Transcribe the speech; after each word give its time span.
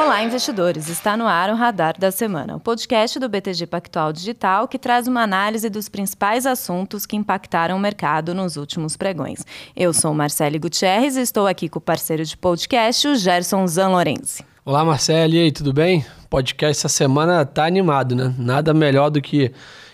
Olá, 0.00 0.22
investidores! 0.22 0.88
Está 0.88 1.16
no 1.16 1.26
ar 1.26 1.50
o 1.50 1.56
Radar 1.56 1.98
da 1.98 2.12
Semana, 2.12 2.54
o 2.54 2.60
podcast 2.60 3.18
do 3.18 3.28
BTG 3.28 3.66
Pactual 3.66 4.12
Digital 4.12 4.68
que 4.68 4.78
traz 4.78 5.08
uma 5.08 5.22
análise 5.22 5.68
dos 5.68 5.88
principais 5.88 6.46
assuntos 6.46 7.04
que 7.04 7.16
impactaram 7.16 7.76
o 7.76 7.80
mercado 7.80 8.32
nos 8.32 8.56
últimos 8.56 8.96
pregões. 8.96 9.44
Eu 9.74 9.92
sou 9.92 10.14
Marcele 10.14 10.56
Gutierrez 10.56 11.16
e 11.16 11.22
estou 11.22 11.48
aqui 11.48 11.68
com 11.68 11.80
o 11.80 11.82
parceiro 11.82 12.24
de 12.24 12.36
podcast, 12.36 13.08
o 13.08 13.16
Gerson 13.16 13.66
Zanlorenzi. 13.66 14.44
Olá, 14.64 14.84
Marcele, 14.84 15.36
e 15.36 15.40
aí, 15.42 15.50
tudo 15.50 15.72
bem? 15.72 16.06
Podcast 16.30 16.78
essa 16.78 16.88
semana 16.88 17.44
tá 17.44 17.66
animado, 17.66 18.14
né? 18.14 18.32
Nada 18.38 18.72
melhor 18.72 19.10
do 19.10 19.20
que 19.20 19.50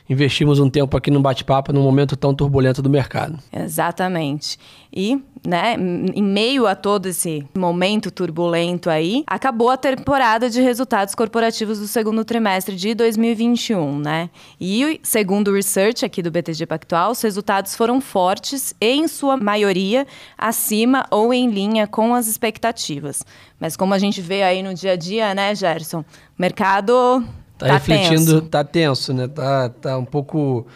investimos 0.09 0.59
um 0.59 0.69
tempo 0.69 0.97
aqui 0.97 1.11
no 1.11 1.21
bate-papo 1.21 1.73
num 1.73 1.83
momento 1.83 2.17
tão 2.17 2.35
turbulento 2.35 2.83
do 2.83 2.91
mercado. 2.91 3.39
Exatamente. 3.53 4.59
E, 4.93 5.21
né, 5.45 5.75
em 6.15 6.23
meio 6.23 6.67
a 6.67 6.75
todo 6.75 7.07
esse 7.07 7.45
momento 7.57 8.11
turbulento 8.11 8.89
aí, 8.89 9.25
acabou 9.27 9.71
a 9.71 9.77
temporada 9.77 10.49
de 10.49 10.61
resultados 10.61 11.15
corporativos 11.15 11.79
do 11.81 11.89
segundo 11.89 12.25
trimestre 12.25 12.77
de 12.77 12.95
2021, 12.95 13.99
né? 13.99 14.31
E 14.61 15.01
segundo 15.03 15.49
o 15.49 15.55
research 15.55 16.05
aqui 16.05 16.23
do 16.23 16.31
BTG 16.31 16.67
Pactual, 16.67 17.11
os 17.11 17.23
resultados 17.23 17.75
foram 17.75 18.01
fortes 18.01 18.75
e, 18.81 18.93
em 18.93 19.09
sua 19.09 19.37
maioria, 19.37 20.07
acima 20.39 21.07
ou 21.11 21.35
em 21.35 21.51
linha 21.51 21.87
com 21.87 22.15
as 22.15 22.29
expectativas. 22.29 23.25
Mas 23.59 23.77
como 23.77 23.95
a 23.95 23.99
gente 23.99 24.21
vê 24.21 24.43
aí 24.43 24.63
no 24.63 24.75
dia 24.75 24.93
a 24.93 24.97
dia, 24.97 25.35
né, 25.35 25.55
Gerson? 25.55 26.05
Mercado 26.39 27.25
Tá, 27.57 27.67
tá 27.67 27.73
refletindo, 27.75 28.41
tenso. 28.41 28.43
tá 28.43 28.65
tenso, 28.65 29.13
né? 29.13 29.29
Tá, 29.29 29.69
tá 29.69 29.99
um 29.99 30.05
pouco 30.05 30.67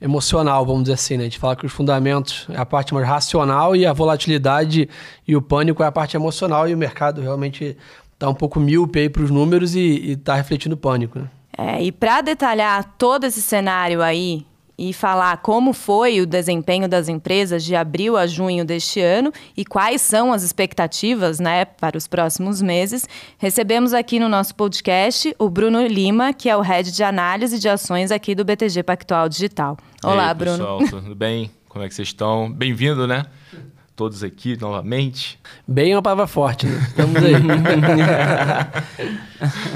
emocional, 0.00 0.64
vamos 0.66 0.82
dizer 0.82 0.94
assim, 0.94 1.16
né? 1.16 1.22
A 1.22 1.24
gente 1.24 1.38
fala 1.38 1.56
que 1.56 1.64
os 1.64 1.72
fundamentos 1.72 2.46
é 2.50 2.58
a 2.58 2.66
parte 2.66 2.92
mais 2.92 3.06
racional 3.06 3.74
e 3.74 3.86
a 3.86 3.92
volatilidade 3.92 4.88
e 5.26 5.36
o 5.36 5.42
pânico 5.42 5.82
é 5.82 5.86
a 5.86 5.92
parte 5.92 6.16
emocional 6.16 6.68
e 6.68 6.74
o 6.74 6.78
mercado 6.78 7.20
realmente 7.20 7.76
tá 8.18 8.28
um 8.28 8.34
pouco 8.34 8.60
míope 8.60 8.98
aí 8.98 9.08
para 9.08 9.22
os 9.22 9.30
números 9.30 9.74
e, 9.74 9.80
e 9.80 10.16
tá 10.16 10.34
refletindo 10.34 10.76
pânico, 10.76 11.18
né? 11.18 11.30
É, 11.56 11.82
e 11.82 11.92
para 11.92 12.20
detalhar 12.20 12.96
todo 12.98 13.24
esse 13.24 13.40
cenário 13.40 14.02
aí, 14.02 14.44
e 14.78 14.92
falar 14.92 15.36
como 15.38 15.72
foi 15.72 16.20
o 16.20 16.26
desempenho 16.26 16.88
das 16.88 17.08
empresas 17.08 17.64
de 17.64 17.74
abril 17.76 18.16
a 18.16 18.26
junho 18.26 18.64
deste 18.64 19.00
ano 19.00 19.32
e 19.56 19.64
quais 19.64 20.00
são 20.00 20.32
as 20.32 20.42
expectativas 20.42 21.38
né, 21.38 21.64
para 21.64 21.96
os 21.96 22.06
próximos 22.06 22.60
meses, 22.60 23.08
recebemos 23.38 23.94
aqui 23.94 24.18
no 24.18 24.28
nosso 24.28 24.54
podcast 24.54 25.34
o 25.38 25.48
Bruno 25.48 25.86
Lima, 25.86 26.32
que 26.32 26.48
é 26.48 26.56
o 26.56 26.60
head 26.60 26.90
de 26.90 27.02
análise 27.02 27.58
de 27.58 27.68
ações 27.68 28.10
aqui 28.10 28.34
do 28.34 28.44
BTG 28.44 28.82
Pactual 28.82 29.28
Digital. 29.28 29.76
Olá, 30.02 30.28
Ei, 30.28 30.34
Bruno. 30.34 30.78
Pessoal, 30.78 31.02
tudo 31.02 31.14
bem? 31.14 31.50
Como 31.68 31.84
é 31.84 31.88
que 31.88 31.94
vocês 31.94 32.08
estão? 32.08 32.50
Bem-vindo, 32.52 33.06
né? 33.06 33.26
Todos 33.96 34.24
aqui 34.24 34.58
novamente. 34.60 35.38
Bem 35.66 35.94
uma 35.94 36.02
palavra 36.02 36.26
forte, 36.26 36.66
né? 36.66 36.84
Estamos 36.88 37.16
aí. 37.16 37.34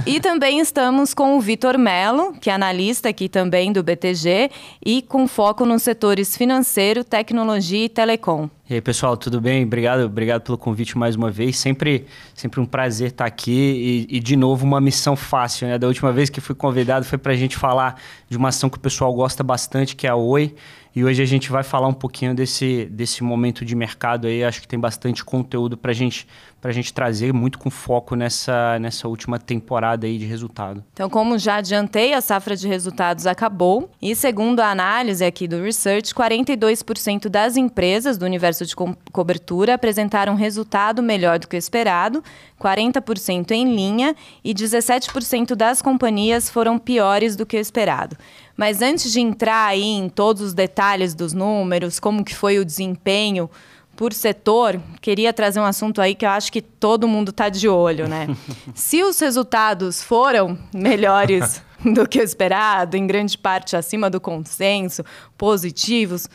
e 0.06 0.20
também 0.20 0.58
estamos 0.58 1.14
com 1.14 1.36
o 1.36 1.40
Vitor 1.40 1.78
Melo, 1.78 2.32
que 2.32 2.50
é 2.50 2.52
analista 2.52 3.08
aqui 3.08 3.28
também 3.28 3.72
do 3.72 3.82
BTG 3.82 4.50
e 4.84 5.02
com 5.02 5.28
foco 5.28 5.64
nos 5.64 5.82
setores 5.82 6.36
financeiro, 6.36 7.04
tecnologia 7.04 7.84
e 7.84 7.88
telecom. 7.88 8.50
E 8.68 8.74
aí, 8.74 8.80
pessoal, 8.82 9.16
tudo 9.16 9.40
bem? 9.40 9.64
Obrigado, 9.64 10.00
obrigado 10.00 10.42
pelo 10.42 10.58
convite 10.58 10.98
mais 10.98 11.16
uma 11.16 11.30
vez. 11.30 11.56
Sempre, 11.56 12.04
sempre 12.34 12.60
um 12.60 12.66
prazer 12.66 13.08
estar 13.08 13.24
aqui 13.24 14.06
e, 14.10 14.16
e 14.16 14.20
de 14.20 14.36
novo, 14.36 14.66
uma 14.66 14.80
missão 14.80 15.16
fácil. 15.16 15.68
Né? 15.68 15.78
Da 15.78 15.86
última 15.86 16.12
vez 16.12 16.28
que 16.28 16.38
fui 16.40 16.54
convidado 16.54 17.06
foi 17.06 17.16
para 17.16 17.32
a 17.32 17.36
gente 17.36 17.56
falar 17.56 17.98
de 18.28 18.36
uma 18.36 18.48
ação 18.48 18.68
que 18.68 18.76
o 18.76 18.80
pessoal 18.80 19.14
gosta 19.14 19.42
bastante, 19.42 19.96
que 19.96 20.06
é 20.06 20.10
a 20.10 20.16
Oi. 20.16 20.54
E 20.98 21.04
hoje 21.04 21.22
a 21.22 21.26
gente 21.26 21.48
vai 21.52 21.62
falar 21.62 21.86
um 21.86 21.94
pouquinho 21.94 22.34
desse, 22.34 22.86
desse 22.86 23.22
momento 23.22 23.64
de 23.64 23.76
mercado 23.76 24.26
aí. 24.26 24.42
Acho 24.42 24.60
que 24.60 24.66
tem 24.66 24.80
bastante 24.80 25.24
conteúdo 25.24 25.76
para 25.76 25.92
gente, 25.92 26.26
a 26.60 26.72
gente 26.72 26.92
trazer, 26.92 27.32
muito 27.32 27.56
com 27.56 27.70
foco 27.70 28.16
nessa, 28.16 28.80
nessa 28.80 29.06
última 29.06 29.38
temporada 29.38 30.08
aí 30.08 30.18
de 30.18 30.26
resultado. 30.26 30.82
Então, 30.92 31.08
como 31.08 31.38
já 31.38 31.58
adiantei, 31.58 32.14
a 32.14 32.20
safra 32.20 32.56
de 32.56 32.66
resultados 32.66 33.28
acabou. 33.28 33.88
E 34.02 34.12
segundo 34.16 34.58
a 34.58 34.72
análise 34.72 35.24
aqui 35.24 35.46
do 35.46 35.62
Research, 35.62 36.12
42% 36.12 37.28
das 37.28 37.56
empresas 37.56 38.18
do 38.18 38.24
universo 38.24 38.66
de 38.66 38.74
co 38.74 38.96
cobertura 39.12 39.74
apresentaram 39.74 40.34
resultado 40.34 41.00
melhor 41.00 41.38
do 41.38 41.46
que 41.46 41.54
o 41.54 41.58
esperado, 41.58 42.24
40% 42.60 43.52
em 43.52 43.72
linha 43.72 44.16
e 44.42 44.52
17% 44.52 45.54
das 45.54 45.80
companhias 45.80 46.50
foram 46.50 46.76
piores 46.76 47.36
do 47.36 47.46
que 47.46 47.56
o 47.56 47.60
esperado. 47.60 48.16
Mas 48.58 48.82
antes 48.82 49.12
de 49.12 49.20
entrar 49.20 49.66
aí 49.66 49.84
em 49.84 50.08
todos 50.08 50.42
os 50.42 50.52
detalhes 50.52 51.14
dos 51.14 51.32
números, 51.32 52.00
como 52.00 52.24
que 52.24 52.34
foi 52.34 52.58
o 52.58 52.64
desempenho 52.64 53.48
por 53.94 54.12
setor, 54.12 54.80
queria 55.00 55.32
trazer 55.32 55.60
um 55.60 55.64
assunto 55.64 56.00
aí 56.00 56.12
que 56.12 56.26
eu 56.26 56.30
acho 56.30 56.50
que 56.50 56.60
todo 56.60 57.06
mundo 57.06 57.30
está 57.30 57.48
de 57.48 57.68
olho, 57.68 58.08
né? 58.08 58.26
Se 58.74 59.00
os 59.04 59.20
resultados 59.20 60.02
foram 60.02 60.58
melhores 60.74 61.62
do 61.94 62.08
que 62.08 62.18
o 62.18 62.22
esperado, 62.22 62.96
em 62.96 63.06
grande 63.06 63.38
parte 63.38 63.76
acima 63.76 64.10
do 64.10 64.20
consenso, 64.20 65.04
positivos, 65.36 66.28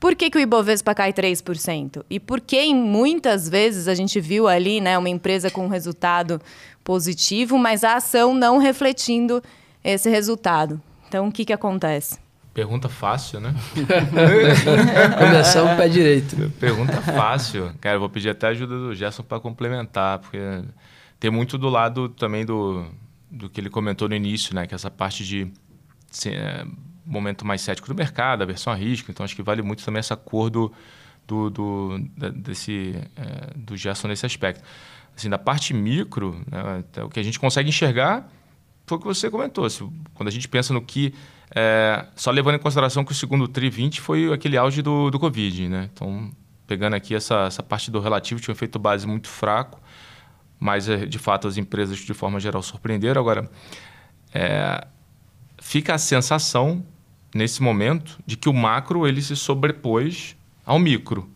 por 0.00 0.16
que, 0.16 0.30
que 0.30 0.38
o 0.38 0.40
Ibovespa 0.40 0.96
cai 0.96 1.12
3%? 1.12 2.04
E 2.10 2.18
por 2.18 2.40
que 2.40 2.74
muitas 2.74 3.48
vezes 3.48 3.86
a 3.86 3.94
gente 3.94 4.20
viu 4.20 4.48
ali 4.48 4.80
né, 4.80 4.98
uma 4.98 5.08
empresa 5.08 5.48
com 5.48 5.66
um 5.66 5.68
resultado 5.68 6.40
positivo, 6.82 7.56
mas 7.56 7.84
a 7.84 7.94
ação 7.94 8.34
não 8.34 8.58
refletindo 8.58 9.40
esse 9.84 10.10
resultado? 10.10 10.82
Então, 11.08 11.26
o 11.26 11.32
que, 11.32 11.44
que 11.46 11.52
acontece? 11.52 12.18
Pergunta 12.52 12.88
fácil, 12.88 13.40
né? 13.40 13.54
Começamos 15.18 15.76
pé 15.76 15.88
direito. 15.88 16.52
Pergunta 16.60 17.00
fácil. 17.00 17.72
Cara, 17.80 17.96
eu 17.96 18.00
vou 18.00 18.10
pedir 18.10 18.28
até 18.28 18.48
a 18.48 18.50
ajuda 18.50 18.76
do 18.76 18.94
Gerson 18.94 19.22
para 19.22 19.40
complementar, 19.40 20.18
porque 20.18 20.38
tem 21.18 21.30
muito 21.30 21.56
do 21.56 21.68
lado 21.68 22.08
também 22.10 22.44
do, 22.44 22.84
do 23.30 23.48
que 23.48 23.60
ele 23.60 23.70
comentou 23.70 24.08
no 24.08 24.14
início, 24.14 24.54
né? 24.54 24.66
Que 24.66 24.74
é 24.74 24.76
essa 24.76 24.90
parte 24.90 25.24
de 25.24 25.50
é, 26.26 26.66
momento 27.06 27.46
mais 27.46 27.62
cético 27.62 27.88
do 27.88 27.94
mercado, 27.94 28.42
a 28.42 28.46
versão 28.46 28.72
a 28.72 28.76
risco. 28.76 29.10
Então, 29.10 29.24
acho 29.24 29.36
que 29.36 29.42
vale 29.42 29.62
muito 29.62 29.84
também 29.84 30.00
essa 30.00 30.16
cor 30.16 30.50
do, 30.50 30.72
do, 31.26 31.48
do, 31.48 31.98
desse, 32.34 32.96
é, 33.16 33.54
do 33.56 33.76
Gerson 33.76 34.08
nesse 34.08 34.26
aspecto. 34.26 34.62
Assim, 35.16 35.30
da 35.30 35.38
parte 35.38 35.72
micro, 35.72 36.44
né, 36.50 36.84
o 37.02 37.08
que 37.08 37.18
a 37.18 37.22
gente 37.22 37.38
consegue 37.38 37.68
enxergar 37.70 38.28
foi 38.88 38.98
o 38.98 39.00
que 39.00 39.06
você 39.06 39.30
comentou. 39.30 39.68
Se, 39.68 39.86
quando 40.14 40.28
a 40.28 40.32
gente 40.32 40.48
pensa 40.48 40.72
no 40.72 40.80
que. 40.80 41.14
É, 41.54 42.06
só 42.14 42.30
levando 42.30 42.56
em 42.56 42.58
consideração 42.58 43.04
que 43.04 43.12
o 43.12 43.14
segundo 43.14 43.48
TRI 43.48 43.70
20 43.70 44.00
foi 44.00 44.32
aquele 44.32 44.56
auge 44.56 44.82
do, 44.82 45.10
do 45.10 45.18
Covid, 45.18 45.68
né? 45.68 45.88
Então, 45.92 46.30
pegando 46.66 46.94
aqui 46.94 47.14
essa, 47.14 47.46
essa 47.46 47.62
parte 47.62 47.90
do 47.90 48.00
relativo, 48.00 48.40
tinha 48.40 48.52
um 48.52 48.56
efeito 48.56 48.78
base 48.78 49.06
muito 49.06 49.28
fraco, 49.28 49.80
mas 50.60 50.88
é, 50.88 51.06
de 51.06 51.18
fato 51.18 51.48
as 51.48 51.56
empresas, 51.56 51.98
de 51.98 52.12
forma 52.12 52.38
geral, 52.38 52.62
surpreenderam. 52.62 53.20
Agora, 53.20 53.50
é, 54.34 54.86
fica 55.58 55.94
a 55.94 55.98
sensação, 55.98 56.84
nesse 57.34 57.62
momento, 57.62 58.18
de 58.26 58.36
que 58.36 58.48
o 58.48 58.52
macro 58.52 59.06
ele 59.06 59.22
se 59.22 59.34
sobrepôs 59.34 60.36
ao 60.66 60.78
micro. 60.78 61.30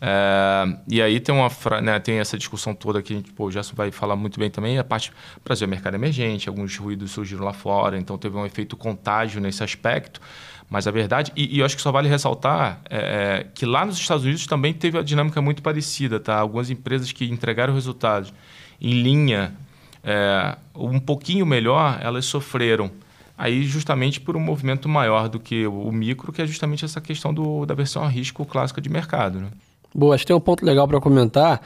É, 0.00 0.76
e 0.88 1.00
aí 1.00 1.18
tem, 1.20 1.34
uma, 1.34 1.48
né, 1.80 1.98
tem 1.98 2.18
essa 2.18 2.36
discussão 2.36 2.74
toda 2.74 3.02
que 3.02 3.12
a 3.12 3.16
gente, 3.16 3.32
pô, 3.32 3.46
o 3.46 3.50
Gerson 3.50 3.74
vai 3.74 3.90
falar 3.90 4.14
muito 4.16 4.38
bem 4.38 4.50
também, 4.50 4.78
a 4.78 4.84
parte 4.84 5.12
Brasil 5.44 5.66
é 5.66 5.70
mercado 5.70 5.94
emergente, 5.94 6.48
alguns 6.48 6.76
ruídos 6.76 7.12
surgiram 7.12 7.44
lá 7.44 7.52
fora, 7.52 7.98
então 7.98 8.18
teve 8.18 8.36
um 8.36 8.44
efeito 8.44 8.76
contágio 8.76 9.40
nesse 9.40 9.62
aspecto. 9.64 10.20
Mas 10.68 10.86
a 10.86 10.90
verdade, 10.90 11.32
e, 11.36 11.56
e 11.56 11.60
eu 11.60 11.66
acho 11.66 11.76
que 11.76 11.82
só 11.82 11.92
vale 11.92 12.08
ressaltar 12.08 12.80
é, 12.90 12.98
é, 12.98 13.46
que 13.54 13.64
lá 13.64 13.86
nos 13.86 13.98
Estados 13.98 14.24
Unidos 14.24 14.46
também 14.46 14.74
teve 14.74 14.98
a 14.98 15.02
dinâmica 15.02 15.40
muito 15.40 15.62
parecida, 15.62 16.18
tá? 16.18 16.36
Algumas 16.38 16.70
empresas 16.70 17.12
que 17.12 17.24
entregaram 17.26 17.72
resultados 17.72 18.34
em 18.80 19.00
linha 19.00 19.54
é, 20.02 20.56
um 20.74 20.98
pouquinho 20.98 21.46
melhor, 21.46 21.98
elas 22.02 22.24
sofreram. 22.26 22.90
Aí 23.38 23.64
justamente 23.64 24.20
por 24.20 24.36
um 24.36 24.40
movimento 24.40 24.88
maior 24.88 25.28
do 25.28 25.38
que 25.38 25.66
o, 25.66 25.92
micro, 25.92 26.32
que 26.32 26.40
é 26.40 26.46
justamente 26.46 26.84
essa 26.84 27.00
questão 27.00 27.34
do, 27.34 27.66
da 27.66 27.74
versão 27.74 28.02
a 28.02 28.08
risco 28.08 28.44
clássica 28.46 28.80
de 28.80 28.88
mercado. 28.88 29.40
Né? 29.40 29.48
Boa, 29.94 30.14
acho 30.14 30.24
que 30.24 30.28
tem 30.28 30.36
um 30.36 30.40
ponto 30.40 30.64
legal 30.64 30.86
para 30.86 31.00
comentar, 31.00 31.60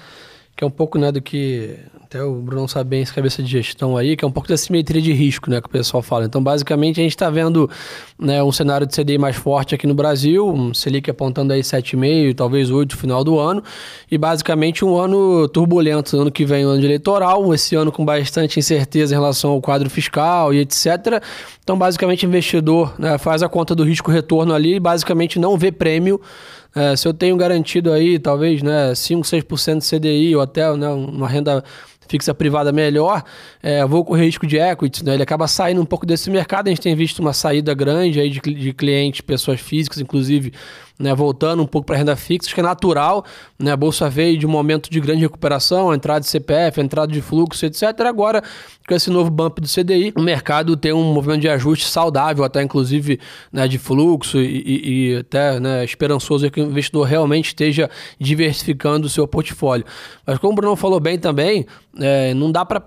que 0.57 0.65
é 0.65 0.67
um 0.67 0.71
pouco 0.71 0.99
né, 0.99 1.11
do 1.11 1.21
que 1.21 1.79
até 2.11 2.25
o 2.25 2.35
Bruno 2.35 2.69
sabe 2.69 2.91
bem 2.91 3.03
essa 3.03 3.15
cabeça 3.15 3.41
de 3.41 3.49
gestão 3.49 3.97
aí, 3.97 4.17
que 4.17 4.25
é 4.25 4.29
um 4.29 4.33
pouco 4.33 4.49
da 4.49 4.57
simetria 4.57 5.01
de 5.01 5.13
risco, 5.13 5.49
né, 5.49 5.61
que 5.61 5.69
o 5.69 5.71
pessoal 5.71 6.03
fala. 6.03 6.25
Então, 6.25 6.43
basicamente, 6.43 6.99
a 6.99 7.05
gente 7.05 7.13
está 7.13 7.31
vendo 7.31 7.71
né, 8.19 8.43
um 8.43 8.51
cenário 8.51 8.85
de 8.85 8.93
CDI 8.93 9.17
mais 9.17 9.37
forte 9.37 9.77
aqui 9.77 9.87
no 9.87 9.95
Brasil, 9.95 10.45
um 10.45 10.75
Selic 10.75 11.09
apontando 11.09 11.53
aí 11.53 11.61
7,5, 11.61 12.35
talvez 12.35 12.69
8 12.69 12.93
no 12.93 12.99
final 12.99 13.23
do 13.23 13.39
ano, 13.39 13.63
e 14.11 14.19
basicamente 14.19 14.85
um 14.85 14.99
ano 14.99 15.47
turbulento, 15.47 16.17
ano 16.21 16.33
que 16.33 16.45
vem, 16.45 16.67
um 16.67 16.71
ano 16.71 16.81
de 16.81 16.87
eleitoral, 16.87 17.55
esse 17.55 17.77
ano 17.77 17.93
com 17.93 18.05
bastante 18.05 18.59
incerteza 18.59 19.15
em 19.15 19.17
relação 19.17 19.53
ao 19.53 19.61
quadro 19.61 19.89
fiscal 19.89 20.53
e 20.53 20.59
etc. 20.59 21.23
Então, 21.63 21.79
basicamente, 21.79 22.27
o 22.27 22.29
investidor 22.29 22.93
né, 22.99 23.19
faz 23.19 23.45
a 23.45 23.49
conta 23.49 23.73
do 23.73 23.85
risco-retorno 23.85 24.53
ali 24.53 24.75
e 24.75 24.81
basicamente 24.81 25.39
não 25.39 25.57
vê 25.57 25.71
prêmio 25.71 26.21
é, 26.75 26.95
se 26.97 27.07
eu 27.07 27.13
tenho 27.15 27.37
garantido 27.37 27.93
aí, 27.93 28.19
talvez, 28.19 28.63
né, 28.63 28.95
5, 28.95 29.27
6% 29.27 29.79
de 29.79 29.87
CDI 29.87 30.37
ou 30.37 30.43
até 30.43 30.75
né, 30.77 30.89
uma 30.89 31.29
renda 31.29 31.65
fixa 32.11 32.35
privada 32.35 32.73
melhor, 32.73 33.23
é, 33.63 33.87
vou 33.87 34.05
correr 34.05 34.25
risco 34.25 34.45
de 34.45 34.59
equity, 34.59 35.05
né? 35.05 35.15
ele 35.15 35.23
acaba 35.23 35.47
saindo 35.47 35.81
um 35.81 35.85
pouco 35.85 36.05
desse 36.05 36.29
mercado. 36.29 36.67
A 36.67 36.71
gente 36.71 36.81
tem 36.81 36.95
visto 36.97 37.21
uma 37.21 37.33
saída 37.33 37.73
grande 37.73 38.19
aí 38.19 38.29
de, 38.29 38.41
de 38.41 38.73
clientes, 38.73 39.21
pessoas 39.21 39.61
físicas, 39.61 40.01
inclusive, 40.01 40.53
né, 41.01 41.15
voltando 41.15 41.63
um 41.63 41.67
pouco 41.67 41.87
para 41.87 41.97
renda 41.97 42.15
fixa, 42.15 42.47
acho 42.47 42.55
que 42.55 42.61
é 42.61 42.63
natural, 42.63 43.25
né, 43.59 43.73
a 43.73 43.77
bolsa 43.77 44.11
veio 44.11 44.37
de 44.37 44.47
um 44.47 44.51
momento 44.51 44.91
de 44.91 45.01
grande 45.01 45.23
recuperação, 45.23 45.95
entrada 45.95 46.21
de 46.21 46.27
CPF, 46.27 46.79
entrada 46.79 47.11
de 47.11 47.23
fluxo, 47.23 47.65
etc. 47.65 47.85
Agora, 48.01 48.43
com 48.87 48.95
esse 48.95 49.09
novo 49.09 49.31
bump 49.31 49.61
do 49.61 49.67
CDI, 49.67 50.13
o 50.15 50.21
mercado 50.21 50.77
tem 50.77 50.93
um 50.93 51.13
movimento 51.15 51.41
de 51.41 51.49
ajuste 51.49 51.87
saudável, 51.87 52.45
até 52.45 52.63
inclusive 52.63 53.19
né, 53.51 53.67
de 53.67 53.79
fluxo 53.79 54.39
e, 54.39 54.63
e, 54.67 55.13
e 55.13 55.17
até 55.17 55.59
né, 55.59 55.83
esperançoso 55.85 56.51
que 56.51 56.61
o 56.61 56.65
investidor 56.65 57.07
realmente 57.07 57.47
esteja 57.47 57.89
diversificando 58.19 59.07
o 59.07 59.11
seu 59.11 59.27
portfólio. 59.27 59.87
Mas 60.27 60.39
como 60.39 60.53
o 60.53 60.57
Bruno 60.57 60.77
falou 60.77 61.01
bem 61.01 61.19
também, 61.19 61.67
é, 62.01 62.33
não 62.33 62.51
dá 62.51 62.65
para 62.65 62.83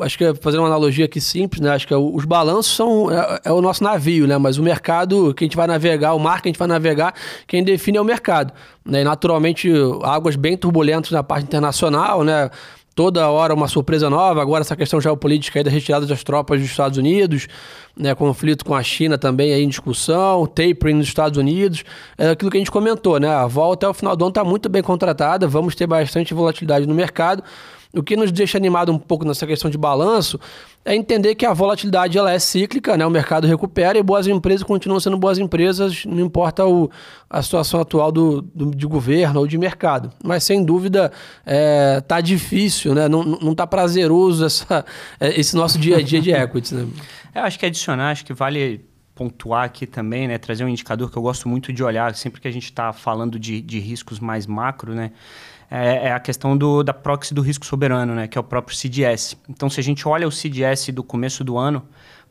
acho 0.00 0.18
que 0.18 0.34
fazer 0.34 0.58
uma 0.58 0.66
analogia 0.66 1.04
aqui 1.04 1.20
simples, 1.20 1.60
né? 1.60 1.70
Acho 1.70 1.86
que 1.86 1.94
é 1.94 1.96
os 1.96 2.24
balanços 2.24 2.74
são 2.74 3.10
é, 3.10 3.40
é, 3.44 3.52
o 3.52 3.62
nosso 3.62 3.84
navio, 3.84 4.26
né? 4.26 4.36
Mas 4.36 4.58
o 4.58 4.62
mercado 4.62 5.32
que 5.32 5.44
a 5.44 5.46
gente 5.46 5.56
vai 5.56 5.66
navegar, 5.66 6.14
o 6.14 6.18
mar 6.18 6.42
que 6.42 6.48
a 6.48 6.50
gente 6.50 6.58
vai 6.58 6.66
navegar, 6.66 7.14
quem 7.46 7.62
define 7.62 7.98
é 7.98 8.00
o 8.00 8.04
mercado. 8.04 8.52
Né? 8.84 9.02
E 9.02 9.04
naturalmente 9.04 9.70
águas 10.02 10.34
bem 10.34 10.56
turbulentas 10.56 11.12
na 11.12 11.22
parte 11.22 11.44
internacional, 11.44 12.24
né? 12.24 12.50
Toda 12.96 13.28
hora 13.28 13.54
uma 13.54 13.68
surpresa 13.68 14.10
nova. 14.10 14.42
Agora 14.42 14.62
essa 14.62 14.74
questão 14.74 15.00
geopolítica 15.00 15.60
aí 15.60 15.64
da 15.64 15.70
retirada 15.70 16.04
das 16.04 16.24
tropas 16.24 16.60
dos 16.60 16.68
Estados 16.68 16.98
Unidos, 16.98 17.46
né? 17.96 18.12
Conflito 18.12 18.64
com 18.64 18.74
a 18.74 18.82
China 18.82 19.16
também 19.16 19.52
aí 19.52 19.62
em 19.62 19.68
discussão, 19.68 20.46
tapering 20.46 20.94
nos 20.94 21.06
Estados 21.06 21.38
Unidos, 21.38 21.84
é 22.16 22.30
aquilo 22.30 22.50
que 22.50 22.56
a 22.56 22.60
gente 22.60 22.72
comentou, 22.72 23.20
né? 23.20 23.28
A 23.28 23.46
volta 23.46 23.86
até 23.86 23.88
o 23.88 23.94
final 23.94 24.16
do 24.16 24.24
ano 24.24 24.30
está 24.30 24.42
muito 24.42 24.68
bem 24.68 24.82
contratada. 24.82 25.46
Vamos 25.46 25.76
ter 25.76 25.86
bastante 25.86 26.34
volatilidade 26.34 26.88
no 26.88 26.94
mercado. 26.94 27.44
O 27.94 28.02
que 28.02 28.16
nos 28.16 28.30
deixa 28.30 28.58
animado 28.58 28.92
um 28.92 28.98
pouco 28.98 29.24
nessa 29.24 29.46
questão 29.46 29.70
de 29.70 29.78
balanço 29.78 30.38
é 30.84 30.94
entender 30.94 31.34
que 31.34 31.46
a 31.46 31.54
volatilidade 31.54 32.18
ela 32.18 32.30
é 32.30 32.38
cíclica, 32.38 32.96
né? 32.96 33.06
o 33.06 33.10
mercado 33.10 33.46
recupera 33.46 33.98
e 33.98 34.02
boas 34.02 34.26
empresas 34.26 34.62
continuam 34.62 35.00
sendo 35.00 35.16
boas 35.16 35.38
empresas, 35.38 36.04
não 36.04 36.20
importa 36.20 36.66
o, 36.66 36.90
a 37.30 37.42
situação 37.42 37.80
atual 37.80 38.12
do, 38.12 38.42
do, 38.42 38.70
de 38.70 38.86
governo 38.86 39.40
ou 39.40 39.46
de 39.46 39.56
mercado. 39.56 40.12
Mas 40.22 40.44
sem 40.44 40.62
dúvida 40.62 41.10
é, 41.46 42.00
tá 42.02 42.20
difícil, 42.20 42.94
né? 42.94 43.08
não, 43.08 43.22
não 43.22 43.54
tá 43.54 43.66
prazeroso 43.66 44.44
essa, 44.44 44.84
é, 45.18 45.38
esse 45.40 45.56
nosso 45.56 45.78
dia 45.78 45.96
a 45.96 46.02
dia 46.02 46.20
de 46.20 46.30
equities. 46.30 46.72
Né? 46.72 46.86
Eu 47.34 47.42
acho 47.44 47.58
que 47.58 47.64
adicionar, 47.64 48.10
acho 48.10 48.24
que 48.24 48.34
vale 48.34 48.84
pontuar 49.14 49.64
aqui 49.64 49.84
também, 49.84 50.28
né, 50.28 50.38
trazer 50.38 50.62
um 50.62 50.68
indicador 50.68 51.10
que 51.10 51.16
eu 51.16 51.22
gosto 51.22 51.48
muito 51.48 51.72
de 51.72 51.82
olhar 51.82 52.14
sempre 52.14 52.40
que 52.40 52.46
a 52.46 52.52
gente 52.52 52.66
está 52.66 52.92
falando 52.92 53.36
de, 53.36 53.60
de 53.60 53.80
riscos 53.80 54.20
mais 54.20 54.46
macro, 54.46 54.94
né, 54.94 55.10
é, 55.70 56.08
é 56.08 56.12
a 56.12 56.20
questão 56.20 56.56
do, 56.56 56.82
da 56.82 56.94
proxy 56.94 57.34
do 57.34 57.42
risco 57.42 57.64
soberano, 57.66 58.14
né, 58.14 58.26
que 58.26 58.38
é 58.38 58.40
o 58.40 58.44
próprio 58.44 58.76
CDS. 58.76 59.36
Então, 59.48 59.68
se 59.68 59.80
a 59.80 59.82
gente 59.82 60.06
olha 60.06 60.26
o 60.26 60.32
CDS 60.32 60.88
do 60.88 61.02
começo 61.02 61.44
do 61.44 61.58
ano 61.58 61.86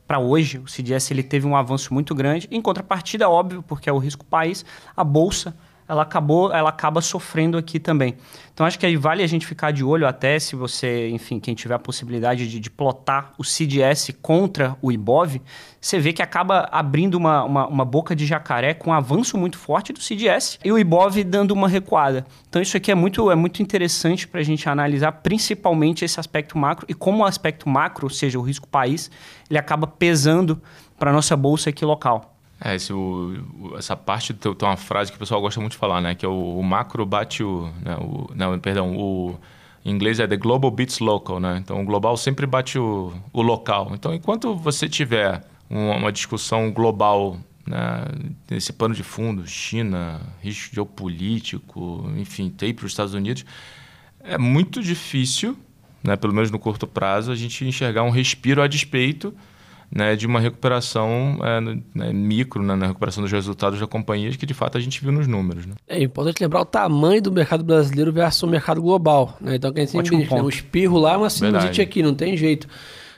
para 0.08 0.20
hoje, 0.20 0.58
o 0.60 0.68
CDS 0.68 1.12
ele 1.12 1.24
teve 1.24 1.46
um 1.46 1.56
avanço 1.56 1.94
muito 1.94 2.16
grande. 2.16 2.48
Em 2.50 2.62
contrapartida, 2.62 3.30
óbvio, 3.30 3.62
porque 3.62 3.90
é 3.90 3.94
o 3.94 3.98
risco 3.98 4.26
país, 4.26 4.66
a 4.96 5.04
bolsa 5.04 5.56
ela 5.88 6.02
acabou, 6.02 6.52
ela 6.54 6.70
acaba 6.70 7.02
sofrendo 7.02 7.58
aqui 7.58 7.80
também. 7.80 8.16
Então 8.54 8.66
acho 8.66 8.78
que 8.78 8.98
vale 8.98 9.24
a 9.24 9.28
gente 9.28 9.46
ficar 9.46 9.72
de 9.72 9.84
olho 9.84 10.08
até 10.08 10.38
se 10.40 10.56
você, 10.56 11.10
enfim, 11.10 11.40
quem 11.40 11.54
tiver 11.54 11.76
a 11.76 11.80
possibilidade 11.80 12.48
de, 12.50 12.60
de 12.60 12.70
plotar 12.70 13.34
o 13.38 13.44
CDS 13.44 14.12
contra 14.22 14.76
o 14.82 14.92
IBOV, 14.92 15.42
você 15.80 16.00
vê 16.00 16.12
que 16.12 16.22
acaba 16.22 16.68
abrindo 16.72 17.16
uma, 17.16 17.44
uma, 17.44 17.68
uma, 17.68 17.86
boca 17.86 18.16
de 18.16 18.26
jacaré 18.26 18.74
com 18.74 18.90
um 18.90 18.94
avanço 18.94 19.38
muito 19.38 19.58
forte 19.58 19.94
do 19.94 20.02
CDS 20.02 20.60
e 20.64 20.72
o 20.72 20.78
IBOV 20.78 21.24
dando 21.24 21.52
uma 21.52 21.70
recuada. 21.70 22.26
Então 22.50 22.62
isso 22.62 22.76
aqui 22.76 22.92
é 22.92 22.96
muito, 22.96 23.32
é 23.32 23.36
muito 23.36 23.62
interessante 23.62 24.28
para 24.28 24.42
a 24.42 24.44
gente 24.44 24.68
analisar 24.68 25.12
principalmente 25.12 26.04
esse 26.04 26.20
aspecto 26.20 26.58
macro 26.58 26.86
e 26.90 26.94
como 26.94 27.24
o 27.24 27.26
aspecto 27.26 27.70
macro, 27.70 28.08
ou 28.08 28.10
seja, 28.10 28.38
o 28.40 28.42
risco 28.42 28.68
país, 28.68 29.10
ele 29.50 29.60
acaba 29.60 29.88
pesando 29.88 30.62
para 30.98 31.12
a 31.12 31.14
nossa 31.14 31.38
bolsa 31.38 31.70
aqui 31.70 31.86
local. 31.86 32.37
É, 32.60 32.76
esse, 32.76 32.92
o, 32.92 33.76
essa 33.78 33.96
parte 33.96 34.34
tem 34.34 34.52
uma 34.62 34.78
frase 34.78 35.12
que 35.12 35.18
o 35.18 35.20
pessoal 35.20 35.40
gosta 35.40 35.60
muito 35.60 35.74
de 35.74 35.78
falar, 35.78 36.02
né? 36.02 36.16
Que 36.16 36.26
é 36.26 36.30
o, 36.30 36.58
o 36.58 36.64
macro 36.64 37.06
bate 37.06 37.44
o, 37.44 37.72
né, 37.84 37.96
o. 37.98 38.30
Não, 38.36 38.58
perdão, 38.60 38.96
o. 38.98 39.40
Em 39.86 39.92
inglês 39.92 40.20
é 40.20 40.28
the 40.28 40.36
global 40.36 40.70
beats 40.70 41.00
local, 41.00 41.40
né? 41.40 41.58
Então 41.64 41.82
o 41.82 41.86
global 41.86 42.18
sempre 42.18 42.46
bate 42.46 42.78
o, 42.78 43.14
o 43.32 43.42
local. 43.42 43.92
Então 43.94 44.14
enquanto 44.14 44.56
você 44.56 44.90
tiver 44.90 45.44
uma, 45.70 45.96
uma 45.96 46.12
discussão 46.12 46.72
global 46.72 47.38
né, 47.66 48.06
nesse 48.50 48.74
pano 48.74 48.96
de 48.96 49.04
fundo, 49.04 49.46
China, 49.48 50.22
risco 50.42 50.74
geopolítico, 50.74 52.10
enfim, 52.18 52.50
tem 52.50 52.74
para 52.74 52.86
os 52.86 52.92
Estados 52.92 53.14
Unidos, 53.14 53.46
é 54.22 54.38
muito 54.38 54.82
difícil, 54.82 55.58
né, 56.04 56.16
pelo 56.16 56.34
menos 56.34 56.50
no 56.50 56.58
curto 56.58 56.88
prazo, 56.88 57.32
a 57.32 57.36
gente 57.36 57.66
enxergar 57.66 58.04
um 58.04 58.10
respiro 58.10 58.62
a 58.62 58.68
despeito 58.68 59.34
né, 59.92 60.16
de 60.16 60.28
uma 60.28 60.40
recuperação 60.40 61.40
é, 61.42 61.62
né, 61.62 62.14
micro, 62.14 62.62
né, 62.62 62.76
na 62.76 62.88
recuperação 62.88 63.24
dos 63.24 63.32
resultados 63.32 63.80
da 63.80 63.88
companhia, 63.88 64.30
que 64.32 64.46
de 64.46 64.54
fato 64.54 64.78
a 64.78 64.82
gente 64.82 65.02
viu 65.02 65.12
nos 65.12 65.28
números. 65.28 65.66
Né? 65.66 65.76
É 65.88 66.02
importante 66.02 66.42
lembrar 66.42 66.62
o 66.62 66.66
tamanho 66.66 67.22
do 67.22 67.32
mercado 67.32 67.64
brasileiro 67.64 68.12
versus 68.12 68.44
o 68.44 68.48
mercado 68.48 68.82
global. 68.82 69.38
Né? 69.40 69.56
Então, 69.56 69.72
quem 69.72 69.88
sempre 69.88 70.18
diz, 70.18 70.30
né? 70.30 70.42
um 70.42 70.50
espirro 70.50 70.98
lá 70.98 71.14
é 71.14 71.18
uma 71.18 71.30
sinusite 71.30 71.82
aqui, 71.82 72.04
não 72.04 72.14
tem 72.14 72.36
jeito. 72.36 72.68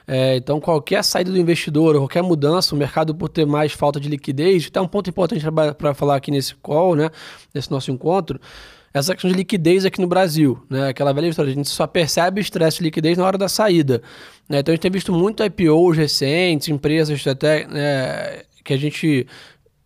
É, 0.07 0.37
então, 0.37 0.59
qualquer 0.59 1.03
saída 1.03 1.31
do 1.31 1.37
investidor, 1.37 1.95
qualquer 1.97 2.23
mudança, 2.23 2.73
o 2.73 2.77
mercado 2.77 3.13
por 3.13 3.29
ter 3.29 3.45
mais 3.45 3.73
falta 3.73 3.99
de 3.99 4.09
liquidez, 4.09 4.65
até 4.67 4.81
um 4.81 4.87
ponto 4.87 5.07
importante 5.07 5.45
para 5.77 5.93
falar 5.93 6.15
aqui 6.15 6.31
nesse 6.31 6.55
call, 6.55 6.95
né, 6.95 7.11
nesse 7.53 7.69
nosso 7.69 7.91
encontro, 7.91 8.39
essa 8.91 9.13
questão 9.13 9.29
de 9.29 9.37
liquidez 9.37 9.85
aqui 9.85 10.01
no 10.01 10.07
Brasil, 10.07 10.63
né? 10.67 10.89
Aquela 10.89 11.13
velha 11.13 11.27
história, 11.27 11.51
a 11.51 11.53
gente 11.53 11.69
só 11.69 11.85
percebe 11.85 12.39
o 12.39 12.41
estresse 12.41 12.77
de 12.77 12.85
liquidez 12.85 13.17
na 13.17 13.25
hora 13.25 13.37
da 13.37 13.47
saída. 13.47 14.01
Né? 14.49 14.59
Então 14.59 14.73
a 14.73 14.75
gente 14.75 14.81
tem 14.81 14.91
visto 14.91 15.13
muito 15.13 15.43
IPOs 15.43 15.95
recentes, 15.95 16.67
empresas 16.67 17.25
até 17.27 17.67
né, 17.67 18.41
que 18.63 18.73
a 18.73 18.77
gente 18.77 19.27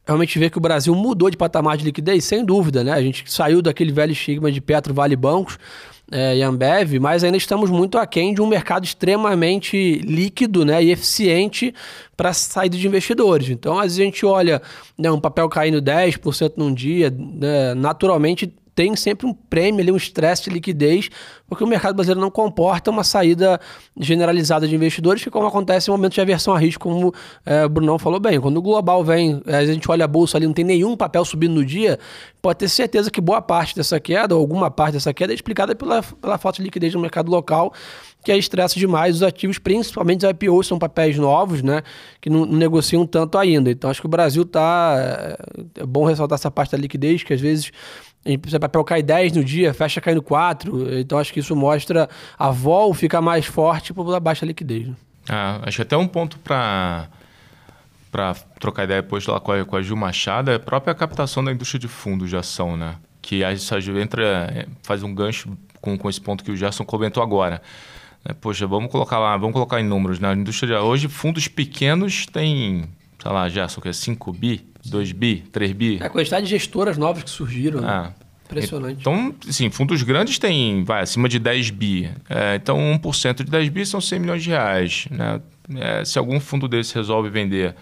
realmente 0.06 0.40
vê 0.40 0.50
que 0.50 0.58
o 0.58 0.62
Brasil 0.62 0.96
mudou 0.96 1.30
de 1.30 1.38
patamar 1.38 1.78
de 1.78 1.86
liquidez, 1.86 2.26
sem 2.26 2.44
dúvida, 2.44 2.84
né? 2.84 2.92
A 2.92 3.02
gente 3.02 3.24
saiu 3.32 3.62
daquele 3.62 3.92
velho 3.92 4.12
estigma 4.12 4.52
de 4.52 4.60
Petro 4.60 4.94
Vale 4.94 5.16
Bancos 5.16 5.58
é, 6.12 6.38
e 6.38 6.42
Ambev, 6.42 7.00
mas 7.00 7.24
ainda 7.24 7.38
estamos 7.38 7.70
muito 7.70 7.98
aquém 7.98 8.34
de 8.34 8.42
um 8.42 8.48
mercado 8.48 8.84
extremamente 8.84 10.00
líquido 10.00 10.66
né, 10.66 10.84
e 10.84 10.92
eficiente 10.92 11.74
para 12.18 12.34
saída 12.34 12.78
de 12.78 12.86
investidores. 12.86 13.50
Então, 13.50 13.78
às 13.78 13.84
vezes 13.84 14.00
a 14.00 14.04
gente 14.04 14.26
olha 14.26 14.62
né, 14.98 15.10
um 15.10 15.20
papel 15.20 15.48
caindo 15.48 15.82
10% 15.82 16.54
num 16.58 16.74
dia, 16.74 17.10
né, 17.10 17.74
naturalmente 17.74 18.54
tem 18.76 18.96
sempre 18.96 19.28
um 19.28 19.34
prêmio 19.34 19.82
ali, 19.82 19.92
um 19.92 19.98
estresse 19.98 20.44
de 20.44 20.50
liquidez, 20.50 21.10
porque 21.48 21.64
o 21.64 21.68
mercado 21.68 21.96
brasileiro 21.96 22.20
não 22.20 22.32
comporta 22.32 22.90
uma 22.90 23.04
saída 23.04 23.60
generalizada 23.98 24.68
de 24.68 24.76
investidores, 24.76 25.24
que 25.24 25.30
como 25.30 25.46
acontece 25.46 25.90
em 25.90 25.92
momentos 25.92 26.16
de 26.16 26.22
aversão 26.22 26.54
a 26.54 26.60
risco, 26.60 26.90
como 26.90 27.14
é, 27.46 27.66
o 27.66 27.70
Brunão 27.70 28.00
falou 28.00 28.20
bem. 28.20 28.40
Quando 28.40 28.58
o 28.58 28.62
global 28.62 29.04
vem, 29.04 29.42
a 29.46 29.66
gente 29.66 29.90
olha 29.92 30.06
a 30.06 30.08
bolsa 30.08 30.38
ali, 30.38 30.48
não 30.48 30.54
tem 30.54 30.66
nenhum 30.66 30.98
papel 30.98 31.24
subindo 31.24 31.54
no 31.54 31.66
dia, 31.66 32.00
pode 32.42 32.60
ter 32.60 32.70
certeza 32.70 33.12
que 33.12 33.22
boa 33.22 33.42
parte 33.42 33.76
dessa 33.76 34.00
queda, 34.00 34.36
ou 34.36 34.42
alguma 34.42 34.72
parte 34.72 34.94
dessa 34.94 35.14
queda, 35.14 35.32
é 35.34 35.36
explicada 35.36 35.76
pela, 35.76 36.02
pela 36.02 36.38
falta 36.38 36.58
de 36.58 36.64
liquidez 36.64 36.94
no 36.94 37.00
mercado 37.00 37.30
local, 37.30 37.74
que 38.24 38.32
é 38.32 38.38
estressa 38.38 38.80
demais 38.80 39.18
os 39.18 39.24
ativos, 39.24 39.60
principalmente 39.60 40.26
os 40.26 40.32
IPOs, 40.32 40.68
são 40.68 40.80
papéis 40.80 41.18
novos, 41.18 41.62
né, 41.62 41.84
que 42.22 42.30
não, 42.30 42.46
não 42.46 42.58
negociam 42.58 43.06
tanto 43.06 43.38
ainda. 43.38 43.70
Então 43.70 43.90
acho 43.90 44.02
que 44.02 44.08
o 44.08 44.10
Brasil 44.10 44.44
está. 44.44 44.96
É, 44.98 45.82
é 45.82 45.86
bom 45.86 46.06
ressaltar 46.06 46.38
essa 46.38 46.50
parte 46.50 46.72
da 46.72 46.78
liquidez, 46.78 47.22
que 47.22 47.34
às 47.34 47.42
vezes 47.42 47.72
o 48.26 48.60
papel 48.60 48.84
cai 48.84 49.04
10 49.04 49.34
no 49.34 49.44
dia, 49.44 49.74
fecha 49.74 50.00
caindo 50.00 50.22
4. 50.22 51.00
Então 51.00 51.18
acho 51.18 51.34
que 51.34 51.40
isso 51.40 51.56
mostra 51.56 52.10
a 52.38 52.50
vol 52.50 52.94
ficar 52.94 53.22
mais 53.22 53.46
forte 53.46 53.94
por 53.94 54.20
baixa 54.20 54.46
liquidez. 54.46 54.88
Né? 54.88 54.96
Ah, 55.30 55.62
acho 55.64 55.82
até 55.82 55.98
um 55.98 56.08
ponto 56.08 56.38
para 56.40 57.08
para 58.12 58.36
trocar 58.60 58.84
ideia 58.84 59.02
depois 59.02 59.26
lá 59.26 59.40
com 59.40 59.52
a, 59.52 59.66
com 59.66 59.76
a 59.76 59.82
Gil 59.82 59.96
Machado 59.96 60.52
é 60.52 60.56
a 60.56 60.60
própria 60.60 60.94
captação 60.94 61.44
da 61.44 61.52
indústria 61.52 61.80
de 61.80 61.88
fundos 61.88 62.30
de 62.30 62.38
ação, 62.38 62.78
né? 62.78 62.96
Que 63.20 63.44
a, 63.44 63.50
a 63.50 63.80
Gil 63.80 64.00
entra, 64.00 64.68
faz 64.84 65.02
um 65.02 65.16
gancho 65.16 65.58
com, 65.82 65.98
com 65.98 66.08
esse 66.08 66.22
ponto 66.22 66.44
que 66.44 66.52
o 66.52 66.56
Gerson 66.56 66.86
comentou 66.86 67.24
agora. 67.24 67.60
É, 68.24 68.32
poxa, 68.32 68.68
vamos 68.68 68.92
colocar 68.92 69.18
lá, 69.18 69.36
vamos 69.36 69.54
colocar 69.54 69.82
em 69.82 69.84
números. 69.84 70.20
Na 70.20 70.36
né? 70.36 70.42
indústria 70.42 70.76
de, 70.76 70.82
hoje, 70.82 71.08
fundos 71.08 71.48
pequenos 71.48 72.28
têm, 72.28 72.88
sei 73.20 73.32
lá, 73.32 73.50
Gerson, 73.50 73.82
que 73.82 73.90
é 73.90 73.94
5 73.94 74.32
bi, 74.32 74.64
2 74.86 75.12
bi, 75.12 75.44
3 75.52 75.72
bi. 75.72 75.98
É 76.02 76.06
a 76.06 76.10
quantidade 76.10 76.46
de 76.46 76.50
gestoras 76.52 76.98
novas 76.98 77.24
que 77.24 77.30
surgiram. 77.30 77.82
Né? 77.82 77.88
Ah. 77.88 78.14
Impressionante. 78.46 79.00
Então, 79.00 79.34
sim, 79.50 79.70
fundos 79.70 80.04
grandes 80.04 80.38
têm, 80.38 80.84
vai, 80.84 81.02
acima 81.02 81.28
de 81.28 81.40
10 81.40 81.70
bi. 81.72 82.10
É, 82.30 82.56
então, 82.56 82.78
1% 83.02 83.44
de 83.44 83.50
10 83.50 83.70
bi 83.70 83.86
são 83.86 84.00
100 84.00 84.20
milhões 84.20 84.44
de 84.44 84.50
reais. 84.50 85.08
Né? 85.10 85.42
É, 85.76 86.06
se 86.06 86.20
algum 86.20 86.40
fundo 86.40 86.68
desse 86.68 86.94
resolve 86.94 87.30
vender 87.30 87.76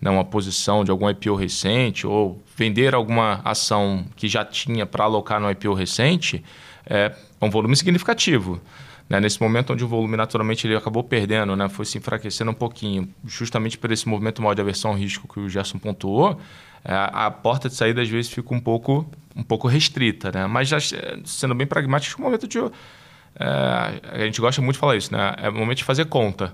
né, 0.00 0.10
uma 0.10 0.24
posição 0.24 0.84
de 0.84 0.90
algum 0.90 1.08
IPO 1.08 1.34
recente 1.34 2.06
ou 2.06 2.42
vender 2.56 2.94
alguma 2.94 3.40
ação 3.44 4.04
que 4.16 4.28
já 4.28 4.44
tinha 4.44 4.86
para 4.86 5.04
alocar 5.04 5.40
no 5.40 5.50
IPO 5.50 5.74
recente, 5.74 6.42
é 6.86 7.12
um 7.40 7.50
volume 7.50 7.76
significativo. 7.76 8.60
Né? 9.08 9.20
Nesse 9.20 9.40
momento 9.40 9.72
onde 9.72 9.82
o 9.82 9.88
volume 9.88 10.16
naturalmente 10.16 10.66
ele 10.66 10.76
acabou 10.76 11.02
perdendo, 11.02 11.56
né? 11.56 11.68
foi 11.68 11.84
se 11.84 11.96
enfraquecendo 11.96 12.50
um 12.50 12.54
pouquinho, 12.54 13.08
justamente 13.24 13.78
por 13.78 13.90
esse 13.90 14.06
movimento 14.06 14.42
mal 14.42 14.54
de 14.54 14.60
aversão 14.60 14.90
ao 14.90 14.96
risco 14.96 15.26
que 15.26 15.40
o 15.40 15.48
Gerson 15.48 15.78
pontuou, 15.78 16.38
é, 16.84 16.92
a 16.94 17.30
porta 17.30 17.68
de 17.68 17.74
saída 17.74 18.02
às 18.02 18.08
vezes 18.08 18.30
fica 18.30 18.54
um 18.54 18.60
pouco, 18.60 19.08
um 19.34 19.42
pouco 19.42 19.66
restrita. 19.66 20.30
Né? 20.30 20.46
Mas 20.46 20.68
já 20.68 20.78
sendo 21.24 21.54
bem 21.54 21.66
pragmático, 21.66 22.20
é 22.20 22.24
momento 22.24 22.46
de... 22.46 22.58
É, 22.58 24.00
a 24.12 24.24
gente 24.24 24.40
gosta 24.40 24.60
muito 24.60 24.74
de 24.74 24.80
falar 24.80 24.96
isso, 24.96 25.12
né? 25.12 25.34
é 25.38 25.48
o 25.48 25.54
momento 25.54 25.78
de 25.78 25.84
fazer 25.84 26.04
conta. 26.06 26.52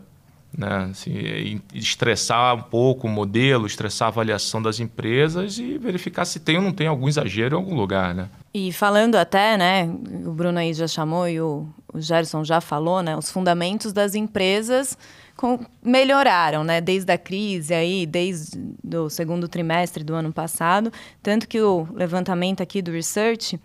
né? 0.57 0.89
Assim, 0.91 1.61
estressar 1.75 2.55
um 2.55 2.63
pouco 2.63 3.07
o 3.09 3.11
modelo, 3.11 3.67
estressar 3.67 4.07
a 4.07 4.11
avaliação 4.11 4.63
das 4.63 4.79
empresas 4.79 5.59
e 5.59 5.77
verificar 5.79 6.25
se 6.25 6.39
tem 6.39 6.57
ou 6.57 6.63
não 6.63 6.73
tem 6.73 6.87
algum 6.87 7.09
exagero 7.09 7.57
em 7.57 7.59
algum 7.59 7.75
lugar, 7.75 8.15
né? 8.15 8.29
E 8.53 8.73
falando 8.73 9.17
até, 9.17 9.57
né, 9.57 9.85
o 10.25 10.31
Bruno 10.31 10.59
aí 10.59 10.73
já 10.73 10.87
chamou 10.87 11.29
e 11.29 11.41
o, 11.41 11.67
o 11.95 12.01
Gerson 12.01 12.43
já 12.45 12.61
falou, 12.61 13.01
né, 13.03 13.17
os 13.17 13.31
fundamentos 13.31 13.93
das 13.93 14.17
empresas 14.17 14.99
com, 15.37 15.61
melhoraram, 15.83 16.65
né, 16.65 16.81
desde 16.81 17.13
a 17.13 17.17
crise 17.17 17.73
aí, 17.73 18.05
desde 18.05 18.59
o 18.95 19.09
segundo 19.09 19.49
trimestre 19.49 20.03
do 20.03 20.15
ano 20.15 20.33
passado, 20.33 20.93
tanto 21.23 21.47
que 21.47 21.61
o 21.61 21.87
levantamento 21.95 22.63
aqui 22.63 22.83
do 22.83 22.91
Research 22.91 23.59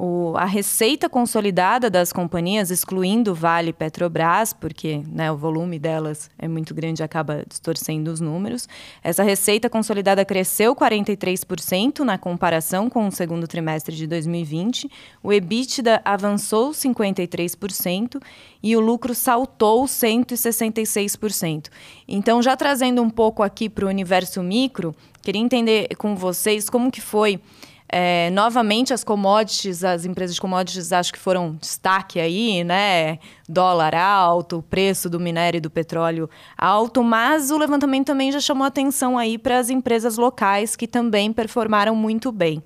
o, 0.00 0.34
a 0.34 0.46
receita 0.46 1.10
consolidada 1.10 1.90
das 1.90 2.10
companhias, 2.10 2.70
excluindo 2.70 3.34
Vale 3.34 3.68
e 3.68 3.72
Petrobras, 3.72 4.54
porque 4.54 5.02
né, 5.06 5.30
o 5.30 5.36
volume 5.36 5.78
delas 5.78 6.30
é 6.38 6.48
muito 6.48 6.74
grande 6.74 7.02
e 7.02 7.04
acaba 7.04 7.44
distorcendo 7.46 8.10
os 8.10 8.18
números, 8.18 8.66
essa 9.02 9.22
receita 9.22 9.68
consolidada 9.68 10.24
cresceu 10.24 10.74
43% 10.74 11.98
na 11.98 12.16
comparação 12.16 12.88
com 12.88 13.06
o 13.06 13.12
segundo 13.12 13.46
trimestre 13.46 13.94
de 13.94 14.06
2020, 14.06 14.90
o 15.22 15.34
EBITDA 15.34 16.00
avançou 16.02 16.70
53% 16.70 18.22
e 18.62 18.74
o 18.74 18.80
lucro 18.80 19.14
saltou 19.14 19.84
166%. 19.84 21.66
Então, 22.08 22.40
já 22.40 22.56
trazendo 22.56 23.02
um 23.02 23.10
pouco 23.10 23.42
aqui 23.42 23.68
para 23.68 23.84
o 23.84 23.88
universo 23.88 24.42
micro, 24.42 24.94
queria 25.20 25.42
entender 25.42 25.94
com 25.96 26.16
vocês 26.16 26.70
como 26.70 26.90
que 26.90 27.02
foi 27.02 27.38
é, 27.92 28.30
novamente, 28.30 28.94
as 28.94 29.02
commodities, 29.02 29.82
as 29.82 30.04
empresas 30.04 30.34
de 30.34 30.40
commodities 30.40 30.92
acho 30.92 31.12
que 31.12 31.18
foram 31.18 31.56
destaque 31.60 32.20
aí, 32.20 32.62
né? 32.62 33.18
Dólar 33.48 33.94
alto, 33.94 34.64
preço 34.70 35.10
do 35.10 35.18
minério 35.18 35.58
e 35.58 35.60
do 35.60 35.68
petróleo 35.68 36.30
alto, 36.56 37.02
mas 37.02 37.50
o 37.50 37.58
levantamento 37.58 38.06
também 38.06 38.30
já 38.30 38.38
chamou 38.38 38.64
atenção 38.64 39.18
aí 39.18 39.36
para 39.36 39.58
as 39.58 39.70
empresas 39.70 40.16
locais 40.16 40.76
que 40.76 40.86
também 40.86 41.32
performaram 41.32 41.96
muito 41.96 42.30
bem. 42.30 42.62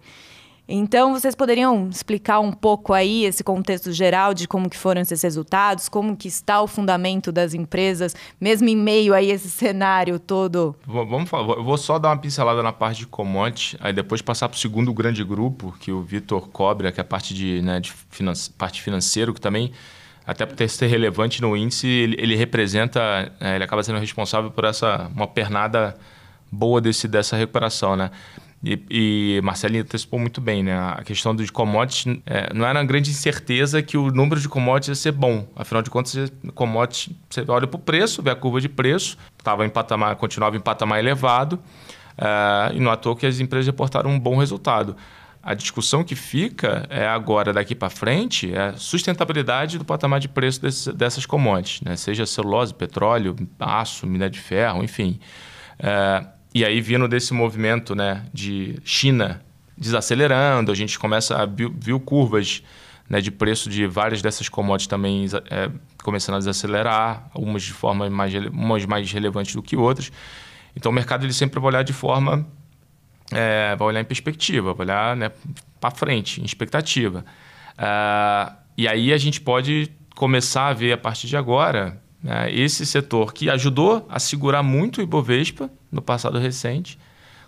Então, 0.67 1.13
vocês 1.13 1.35
poderiam 1.35 1.89
explicar 1.91 2.41
um 2.41 2.51
pouco 2.51 2.95
aí 2.95 3.27
esse 3.27 3.45
contexto 3.45 3.93
geral 3.93 4.33
de 4.33 4.49
como 4.49 4.71
que 4.71 4.79
foram 4.79 5.03
esses 5.03 5.21
resultados, 5.21 5.91
como 5.91 6.17
que 6.17 6.27
está 6.27 6.63
o 6.63 6.67
fundamento 6.67 7.31
das 7.31 7.53
empresas, 7.53 8.17
mesmo 8.41 8.69
em 8.69 8.77
meio 8.77 9.13
a 9.13 9.23
esse 9.23 9.51
cenário 9.51 10.19
todo? 10.19 10.75
Vamos 10.87 11.29
falar, 11.29 11.57
eu 11.57 11.65
vou 11.65 11.77
só 11.77 11.99
dar 11.99 12.09
uma 12.09 12.17
pincelada 12.17 12.63
na 12.63 12.73
parte 12.73 13.01
de 13.01 13.07
commodity, 13.07 13.77
aí 13.79 13.93
depois 13.93 14.23
passar 14.23 14.49
para 14.49 14.57
o 14.57 14.59
segundo 14.59 14.93
grande 14.95 15.23
grupo, 15.23 15.75
que 15.79 15.93
o 15.93 16.01
Vitor 16.01 16.49
cobre, 16.49 16.91
que 16.91 16.99
é 17.01 17.03
a 17.03 17.05
parte 17.05 17.35
de, 17.35 17.61
né, 17.61 17.79
de 17.79 17.93
finance, 17.93 18.51
parte 18.51 18.81
financeira, 18.81 19.35
que 19.35 19.41
também, 19.41 19.71
até 20.27 20.47
por 20.47 20.57
ter 20.57 20.69
ser 20.69 20.87
relevante 20.87 21.43
no 21.43 21.55
índice, 21.55 21.87
ele, 21.87 22.17
ele 22.19 22.37
representa, 22.37 23.31
é, 23.39 23.57
ele 23.57 23.65
acaba 23.65 23.83
sendo 23.83 23.99
responsável 23.99 24.51
por 24.51 24.65
essa, 24.65 25.11
uma 25.15 25.27
pernada 25.27 25.95
boa 26.51 26.81
desse, 26.81 27.07
dessa 27.07 27.37
recuperação, 27.37 27.97
né? 27.97 28.11
E, 28.65 29.37
e 29.37 29.41
Marcelinho 29.43 29.83
antecipou 29.83 30.19
muito 30.19 30.41
bem, 30.41 30.63
né? 30.63 30.75
A 30.75 31.03
questão 31.05 31.37
dos 31.37 31.51
commodities, 31.51 32.19
é, 32.25 32.53
não 32.55 32.67
era 32.67 32.79
uma 32.79 32.85
grande 32.85 33.11
incerteza 33.11 33.83
que 33.83 33.99
o 33.99 34.11
número 34.11 34.41
de 34.41 34.49
commodities 34.49 34.89
ia 34.89 34.95
ser 34.95 35.13
bom. 35.13 35.47
Afinal 35.55 35.83
de 35.83 35.91
contas, 35.91 36.33
commodities, 36.55 37.15
você 37.29 37.45
olha 37.47 37.67
para 37.67 37.77
o 37.77 37.81
preço, 37.81 38.23
vê 38.23 38.31
a 38.31 38.35
curva 38.35 38.63
de 38.63 38.69
preço, 38.69 39.19
tava 39.43 39.67
em 39.67 39.69
patamar, 39.69 40.17
continuava 40.17 40.57
em 40.57 40.61
patamar 40.61 40.99
elevado, 40.99 41.61
é, 42.17 42.75
e 42.75 42.81
não 42.81 42.91
à 42.91 42.97
toa 42.97 43.15
que 43.15 43.27
as 43.27 43.39
empresas 43.39 43.67
reportaram 43.67 44.11
um 44.11 44.19
bom 44.19 44.39
resultado. 44.39 44.97
A 45.43 45.53
discussão 45.53 46.03
que 46.03 46.15
fica 46.15 46.87
é 46.89 47.07
agora, 47.07 47.53
daqui 47.53 47.75
para 47.75 47.91
frente, 47.91 48.51
é 48.51 48.69
a 48.69 48.77
sustentabilidade 48.79 49.77
do 49.77 49.85
patamar 49.85 50.19
de 50.19 50.27
preço 50.27 50.63
desse, 50.63 50.91
dessas 50.91 51.27
commodities, 51.27 51.83
né? 51.83 51.97
seja 51.97 52.25
celulose, 52.25 52.73
petróleo, 52.73 53.37
aço, 53.61 54.07
minério 54.07 54.33
de 54.33 54.41
ferro, 54.41 54.83
enfim. 54.83 55.21
É, 55.79 56.25
e 56.55 56.65
aí, 56.65 56.81
vindo 56.81 57.09
desse 57.09 57.35
movimento 57.35 57.97
né, 57.97 58.25
de 58.33 58.79
China 58.85 59.43
desacelerando, 59.77 60.71
a 60.71 60.75
gente 60.75 60.97
começa 60.99 61.37
a 61.37 61.47
viu, 61.47 61.75
viu 61.77 61.99
curvas 61.99 62.63
né, 63.11 63.21
de 63.21 63.33
preço 63.33 63.69
de 63.69 63.87
várias 63.89 64.23
dessas 64.23 64.49
commodities 64.49 64.87
também 64.87 65.27
é, 65.51 65.69
começando 66.03 66.37
a 66.37 66.39
desacelerar, 66.39 67.29
algumas 67.35 67.65
de 67.65 67.73
forma 67.73 68.09
mais, 68.09 68.33
umas 68.53 68.87
mais 68.87 69.11
relevantes 69.11 69.55
do 69.55 69.63
que 69.63 69.77
outras. 69.77 70.13
Então, 70.77 70.93
o 70.93 70.95
mercado 70.95 71.25
ele 71.25 71.33
sempre 71.33 71.59
vai 71.59 71.69
olhar 71.69 71.83
de 71.83 71.93
forma, 71.93 72.47
é, 73.33 73.75
vai 73.77 73.89
olhar 73.89 74.01
em 74.01 74.05
perspectiva, 74.05 74.73
vai 74.73 74.87
olhar 74.87 75.17
né, 75.17 75.33
para 75.81 75.91
frente, 75.91 76.41
em 76.41 76.45
expectativa. 76.45 77.25
Uh, 77.77 78.55
e 78.77 78.87
aí 78.87 79.13
a 79.13 79.19
gente 79.19 79.41
pode 79.41 79.91
começar 80.15 80.69
a 80.69 80.73
ver 80.73 80.93
a 80.93 80.97
partir 80.97 81.27
de 81.27 81.37
agora 81.37 82.01
né, 82.23 82.53
esse 82.53 82.87
setor 82.87 83.35
que 83.35 83.51
ajudou 83.51 84.07
a 84.09 84.19
segurar 84.19 84.63
muito 84.63 84.99
o 84.99 85.03
Ibovespa 85.03 85.71
no 85.95 86.03
passado 86.03 86.39
recente, 86.39 86.99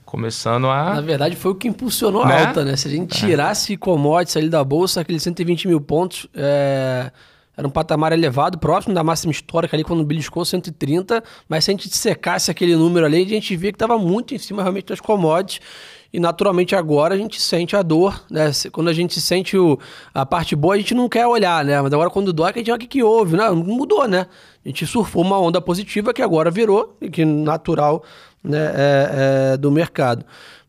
começando 0.05 0.69
a... 0.69 0.95
Na 0.95 1.01
verdade, 1.01 1.35
foi 1.35 1.51
o 1.51 1.55
que 1.55 1.67
impulsionou 1.67 2.25
né? 2.25 2.35
a 2.35 2.49
alta, 2.49 2.65
né? 2.65 2.77
Se 2.77 2.89
a 2.89 2.91
gente 2.91 3.13
é. 3.13 3.27
tirasse 3.27 3.75
é. 3.75 3.77
commodities 3.77 4.37
ali 4.37 4.49
da 4.49 4.63
Bolsa, 4.63 5.01
aqueles 5.01 5.23
120 5.23 5.67
mil 5.67 5.81
pontos, 5.81 6.29
é... 6.33 7.11
era 7.57 7.67
um 7.67 7.71
patamar 7.71 8.13
elevado, 8.13 8.57
próximo 8.57 8.95
da 8.95 9.03
máxima 9.03 9.33
histórica 9.33 9.77
ali, 9.77 9.83
quando 9.83 10.05
beliscou 10.05 10.45
130, 10.45 11.23
mas 11.49 11.65
se 11.65 11.71
a 11.71 11.75
gente 11.75 11.95
secasse 11.95 12.51
aquele 12.51 12.77
número 12.77 13.05
ali, 13.05 13.23
a 13.23 13.29
gente 13.29 13.57
via 13.57 13.73
que 13.73 13.77
estava 13.77 13.99
muito 13.99 14.33
em 14.33 14.39
cima 14.39 14.63
realmente 14.63 14.87
das 14.87 15.01
commodities, 15.01 15.61
e 16.13 16.21
naturalmente 16.21 16.75
agora 16.75 17.15
a 17.15 17.19
gente 17.19 17.43
sente 17.43 17.77
a 17.77 17.83
dor, 17.83 18.25
né? 18.31 18.51
Quando 18.73 18.89
a 18.89 18.93
gente 18.93 19.21
sente 19.21 19.59
o, 19.59 19.79
a 20.15 20.25
parte 20.25 20.55
boa, 20.55 20.75
a 20.75 20.79
gente 20.79 20.95
não 20.95 21.09
quer 21.09 21.27
olhar, 21.27 21.65
né? 21.65 21.83
Mas 21.83 21.93
agora 21.93 22.09
quando 22.09 22.33
dói, 22.33 22.53
a 22.55 22.59
gente 22.59 22.71
olha 22.71 22.77
o 22.77 22.81
que, 22.81 22.87
que 22.87 23.03
houve, 23.03 23.37
né? 23.37 23.51
Mudou, 23.51 24.07
né? 24.09 24.27
A 24.65 24.69
gente 24.69 24.87
surfou 24.87 25.23
uma 25.23 25.39
onda 25.39 25.61
positiva 25.61 26.15
que 26.15 26.23
agora 26.23 26.51
virou, 26.51 26.97
e 27.03 27.11
que 27.11 27.25
natural 27.25 28.03
né, 28.47 28.73
é, 28.75 29.53
é, 29.53 29.57
do 29.57 29.71
mercado. 29.71 30.25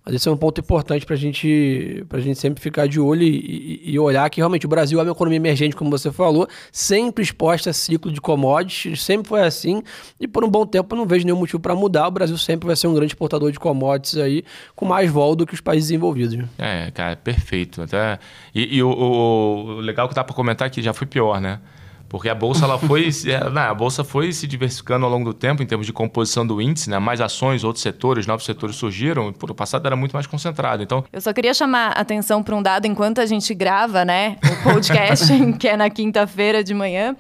Mas 0.08 0.16
esse 0.16 0.30
é 0.30 0.32
um 0.32 0.38
ponto 0.38 0.62
importante 0.62 1.06
para 1.06 1.18
gente, 1.18 2.06
a 2.10 2.20
gente 2.22 2.40
sempre 2.40 2.64
ficar 2.64 2.88
de 2.88 2.98
olho 2.98 3.24
e, 3.24 3.82
e, 3.84 4.00
olhar 4.00 4.30
que 4.30 4.40
realmente 4.40 4.66
o 4.66 4.70
Brasil 4.70 4.98
é 5.02 5.04
uma 5.04 5.12
economia 5.12 5.36
emergente, 5.36 5.76
como 5.76 5.90
você 5.90 6.10
falou, 6.14 6.48
sempre 6.72 7.22
exposta 7.22 7.72
a 7.72 7.74
ciclo 7.74 8.10
de 8.10 8.22
commodities, 8.22 9.04
sempre 9.04 9.28
foi 9.28 9.42
assim, 9.42 9.84
e 10.18 10.26
por 10.26 10.46
um 10.46 10.50
bom 10.50 10.66
tempo 10.66 10.96
eu 10.96 10.98
não 10.98 11.06
vejo 11.06 11.26
nenhum 11.26 11.38
motivo 11.38 11.60
para 11.60 11.76
mudar. 11.76 12.08
O 12.08 12.12
Brasil 12.12 12.38
sempre 12.38 12.68
vai 12.68 12.78
ser 12.78 12.88
um 12.88 12.94
grande 12.94 13.12
exportador 13.12 13.52
de 13.52 13.60
commodities 13.60 14.18
aí, 14.18 14.46
com 14.78 14.86
mais 14.86 15.12
vol 15.12 15.36
do 15.36 15.46
que 15.46 15.54
os 15.54 15.60
países 15.60 15.90
desenvolvidos. 15.90 16.48
É, 16.58 16.90
cara, 16.92 17.18
perfeito. 17.18 17.82
Até... 17.82 18.18
E, 18.56 18.78
e 18.78 18.82
o, 18.82 18.90
o, 18.90 19.66
o 19.66 19.80
legal 19.82 20.08
que 20.08 20.16
dá 20.16 20.24
para 20.24 20.34
comentar 20.34 20.68
é 20.68 20.70
que 20.70 20.82
já 20.82 20.94
foi 20.94 21.06
pior, 21.06 21.42
né? 21.42 21.60
Porque 22.10 22.30
a 22.30 22.36
bolsa 22.36 22.66
ela 22.66 22.78
foi, 22.78 23.10
é, 23.26 23.50
não, 23.50 23.62
a 23.62 23.74
bolsa 23.74 24.04
foi 24.04 24.32
se 24.32 24.48
diversificando 24.48 25.06
ao 25.06 25.12
longo 25.12 25.26
do 25.26 25.34
tempo 25.34 25.62
em 25.62 25.66
termos 25.66 25.86
de 25.86 25.94
composição 25.94 26.48
do 26.48 26.62
índice, 26.62 26.90
né? 26.90 26.98
Mais 27.00 27.20
ações, 27.20 27.64
outros 27.64 27.84
setores, 27.84 28.26
novos 28.26 28.46
setores 28.46 28.76
surgiram. 28.76 29.34
Por 29.34 29.52
o 29.52 29.56
passado 29.56 29.86
era 29.86 29.96
muito 29.96 30.14
mais 30.14 30.26
concentrado. 30.26 30.82
Então, 30.82 31.04
eu 31.12 31.20
só 31.20 31.34
queria 31.34 31.54
chamar 31.54 31.90
a 31.90 32.02
atenção 32.02 32.42
para 32.42 32.56
um 32.56 32.62
dado 32.62 32.86
enquanto 32.86 33.20
a 33.20 33.26
gente 33.26 33.54
grava, 33.54 34.06
né, 34.06 34.38
o 34.44 34.64
podcast, 34.64 35.28
que 35.60 35.68
é 35.68 35.76
na 35.76 35.90
quinta-feira 35.90 36.64
de 36.64 36.74
manhã. 36.74 37.16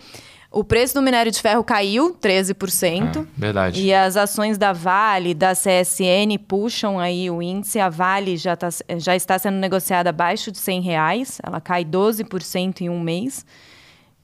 O 0.49 0.63
preço 0.63 0.93
do 0.93 1.01
minério 1.01 1.31
de 1.31 1.41
ferro 1.41 1.63
caiu 1.63 2.15
13%. 2.15 3.17
É, 3.17 3.25
verdade. 3.37 3.81
E 3.81 3.93
as 3.93 4.15
ações 4.15 4.57
da 4.57 4.71
Vale, 4.71 5.33
da 5.33 5.51
CSN 5.51 6.37
puxam 6.47 6.99
aí 6.99 7.29
o 7.29 7.41
índice. 7.41 7.79
A 7.79 7.89
Vale 7.89 8.37
já, 8.37 8.55
tá, 8.55 8.69
já 8.97 9.15
está 9.15 9.37
sendo 9.37 9.57
negociada 9.57 10.09
abaixo 10.09 10.51
de 10.51 10.57
100 10.57 10.81
reais. 10.81 11.41
Ela 11.43 11.59
cai 11.59 11.83
12% 11.83 12.81
em 12.81 12.89
um 12.89 12.99
mês. 12.99 13.45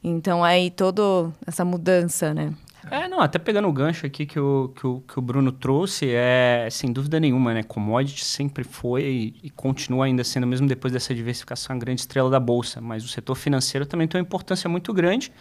Então 0.03 0.43
aí 0.43 0.69
toda 0.69 1.31
essa 1.47 1.63
mudança, 1.63 2.33
né? 2.33 2.53
É, 2.91 3.07
não, 3.07 3.21
até 3.21 3.39
pegando 3.39 3.67
o 3.67 3.71
gancho 3.71 4.05
aqui 4.05 4.25
que 4.25 4.37
o, 4.37 4.73
que 4.75 4.85
o, 4.85 5.01
que 5.01 5.17
o 5.17 5.21
Bruno 5.21 5.51
trouxe, 5.51 6.09
é 6.09 6.67
sem 6.69 6.91
dúvida 6.91 7.19
nenhuma, 7.19 7.53
né? 7.53 7.63
Commodity 7.63 8.25
sempre 8.25 8.63
foi 8.63 9.03
e, 9.03 9.35
e, 9.43 9.49
continua 9.49 10.05
ainda 10.05 10.23
sendo, 10.23 10.45
mesmo 10.45 10.67
depois 10.67 10.91
dessa 10.91 11.15
diversificação, 11.15 11.75
a 11.75 11.79
grande 11.79 12.01
estrela 12.01 12.29
da 12.29 12.39
Bolsa. 12.39 12.81
Mas 12.81 13.05
o 13.05 13.07
setor 13.07 13.35
financeiro 13.35 13.85
também 13.85 14.07
tem 14.07 14.19
uma 14.19 14.25
importância 14.25 14.69
muito 14.69 14.93
grande. 14.93 15.31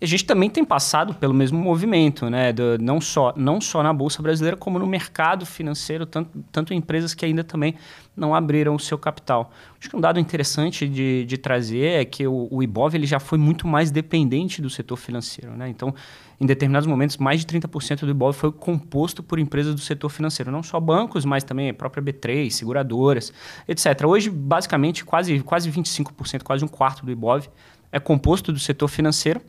E 0.00 0.04
a 0.04 0.08
gente 0.08 0.24
também 0.24 0.50
tem 0.50 0.64
passado 0.64 1.14
pelo 1.14 1.32
mesmo 1.32 1.58
movimento, 1.58 2.28
né? 2.28 2.52
Do, 2.52 2.78
não, 2.78 3.00
só, 3.00 3.32
não 3.36 3.60
só 3.60 3.82
na 3.82 3.92
Bolsa 3.92 4.20
Brasileira, 4.20 4.56
como 4.56 4.78
no 4.78 4.86
mercado 4.86 5.46
financeiro, 5.46 6.04
tanto, 6.04 6.44
tanto 6.50 6.74
empresas 6.74 7.14
que 7.14 7.24
ainda 7.24 7.44
também 7.44 7.74
não 8.16 8.34
abriram 8.34 8.74
o 8.74 8.80
seu 8.80 8.98
capital. 8.98 9.52
Acho 9.78 9.88
que 9.88 9.96
um 9.96 10.00
dado 10.00 10.18
interessante 10.18 10.88
de, 10.88 11.24
de 11.24 11.38
trazer 11.38 12.00
é 12.00 12.04
que 12.04 12.26
o, 12.26 12.48
o 12.50 12.62
IBOV 12.62 12.96
ele 12.96 13.06
já 13.06 13.20
foi 13.20 13.38
muito 13.38 13.66
mais 13.66 13.90
dependente 13.90 14.60
do 14.60 14.68
setor 14.68 14.96
financeiro. 14.96 15.56
Né? 15.56 15.68
Então, 15.68 15.94
em 16.40 16.46
determinados 16.46 16.86
momentos, 16.86 17.16
mais 17.16 17.40
de 17.40 17.46
30% 17.46 18.00
do 18.00 18.10
IBOV 18.10 18.36
foi 18.36 18.52
composto 18.52 19.22
por 19.22 19.38
empresas 19.38 19.74
do 19.74 19.80
setor 19.80 20.08
financeiro. 20.08 20.50
Não 20.50 20.62
só 20.62 20.80
bancos, 20.80 21.24
mas 21.24 21.44
também 21.44 21.70
a 21.70 21.74
própria 21.74 22.02
B3, 22.02 22.50
seguradoras, 22.50 23.32
etc. 23.68 24.04
Hoje, 24.06 24.28
basicamente, 24.28 25.04
quase, 25.04 25.40
quase 25.40 25.70
25%, 25.70 26.42
quase 26.42 26.64
um 26.64 26.68
quarto 26.68 27.06
do 27.06 27.12
IBOV 27.12 27.48
é 27.92 28.00
composto 28.00 28.52
do 28.52 28.58
setor 28.58 28.88
financeiro 28.88 29.40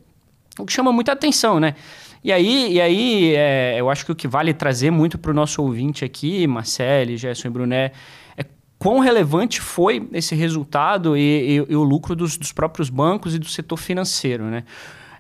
o 0.60 0.66
que 0.66 0.74
chama 0.74 0.92
muita 0.92 1.12
atenção, 1.12 1.60
né? 1.60 1.76
E 2.24 2.32
aí, 2.32 2.74
e 2.74 2.82
aí 2.82 3.36
é, 3.36 3.76
eu 3.78 3.90
acho 3.90 4.04
que 4.06 4.12
o 4.12 4.16
que 4.16 4.28
vale 4.28 4.54
trazer 4.54 4.90
muito 4.90 5.18
para 5.18 5.30
o 5.30 5.34
nosso 5.34 5.62
ouvinte 5.62 6.04
aqui, 6.04 6.48
Marcele, 6.48 7.18
Gerson 7.18 7.50
e 7.50 7.52
Bruné, 7.52 7.92
é 8.36 8.44
quão 8.80 9.00
relevante 9.00 9.62
foi 9.62 10.10
esse 10.12 10.34
resultado 10.34 11.16
e, 11.16 11.22
e, 11.22 11.66
e 11.70 11.76
o 11.76 11.84
lucro 11.84 12.16
dos, 12.16 12.36
dos, 12.36 12.52
próprios 12.52 12.90
bancos 12.90 13.36
e 13.36 13.40
do 13.40 13.48
setor 13.48 13.78
financeiro, 13.78 14.46
né? 14.46 14.64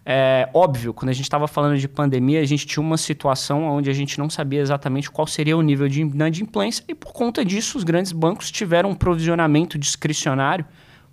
É 0.07 0.47
óbvio, 0.53 0.93
quando 0.93 1.09
a 1.09 1.13
gente 1.13 1.25
estava 1.25 1.47
falando 1.47 1.79
de 1.79 1.87
pandemia, 1.87 2.39
a 2.39 2.45
gente 2.45 2.65
tinha 2.67 2.81
uma 2.81 2.97
situação 2.97 3.63
onde 3.63 3.89
a 3.89 3.93
gente 3.93 4.19
não 4.19 4.29
sabia 4.29 4.61
exatamente 4.61 5.09
qual 5.09 5.25
seria 5.25 5.57
o 5.57 5.63
nível 5.63 5.87
de 5.87 6.01
inadimplência 6.01 6.83
e 6.87 6.93
por 6.93 7.11
conta 7.11 7.43
disso 7.43 7.77
os 7.77 7.83
grandes 7.83 8.11
bancos 8.11 8.51
tiveram 8.51 8.91
um 8.91 8.95
provisionamento 8.95 9.79
discricionário 9.79 10.63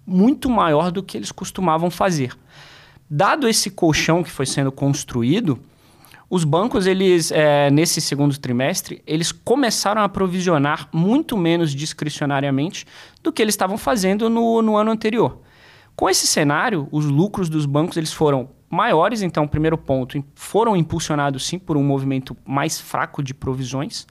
muito 0.06 0.50
maior 0.50 0.90
do 0.90 1.02
que 1.02 1.16
eles 1.16 1.32
costumavam 1.32 1.90
fazer. 1.90 2.36
Dado 3.14 3.46
esse 3.46 3.68
colchão 3.68 4.22
que 4.22 4.30
foi 4.30 4.46
sendo 4.46 4.72
construído, 4.72 5.58
os 6.30 6.44
bancos, 6.44 6.86
eles, 6.86 7.30
é, 7.30 7.70
nesse 7.70 8.00
segundo 8.00 8.38
trimestre, 8.38 9.02
eles 9.06 9.30
começaram 9.30 10.00
a 10.00 10.08
provisionar 10.08 10.88
muito 10.90 11.36
menos 11.36 11.74
discricionariamente 11.74 12.86
do 13.22 13.30
que 13.30 13.42
eles 13.42 13.52
estavam 13.52 13.76
fazendo 13.76 14.30
no, 14.30 14.62
no 14.62 14.78
ano 14.78 14.90
anterior. 14.90 15.42
Com 15.94 16.08
esse 16.08 16.26
cenário, 16.26 16.88
os 16.90 17.04
lucros 17.04 17.50
dos 17.50 17.66
bancos 17.66 17.98
eles 17.98 18.14
foram 18.14 18.48
maiores, 18.70 19.20
então, 19.20 19.46
primeiro 19.46 19.76
ponto, 19.76 20.24
foram 20.34 20.74
impulsionados 20.74 21.46
sim 21.46 21.58
por 21.58 21.76
um 21.76 21.84
movimento 21.84 22.34
mais 22.46 22.80
fraco 22.80 23.22
de 23.22 23.34
provisões. 23.34 24.06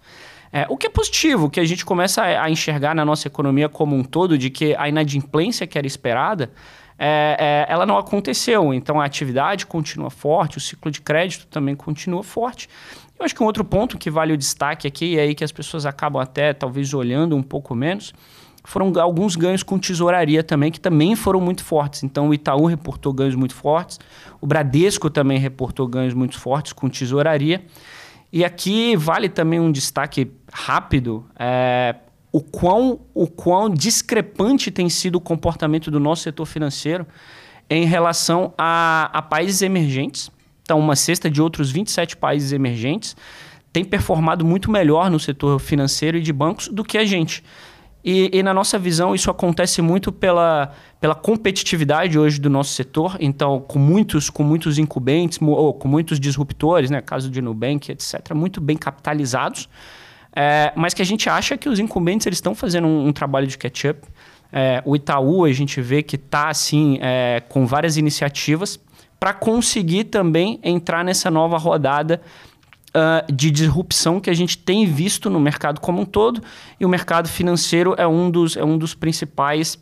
É, 0.54 0.68
o 0.70 0.78
que 0.78 0.86
é 0.86 0.90
positivo, 0.92 1.50
que 1.50 1.60
a 1.60 1.66
gente 1.66 1.84
começa 1.84 2.22
a, 2.22 2.44
a 2.44 2.52
enxergar 2.52 2.94
na 2.94 3.04
nossa 3.04 3.28
economia 3.28 3.68
como 3.68 3.96
um 3.96 4.04
todo, 4.04 4.38
de 4.38 4.52
que 4.52 4.76
a 4.76 4.88
inadimplência 4.88 5.66
que 5.66 5.76
era 5.76 5.88
esperada 5.88 6.52
é, 7.04 7.36
é, 7.40 7.66
ela 7.68 7.84
não 7.84 7.98
aconteceu. 7.98 8.72
Então 8.72 9.02
a 9.02 9.06
atividade 9.06 9.66
continua 9.66 10.12
forte, 10.12 10.60
o 10.60 10.62
ciclo 10.62 10.92
de 10.92 11.02
crédito 11.02 11.48
também 11.48 11.76
continua 11.76 12.22
forte. 12.22 12.70
Eu 13.18 13.26
acho 13.26 13.34
que 13.34 13.42
um 13.42 13.46
outro 13.48 13.66
ponto 13.66 13.98
que 13.98 14.12
vale 14.12 14.34
o 14.34 14.38
destaque 14.38 14.88
aqui, 14.88 15.16
e 15.16 15.20
aí 15.20 15.34
que 15.34 15.44
as 15.44 15.52
pessoas 15.52 15.88
acabam 15.88 16.22
até 16.22 16.54
talvez 16.54 16.94
olhando 16.94 17.36
um 17.36 17.42
pouco 17.42 17.74
menos, 17.74 18.14
foram 18.64 18.94
alguns 19.02 19.36
ganhos 19.36 19.64
com 19.64 19.80
tesouraria 19.80 20.44
também, 20.44 20.72
que 20.72 20.80
também 20.80 21.16
foram 21.16 21.42
muito 21.42 21.64
fortes. 21.64 22.04
Então 22.04 22.30
o 22.30 22.34
Itaú 22.36 22.68
reportou 22.68 23.12
ganhos 23.12 23.34
muito 23.34 23.56
fortes, 23.56 24.00
o 24.40 24.46
Bradesco 24.46 25.10
também 25.10 25.40
reportou 25.40 25.88
ganhos 25.88 26.14
muito 26.14 26.40
fortes 26.40 26.72
com 26.72 26.88
tesouraria. 26.88 27.66
E 28.32 28.46
aqui 28.46 28.96
vale 28.96 29.28
também 29.28 29.60
um 29.60 29.72
destaque 29.72 30.32
rápido. 30.54 31.26
É, 31.38 31.96
o 32.32 32.42
quão, 32.42 33.02
o 33.14 33.28
quão 33.28 33.70
discrepante 33.70 34.72
tem 34.72 34.90
sido 34.90 35.16
o 35.16 35.22
comportamento 35.22 35.92
do 35.92 36.00
nosso 36.00 36.24
setor 36.24 36.46
financeiro 36.46 37.06
em 37.70 37.86
relação 37.86 38.54
a, 38.58 39.10
a 39.14 39.22
países 39.22 39.62
emergentes. 39.62 40.32
Então, 40.64 40.80
uma 40.80 40.96
cesta 40.96 41.30
de 41.30 41.42
outros 41.42 41.72
27 41.72 42.16
países 42.16 42.54
emergentes 42.54 43.16
tem 43.74 43.84
performado 43.84 44.46
muito 44.46 44.72
melhor 44.72 45.10
no 45.10 45.20
setor 45.20 45.60
financeiro 45.60 46.18
e 46.18 46.22
de 46.22 46.32
bancos 46.32 46.68
do 46.68 46.84
que 46.84 46.98
a 46.98 47.06
gente. 47.06 47.44
E, 48.04 48.30
e, 48.34 48.42
na 48.42 48.54
nossa 48.54 48.80
visão, 48.80 49.14
isso 49.14 49.30
acontece 49.30 49.82
muito 49.82 50.12
pela, 50.12 50.72
pela 51.00 51.14
competitividade 51.14 52.18
hoje 52.18 52.40
do 52.40 52.50
nosso 52.50 52.74
setor. 52.74 53.16
Então, 53.20 53.60
com 53.62 53.78
muitos, 53.78 54.30
com 54.30 54.44
muitos 54.44 54.80
incumbentes, 54.80 55.38
ou 55.42 55.74
com 55.74 55.88
muitos 55.88 56.20
disruptores, 56.20 56.90
né? 56.90 57.00
caso 57.00 57.30
de 57.30 57.42
Nubank, 57.42 57.92
etc., 57.92 58.34
muito 58.34 58.60
bem 58.60 58.76
capitalizados 58.76 59.70
é, 60.36 60.72
mas 60.76 60.94
que 60.94 61.02
a 61.02 61.06
gente 61.06 61.30
acha 61.30 61.58
que 61.58 61.68
os 61.68 61.80
incumbentes 61.80 62.26
eles 62.26 62.38
estão 62.38 62.56
fazendo 62.56 62.88
um, 62.88 63.08
um, 63.08 63.14
trabalho 63.14 63.48
de 63.48 63.58
catch-up. 63.58 64.02
É, 64.52 64.82
o 64.86 64.96
Itaú, 64.96 65.46
a 65.46 65.52
gente 65.52 65.82
vê 65.82 66.02
que 66.02 66.16
está 66.16 66.50
assim, 66.50 66.98
é, 67.02 67.42
com 67.50 67.66
várias 67.66 67.98
iniciativas 67.98 68.80
para 69.20 69.34
conseguir 69.34 70.06
também 70.06 70.60
entrar 70.64 71.06
nessa 71.06 71.30
nova 71.30 71.58
rodada 71.58 72.22
uh, 72.90 73.32
de 73.32 73.52
disrupção 73.52 74.20
que 74.20 74.30
a 74.30 74.34
gente 74.34 74.58
tem 74.58 74.86
visto 74.86 75.30
no 75.30 75.40
mercado 75.40 75.80
como 75.80 76.02
um 76.02 76.06
todo. 76.06 76.42
E 76.80 76.86
o 76.86 76.90
mercado 76.90 77.30
financeiro 77.30 77.94
é 77.98 78.08
um 78.08 78.32
dos, 78.32 78.58
é 78.58 78.64
um 78.64 78.78
dos 78.78 78.94
principais 78.94 79.76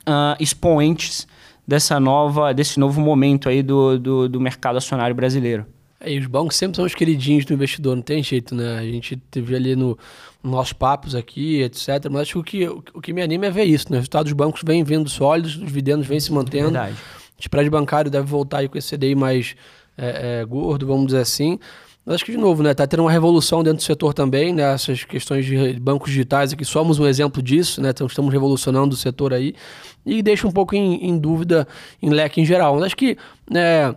uh, 0.00 0.36
expoentes 0.38 1.26
dessa 1.66 1.98
nova, 1.98 2.52
desse 2.52 2.78
novo 2.78 3.00
momento 3.00 3.48
aí 3.48 3.62
do, 3.62 3.98
do, 3.98 4.28
do 4.28 4.40
mercado 4.40 4.76
acionário 4.76 5.16
brasileiro. 5.16 5.66
É, 6.06 6.12
e 6.12 6.18
os 6.18 6.26
bancos 6.26 6.56
sempre 6.56 6.76
são 6.76 6.84
os 6.84 6.94
queridinhos 6.94 7.44
do 7.44 7.52
investidor, 7.52 7.96
não 7.96 8.02
tem 8.02 8.22
jeito, 8.22 8.54
né? 8.54 8.78
A 8.78 8.82
gente 8.82 9.16
teve 9.16 9.56
ali 9.56 9.74
no, 9.74 9.98
nos 10.42 10.52
nossos 10.52 10.72
papos 10.72 11.14
aqui, 11.14 11.62
etc. 11.62 11.88
Mas 12.10 12.22
acho 12.22 12.42
que 12.44 12.68
o, 12.68 12.80
que 12.80 12.98
o 12.98 13.00
que 13.00 13.12
me 13.12 13.20
anima 13.20 13.46
é 13.46 13.50
ver 13.50 13.64
isso, 13.64 13.86
né? 13.90 13.96
Os 13.96 14.02
resultados 14.02 14.30
dos 14.32 14.36
bancos 14.36 14.62
vêm 14.64 14.84
vindo 14.84 15.10
sólidos, 15.10 15.56
os 15.56 15.66
dividendos 15.66 16.06
vêm 16.06 16.20
se 16.20 16.32
mantendo. 16.32 16.70
Verdade. 16.70 16.96
O 17.36 17.40
spread 17.40 17.68
bancário 17.68 18.10
deve 18.10 18.26
voltar 18.26 18.58
aí 18.58 18.68
com 18.68 18.78
esse 18.78 18.96
CDI 18.96 19.14
mais 19.14 19.56
é, 19.98 20.40
é, 20.40 20.44
gordo, 20.44 20.86
vamos 20.86 21.06
dizer 21.06 21.20
assim. 21.20 21.58
Mas 22.04 22.16
acho 22.16 22.24
que, 22.24 22.30
de 22.30 22.38
novo, 22.38 22.62
né, 22.62 22.72
tá 22.72 22.86
tendo 22.86 23.02
uma 23.02 23.10
revolução 23.10 23.64
dentro 23.64 23.78
do 23.78 23.82
setor 23.82 24.14
também, 24.14 24.54
né, 24.54 24.72
essas 24.72 25.02
questões 25.02 25.44
de 25.44 25.72
bancos 25.80 26.08
digitais 26.08 26.52
aqui, 26.52 26.64
somos 26.64 27.00
um 27.00 27.06
exemplo 27.06 27.42
disso, 27.42 27.82
né, 27.82 27.90
então 27.90 28.06
estamos 28.06 28.32
revolucionando 28.32 28.94
o 28.94 28.96
setor 28.96 29.34
aí, 29.34 29.56
e 30.04 30.22
deixa 30.22 30.46
um 30.46 30.52
pouco 30.52 30.76
em, 30.76 31.04
em 31.04 31.18
dúvida 31.18 31.66
em 32.00 32.08
leque 32.08 32.40
em 32.40 32.44
geral. 32.44 32.76
Mas 32.76 32.84
acho 32.84 32.96
que, 32.96 33.18
né, 33.50 33.92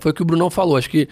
foi 0.00 0.10
o 0.10 0.14
que 0.14 0.22
o 0.22 0.24
Brunão 0.24 0.50
falou. 0.50 0.76
Acho 0.76 0.90
que 0.90 1.08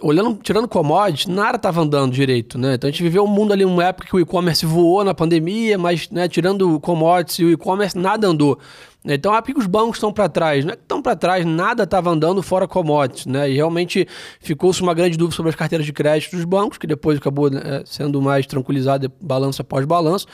olhando, 0.00 0.38
tirando 0.42 0.68
commodities, 0.68 1.26
nada 1.26 1.56
estava 1.56 1.80
andando 1.80 2.12
direito, 2.12 2.58
né? 2.58 2.74
Então 2.74 2.88
a 2.88 2.90
gente 2.90 3.02
viveu 3.02 3.24
um 3.24 3.28
mundo 3.28 3.52
ali, 3.52 3.64
uma 3.64 3.84
época 3.84 4.08
que 4.08 4.16
o 4.16 4.20
e-commerce 4.20 4.66
voou 4.66 5.04
na 5.04 5.14
pandemia, 5.14 5.78
mas 5.78 6.10
né, 6.10 6.28
tirando 6.28 6.78
commodities 6.80 7.38
e 7.38 7.44
o 7.44 7.50
e-commerce, 7.50 7.96
nada 7.96 8.26
andou. 8.26 8.58
Então, 9.04 9.32
ah, 9.32 9.40
porque 9.40 9.58
os 9.58 9.66
bancos 9.66 9.96
estão 9.96 10.12
para 10.12 10.28
trás? 10.28 10.64
Não 10.64 10.72
é 10.72 10.76
que 10.76 10.82
estão 10.82 11.00
para 11.00 11.14
trás, 11.14 11.44
nada 11.44 11.84
estava 11.84 12.10
andando 12.10 12.42
fora 12.42 12.66
commodities, 12.66 13.26
né? 13.26 13.48
E 13.48 13.54
realmente 13.54 14.06
ficou-se 14.40 14.82
uma 14.82 14.92
grande 14.92 15.16
dúvida 15.16 15.36
sobre 15.36 15.50
as 15.50 15.54
carteiras 15.54 15.86
de 15.86 15.92
crédito 15.92 16.34
dos 16.34 16.44
bancos, 16.44 16.76
que 16.76 16.86
depois 16.86 17.18
acabou 17.18 17.48
né, 17.48 17.82
sendo 17.84 18.20
mais 18.20 18.46
tranquilizado 18.46 19.10
balanço 19.20 19.62
após 19.62 19.84
balanço. 19.84 20.26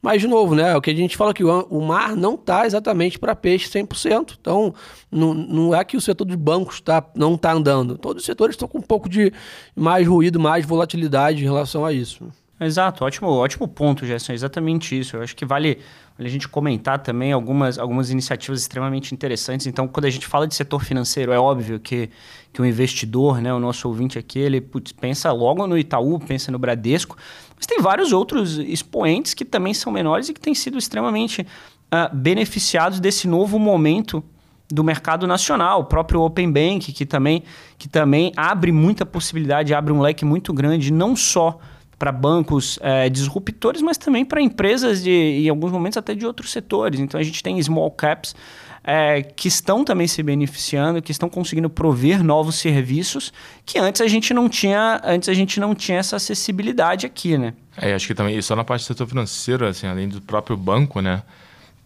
Mas, 0.00 0.22
de 0.22 0.28
novo, 0.28 0.54
né? 0.54 0.76
O 0.76 0.80
que 0.80 0.90
a 0.90 0.94
gente 0.94 1.16
fala 1.16 1.34
que 1.34 1.42
o 1.42 1.80
mar 1.80 2.14
não 2.14 2.34
está 2.34 2.64
exatamente 2.64 3.18
para 3.18 3.34
peixe 3.34 3.68
100%. 3.68 4.36
Então, 4.40 4.72
não, 5.10 5.34
não 5.34 5.74
é 5.74 5.84
que 5.84 5.96
o 5.96 6.00
setor 6.00 6.24
dos 6.24 6.36
bancos 6.36 6.80
tá, 6.80 7.04
não 7.16 7.34
está 7.34 7.52
andando. 7.52 7.98
Todos 7.98 8.22
os 8.22 8.26
setores 8.26 8.54
estão 8.54 8.68
com 8.68 8.78
um 8.78 8.82
pouco 8.82 9.08
de 9.08 9.32
mais 9.74 10.06
ruído, 10.06 10.38
mais 10.38 10.64
volatilidade 10.64 11.42
em 11.42 11.46
relação 11.46 11.84
a 11.84 11.92
isso. 11.92 12.30
Exato, 12.60 13.06
ótimo, 13.06 13.28
ótimo 13.28 13.66
ponto, 13.66 14.04
Gerson. 14.04 14.32
É 14.32 14.34
exatamente 14.34 14.98
isso. 14.98 15.16
Eu 15.16 15.22
acho 15.22 15.34
que 15.34 15.46
vale 15.46 15.78
a 16.18 16.28
gente 16.28 16.46
comentar 16.46 16.98
também 16.98 17.32
algumas, 17.32 17.78
algumas 17.78 18.10
iniciativas 18.10 18.60
extremamente 18.60 19.14
interessantes. 19.14 19.66
Então, 19.66 19.88
quando 19.88 20.04
a 20.04 20.10
gente 20.10 20.26
fala 20.26 20.46
de 20.46 20.54
setor 20.54 20.84
financeiro, 20.84 21.32
é 21.32 21.38
óbvio 21.38 21.80
que, 21.80 22.10
que 22.52 22.60
o 22.60 22.66
investidor, 22.66 23.40
né, 23.40 23.52
o 23.54 23.58
nosso 23.58 23.88
ouvinte 23.88 24.18
aqui, 24.18 24.38
ele 24.38 24.60
putz, 24.60 24.92
pensa 24.92 25.32
logo 25.32 25.66
no 25.66 25.78
Itaú, 25.78 26.18
pensa 26.18 26.52
no 26.52 26.58
Bradesco, 26.58 27.16
mas 27.56 27.64
tem 27.64 27.80
vários 27.80 28.12
outros 28.12 28.58
expoentes 28.58 29.32
que 29.32 29.46
também 29.46 29.72
são 29.72 29.90
menores 29.90 30.28
e 30.28 30.34
que 30.34 30.40
têm 30.40 30.54
sido 30.54 30.76
extremamente 30.76 31.40
uh, 31.40 32.14
beneficiados 32.14 33.00
desse 33.00 33.26
novo 33.26 33.58
momento 33.58 34.22
do 34.70 34.84
mercado 34.84 35.26
nacional, 35.26 35.80
o 35.80 35.84
próprio 35.84 36.20
Open 36.20 36.52
Bank, 36.52 36.92
que 36.92 37.06
também, 37.06 37.42
que 37.78 37.88
também 37.88 38.32
abre 38.36 38.70
muita 38.70 39.06
possibilidade, 39.06 39.72
abre 39.72 39.92
um 39.94 40.00
leque 40.00 40.26
muito 40.26 40.52
grande, 40.52 40.92
não 40.92 41.16
só 41.16 41.58
para 42.00 42.10
bancos 42.10 42.78
é, 42.80 43.10
disruptores, 43.10 43.82
mas 43.82 43.98
também 43.98 44.24
para 44.24 44.40
empresas 44.40 45.02
de, 45.02 45.10
em 45.10 45.50
alguns 45.50 45.70
momentos 45.70 45.98
até 45.98 46.14
de 46.14 46.24
outros 46.24 46.50
setores. 46.50 46.98
Então 46.98 47.20
a 47.20 47.22
gente 47.22 47.42
tem 47.42 47.62
small 47.62 47.90
caps 47.90 48.34
é, 48.82 49.20
que 49.20 49.48
estão 49.48 49.84
também 49.84 50.06
se 50.06 50.22
beneficiando, 50.22 51.02
que 51.02 51.12
estão 51.12 51.28
conseguindo 51.28 51.68
prover 51.68 52.24
novos 52.24 52.54
serviços 52.54 53.30
que 53.66 53.78
antes 53.78 54.00
a 54.00 54.08
gente 54.08 54.32
não 54.32 54.48
tinha, 54.48 54.98
antes 55.04 55.28
a 55.28 55.34
gente 55.34 55.60
não 55.60 55.74
tinha 55.74 55.98
essa 55.98 56.16
acessibilidade 56.16 57.04
aqui, 57.04 57.36
né? 57.36 57.52
É, 57.76 57.92
acho 57.92 58.06
que 58.06 58.14
também 58.14 58.40
só 58.40 58.56
na 58.56 58.64
parte 58.64 58.80
do 58.80 58.86
setor 58.86 59.06
financeiro, 59.06 59.66
assim, 59.66 59.86
além 59.86 60.08
do 60.08 60.22
próprio 60.22 60.56
banco, 60.56 61.02
né, 61.02 61.22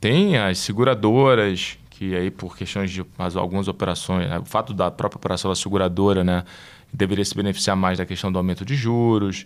tem 0.00 0.38
as 0.38 0.58
seguradoras 0.58 1.76
que 1.90 2.14
aí 2.14 2.30
por 2.30 2.56
questões 2.56 2.88
de 2.88 3.04
algumas 3.34 3.66
operações, 3.66 4.30
né, 4.30 4.38
o 4.38 4.44
fato 4.44 4.72
da 4.72 4.92
própria 4.92 5.18
operação 5.18 5.50
da 5.50 5.56
seguradora, 5.56 6.22
né, 6.22 6.44
deveria 6.92 7.24
se 7.24 7.34
beneficiar 7.34 7.76
mais 7.76 7.98
da 7.98 8.06
questão 8.06 8.30
do 8.30 8.38
aumento 8.38 8.64
de 8.64 8.76
juros. 8.76 9.44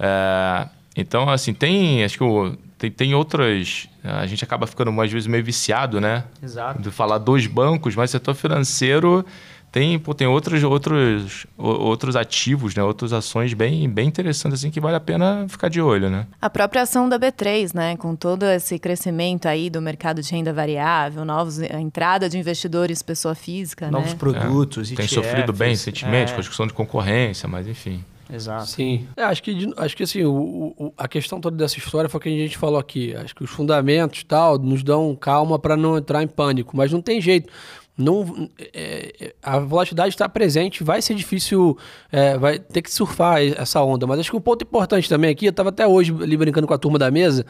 É, 0.00 0.68
então, 0.96 1.28
assim, 1.28 1.52
tem. 1.52 2.02
Acho 2.02 2.18
que 2.18 2.24
o, 2.24 2.56
tem, 2.78 2.90
tem 2.90 3.14
outras. 3.14 3.86
A 4.02 4.26
gente 4.26 4.42
acaba 4.42 4.66
ficando, 4.66 4.98
às 5.00 5.12
vezes, 5.12 5.26
meio 5.26 5.44
viciado, 5.44 6.00
né? 6.00 6.24
Exato. 6.42 6.80
De 6.80 6.90
falar 6.90 7.18
dos 7.18 7.46
bancos, 7.46 7.94
mas 7.94 8.10
setor 8.10 8.34
financeiro 8.34 9.24
tem, 9.72 9.98
pô, 10.00 10.12
tem 10.12 10.26
outros, 10.26 10.64
outros, 10.64 11.46
outros 11.56 12.16
ativos, 12.16 12.74
né? 12.74 12.82
Outras 12.82 13.12
ações 13.12 13.54
bem, 13.54 13.88
bem 13.88 14.08
interessantes, 14.08 14.58
assim, 14.58 14.70
que 14.70 14.80
vale 14.80 14.96
a 14.96 15.00
pena 15.00 15.46
ficar 15.48 15.68
de 15.68 15.80
olho, 15.80 16.10
né? 16.10 16.26
A 16.42 16.50
própria 16.50 16.82
ação 16.82 17.08
da 17.08 17.18
B3, 17.20 17.72
né? 17.72 17.96
Com 17.96 18.16
todo 18.16 18.44
esse 18.44 18.80
crescimento 18.80 19.46
aí 19.46 19.70
do 19.70 19.80
mercado 19.80 20.22
de 20.22 20.30
renda 20.32 20.52
variável, 20.52 21.24
novos, 21.24 21.60
a 21.60 21.80
entrada 21.80 22.28
de 22.28 22.36
investidores, 22.36 23.00
pessoa 23.00 23.34
física, 23.34 23.90
Novos 23.90 24.12
né? 24.12 24.18
produtos, 24.18 24.90
é. 24.90 24.96
Tem 24.96 25.06
sofrido 25.06 25.52
bem 25.52 25.70
recentemente, 25.70 26.32
é. 26.32 26.34
com 26.34 26.40
a 26.40 26.42
discussão 26.42 26.66
de 26.66 26.72
concorrência, 26.72 27.48
mas 27.48 27.68
enfim. 27.68 28.04
Exato. 28.32 28.66
Sim. 28.66 29.08
É, 29.16 29.24
acho, 29.24 29.42
que, 29.42 29.72
acho 29.76 29.96
que 29.96 30.02
assim, 30.02 30.24
o, 30.24 30.74
o, 30.76 30.92
a 30.96 31.08
questão 31.08 31.40
toda 31.40 31.56
dessa 31.56 31.78
história 31.78 32.08
foi 32.08 32.18
o 32.18 32.22
que 32.22 32.28
a 32.28 32.32
gente 32.32 32.56
falou 32.56 32.78
aqui. 32.78 33.14
Acho 33.16 33.34
que 33.34 33.44
os 33.44 33.50
fundamentos 33.50 34.24
tal 34.24 34.58
nos 34.58 34.82
dão 34.82 35.14
calma 35.16 35.58
para 35.58 35.76
não 35.76 35.98
entrar 35.98 36.22
em 36.22 36.28
pânico, 36.28 36.76
mas 36.76 36.92
não 36.92 37.02
tem 37.02 37.20
jeito. 37.20 37.52
Não, 38.00 38.48
é, 38.74 39.34
a 39.42 39.58
volatilidade 39.58 40.14
está 40.14 40.28
presente, 40.28 40.82
vai 40.82 41.02
ser 41.02 41.14
difícil, 41.14 41.76
é, 42.10 42.36
vai 42.38 42.58
ter 42.58 42.82
que 42.82 42.90
surfar 42.92 43.42
essa 43.42 43.82
onda. 43.82 44.06
Mas 44.06 44.20
acho 44.20 44.30
que 44.30 44.36
um 44.36 44.40
ponto 44.40 44.62
importante 44.62 45.08
também 45.08 45.30
aqui, 45.30 45.46
eu 45.46 45.50
estava 45.50 45.68
até 45.68 45.86
hoje 45.86 46.14
ali 46.20 46.36
brincando 46.36 46.66
com 46.66 46.74
a 46.74 46.78
turma 46.78 46.98
da 46.98 47.10
mesa, 47.10 47.44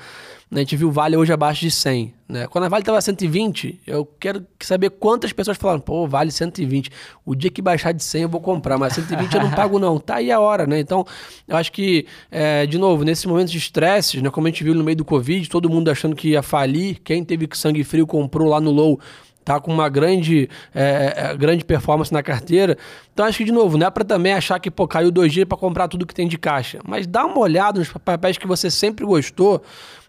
né, 0.51 0.61
a 0.61 0.65
gente 0.65 0.77
viu 0.77 0.91
Vale 0.91 1.17
hoje 1.17 1.33
abaixo 1.33 1.61
de 1.61 1.71
100. 1.71 2.13
Né? 2.29 2.47
Quando 2.49 2.65
a 2.65 2.69
Vale 2.69 2.83
estava 2.83 3.01
120, 3.01 3.83
eu 3.87 4.05
quero 4.05 4.45
saber 4.59 4.91
quantas 4.91 5.33
pessoas 5.33 5.57
falaram, 5.57 5.81
pô, 5.81 6.09
Vale 6.09 6.33
120. 6.33 6.91
O 7.25 7.37
dia 7.37 7.51
que 7.51 7.63
baixar 7.63 7.93
de 7.93 8.03
100 8.03 8.23
eu 8.23 8.29
vou 8.29 8.41
comprar, 8.41 8.77
mas 8.77 8.95
120 8.95 9.33
eu 9.33 9.43
não 9.43 9.51
pago 9.53 9.79
não. 9.79 9.99
Tá 9.99 10.17
aí 10.17 10.33
a 10.33 10.41
hora, 10.41 10.67
né? 10.67 10.81
Então, 10.81 11.07
eu 11.47 11.57
acho 11.57 11.71
que, 11.71 12.05
é, 12.31 12.67
de 12.67 12.79
novo, 12.79 13.05
nesses 13.05 13.25
momentos 13.27 13.53
de 13.53 13.59
estresse, 13.59 14.21
né, 14.21 14.29
como 14.29 14.49
a 14.49 14.51
gente 14.51 14.65
viu 14.65 14.75
no 14.75 14.83
meio 14.83 14.97
do 14.97 15.05
Covid, 15.05 15.49
todo 15.49 15.71
mundo 15.71 15.89
achando 15.89 16.17
que 16.17 16.31
ia 16.31 16.43
falir, 16.43 17.01
quem 17.05 17.25
teve 17.25 17.49
sangue 17.53 17.85
frio 17.85 18.07
comprou 18.07 18.49
lá 18.49 18.61
no 18.61 18.73
low 18.73 19.01
tá 19.45 19.61
com 19.61 19.73
uma 19.73 19.89
grande, 19.89 20.49
é, 20.75 21.15
é, 21.17 21.37
grande 21.37 21.65
performance 21.65 22.13
na 22.13 22.23
carteira. 22.23 22.77
Então 23.13 23.27
acho 23.27 23.39
que, 23.39 23.45
de 23.45 23.53
novo, 23.53 23.77
não 23.79 23.87
é 23.87 23.91
para 23.91 24.05
também 24.05 24.33
achar 24.33 24.59
que 24.59 24.71
pô, 24.71 24.87
caiu 24.87 25.11
dois 25.11 25.33
dias 25.33 25.47
para 25.47 25.59
comprar 25.59 25.89
tudo 25.89 26.07
que 26.07 26.15
tem 26.15 26.29
de 26.29 26.39
caixa. 26.39 26.81
Mas 26.87 27.07
dá 27.07 27.25
uma 27.25 27.39
olhada 27.39 27.79
nos 27.79 27.93
papéis 27.93 28.39
que 28.39 28.47
você 28.47 28.71
sempre 28.71 29.05
gostou 29.05 29.63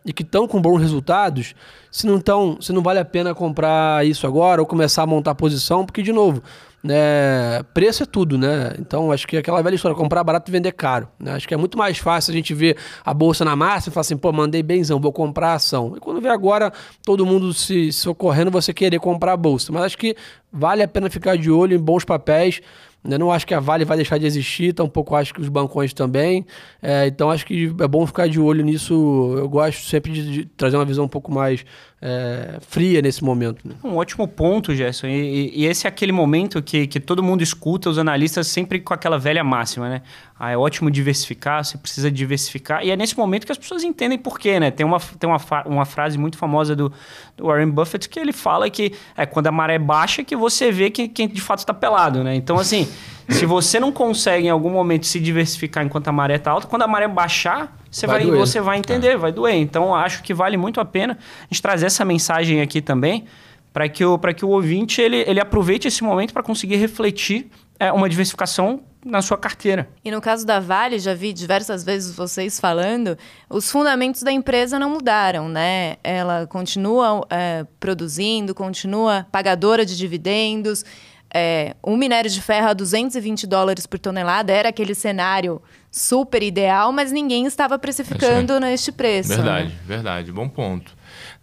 e 0.04 0.12
que 0.12 0.24
estão 0.24 0.48
com 0.48 0.60
bons 0.60 0.80
resultados, 0.80 1.54
se 1.92 2.08
não, 2.08 2.20
tão, 2.20 2.60
se 2.60 2.74
não 2.74 2.82
vale 2.82 3.00
a 3.00 3.06
pena 3.06 3.36
comprar 3.36 4.06
isso 4.06 4.26
agora 4.26 4.62
ou 4.62 4.66
começar 4.66 5.04
a 5.04 5.08
montar 5.08 5.36
posição, 5.36 5.86
porque, 5.86 6.02
de 6.02 6.12
novo, 6.12 6.42
né, 6.84 7.62
preço 7.74 8.04
é 8.04 8.06
tudo, 8.06 8.38
né? 8.38 8.74
Então, 8.80 9.12
acho 9.12 9.28
que 9.28 9.38
aquela 9.38 9.62
velha 9.62 9.76
história, 9.76 9.96
comprar 9.96 10.24
barato 10.24 10.50
e 10.50 10.52
vender 10.52 10.72
caro. 10.72 11.08
Né? 11.20 11.34
Acho 11.34 11.48
que 11.48 11.54
é 11.54 11.58
muito 11.58 11.78
mais 11.78 11.98
fácil 11.98 12.32
a 12.32 12.36
gente 12.36 12.54
ver 12.54 12.78
a 13.06 13.14
bolsa 13.14 13.46
na 13.46 13.56
massa 13.56 13.90
e 13.90 13.92
falar 13.92 14.02
assim, 14.02 14.18
pô, 14.18 14.32
mandei 14.32 14.64
benzão, 14.64 15.00
vou 15.00 15.14
comprar 15.14 15.54
ação. 15.54 15.94
E 15.96 16.00
quando 16.00 16.20
vê 16.20 16.30
agora 16.30 16.72
todo 17.06 17.26
mundo 17.26 17.54
se 17.54 17.92
socorrendo, 17.92 18.50
você 18.50 18.74
querer 18.74 19.00
comprar 19.00 19.34
a 19.34 19.38
bolsa. 19.38 19.72
Mas 19.72 19.84
acho 19.84 19.98
que 19.98 20.16
vale 20.52 20.82
a 20.82 20.88
pena 20.88 21.10
ficar 21.10 21.38
de 21.38 21.52
olho 21.52 21.76
em 21.76 21.80
bons 21.80 22.04
papéis, 22.04 22.62
eu 23.04 23.18
não 23.18 23.32
acho 23.32 23.48
que 23.48 23.54
a 23.54 23.60
Vale 23.60 23.84
vai 23.84 23.98
deixar 23.98 24.20
de 24.20 24.28
existir, 24.28 24.74
tampouco 24.74 25.16
acho 25.16 25.34
que 25.34 25.42
os 25.42 25.50
bancões 25.50 25.92
também. 25.92 26.46
É, 26.82 27.08
então 27.08 27.32
acho 27.32 27.46
que 27.46 27.74
é 27.80 27.88
bom 27.88 28.06
ficar 28.06 28.30
de 28.30 28.40
olho 28.40 28.64
nisso. 28.64 28.94
Eu 29.38 29.50
gosto 29.50 29.88
sempre 29.88 30.12
de, 30.12 30.32
de 30.32 30.46
trazer 30.46 30.78
uma 30.78 30.86
visão 30.86 31.06
um 31.06 31.10
pouco 31.10 31.32
mais 31.32 31.66
é, 32.02 32.58
fria 32.62 33.00
nesse 33.02 33.24
momento. 33.24 33.60
Né? 33.64 33.76
Um 33.84 33.96
ótimo 33.96 34.28
ponto, 34.28 34.74
Gerson. 34.74 35.06
E, 35.08 35.52
e, 35.56 35.66
esse 35.66 35.86
é 35.86 35.90
aquele 35.90 36.12
momento 36.12 36.62
que, 36.62 36.88
que 36.88 37.00
todo 37.00 37.22
mundo 37.22 37.44
escuta, 37.44 37.90
os 37.90 38.00
analistas 38.00 38.48
sempre 38.48 38.80
com 38.80 38.92
aquela 38.94 39.20
velha 39.20 39.44
máxima, 39.44 39.88
né? 39.88 40.02
Ah, 40.40 40.50
é 40.50 40.58
ótimo 40.58 40.90
diversificar, 40.90 41.64
você 41.64 41.78
precisa 41.78 42.10
diversificar. 42.10 42.84
E 42.84 42.90
é 42.90 42.98
nesse 42.98 43.16
momento 43.16 43.46
que 43.46 43.52
as 43.52 43.58
pessoas 43.60 43.84
entendem 43.84 44.18
por 44.18 44.40
quê, 44.40 44.60
né? 44.60 44.72
Tem 44.72 44.84
uma, 44.84 45.00
tem 45.00 45.30
uma, 45.30 45.40
uma 45.68 45.86
frase 45.86 46.18
muito 46.18 46.38
famosa 46.40 46.76
do, 46.76 46.92
do 47.38 47.46
Warren 47.46 47.70
Buffett 47.70 48.10
que 48.10 48.20
ele 48.20 48.34
fala 48.34 48.68
que 48.68 48.94
é 49.16 49.28
quando 49.28 49.46
a 49.46 49.52
maré 49.52 49.78
baixa 49.78 50.24
que 50.24 50.36
você 50.36 50.72
vê 50.72 50.90
que, 50.90 51.08
quem 51.08 51.28
de 51.28 51.42
fato 51.42 51.60
está 51.60 51.74
pelado, 51.74 52.24
né? 52.24 52.34
Então, 52.34 52.58
assim, 52.58 52.88
se 53.30 53.46
você 53.46 53.80
não 53.80 53.92
consegue 53.92 54.48
em 54.48 54.50
algum 54.50 54.70
momento 54.70 55.06
se 55.06 55.20
diversificar 55.20 55.86
enquanto 55.86 56.08
a 56.08 56.12
maré 56.12 56.36
está 56.36 56.52
alta, 56.52 56.68
quando 56.68 56.84
a 56.84 56.88
maré 56.88 57.08
baixar, 57.08 57.78
você 57.90 58.08
vai, 58.08 58.26
vai 58.26 58.38
você 58.38 58.62
vai 58.62 58.78
entender, 58.78 59.10
é. 59.10 59.18
vai 59.18 59.32
doer. 59.32 59.56
Então, 59.56 59.94
acho 59.96 60.24
que 60.24 60.34
vale 60.34 60.58
muito 60.58 60.80
a 60.80 60.86
pena 60.86 61.18
a 61.42 61.46
gente 61.52 61.62
trazer 61.62 61.86
essa 61.86 62.06
mensagem 62.06 62.62
aqui 62.62 62.82
também 62.82 63.26
para 63.74 63.88
que, 63.88 64.04
o, 64.04 64.18
que 64.18 64.46
o 64.46 64.50
ouvinte 64.50 65.02
ele, 65.02 65.24
ele 65.28 65.40
aproveite 65.40 65.88
esse 65.88 66.04
momento 66.04 66.34
para 66.34 66.44
conseguir 66.44 66.76
refletir 66.76 67.50
é, 67.80 67.92
uma 67.92 68.10
diversificação 68.10 68.82
na 69.04 69.22
sua 69.22 69.38
carteira. 69.38 69.90
E 70.06 70.12
no 70.12 70.22
caso 70.22 70.46
da 70.46 70.60
Vale, 70.60 71.00
já 71.00 71.14
vi 71.14 71.34
diversas 71.34 71.84
vezes 71.84 72.16
vocês 72.16 72.60
falando, 72.60 73.18
os 73.50 73.72
fundamentos 73.72 74.22
da 74.22 74.32
empresa 74.32 74.78
não 74.78 74.92
mudaram, 74.92 75.50
né? 75.50 75.96
Ela 76.04 76.46
continua 76.46 77.26
é, 77.30 77.66
produzindo, 77.80 78.54
continua 78.54 79.26
pagadora 79.32 79.86
de 79.86 79.98
dividendos. 79.98 80.86
É, 81.34 81.76
um 81.86 81.96
minério 81.96 82.30
de 82.30 82.42
ferro 82.42 82.68
a 82.68 82.74
220 82.74 83.48
dólares 83.48 83.86
por 83.86 83.98
tonelada 83.98 84.52
era 84.52 84.70
aquele 84.70 84.94
cenário 84.94 85.62
super 85.90 86.44
ideal, 86.44 86.92
mas 86.92 87.12
ninguém 87.12 87.46
estava 87.46 87.80
precificando 87.80 88.54
é 88.54 88.60
neste 88.60 88.92
preço. 88.92 89.30
Verdade, 89.30 89.70
né? 89.70 89.80
verdade, 89.86 90.32
bom 90.32 90.50
ponto. 90.50 90.94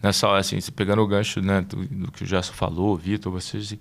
Nessa 0.03 0.29
hora, 0.29 0.41
assim, 0.41 0.59
pegando 0.75 1.03
o 1.03 1.07
gancho 1.07 1.41
né, 1.41 1.63
do, 1.63 1.87
do 1.87 2.13
que 2.13 2.23
o 2.23 2.27
Gerson 2.27 2.53
falou, 2.53 2.97
Vitor, 2.97 3.33
vocês 3.33 3.79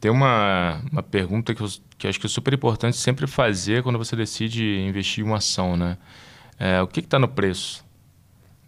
tem 0.00 0.10
uma, 0.10 0.82
uma 0.92 1.02
pergunta 1.02 1.54
que, 1.54 1.62
eu, 1.62 1.68
que 1.96 2.06
acho 2.06 2.20
que 2.20 2.26
é 2.26 2.28
super 2.28 2.52
importante 2.52 2.96
sempre 2.96 3.26
fazer 3.26 3.82
quando 3.82 3.98
você 3.98 4.14
decide 4.14 4.80
investir 4.80 5.24
em 5.24 5.26
uma 5.26 5.38
ação, 5.38 5.76
né? 5.76 5.96
É, 6.58 6.80
o 6.82 6.86
que 6.86 7.00
está 7.00 7.18
no 7.18 7.28
preço? 7.28 7.85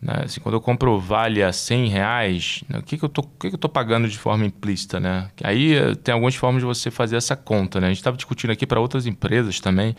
Né? 0.01 0.23
Assim, 0.25 0.41
quando 0.41 0.55
eu 0.55 0.61
compro 0.61 0.99
vale 0.99 1.43
a 1.43 1.53
100 1.53 1.89
reais, 1.89 2.63
né? 2.69 2.79
o 2.79 2.83
que, 2.83 2.97
que 2.97 3.05
eu 3.05 3.09
estou 3.09 3.71
pagando 3.71 4.09
de 4.09 4.17
forma 4.17 4.47
implícita? 4.47 5.01
Né? 5.01 5.29
Aí 5.43 5.75
eh, 5.75 5.95
tem 5.97 6.13
algumas 6.13 6.35
formas 6.35 6.63
de 6.63 6.67
você 6.67 6.91
fazer 6.91 7.17
essa 7.17 7.35
conta. 7.35 7.81
Né? 7.81 7.89
A 7.89 7.91
gente 7.91 7.99
estava 7.99 8.17
discutindo 8.17 8.51
aqui 8.51 8.67
para 8.67 8.81
outras 8.81 9.07
empresas 9.07 9.59
também, 9.61 9.97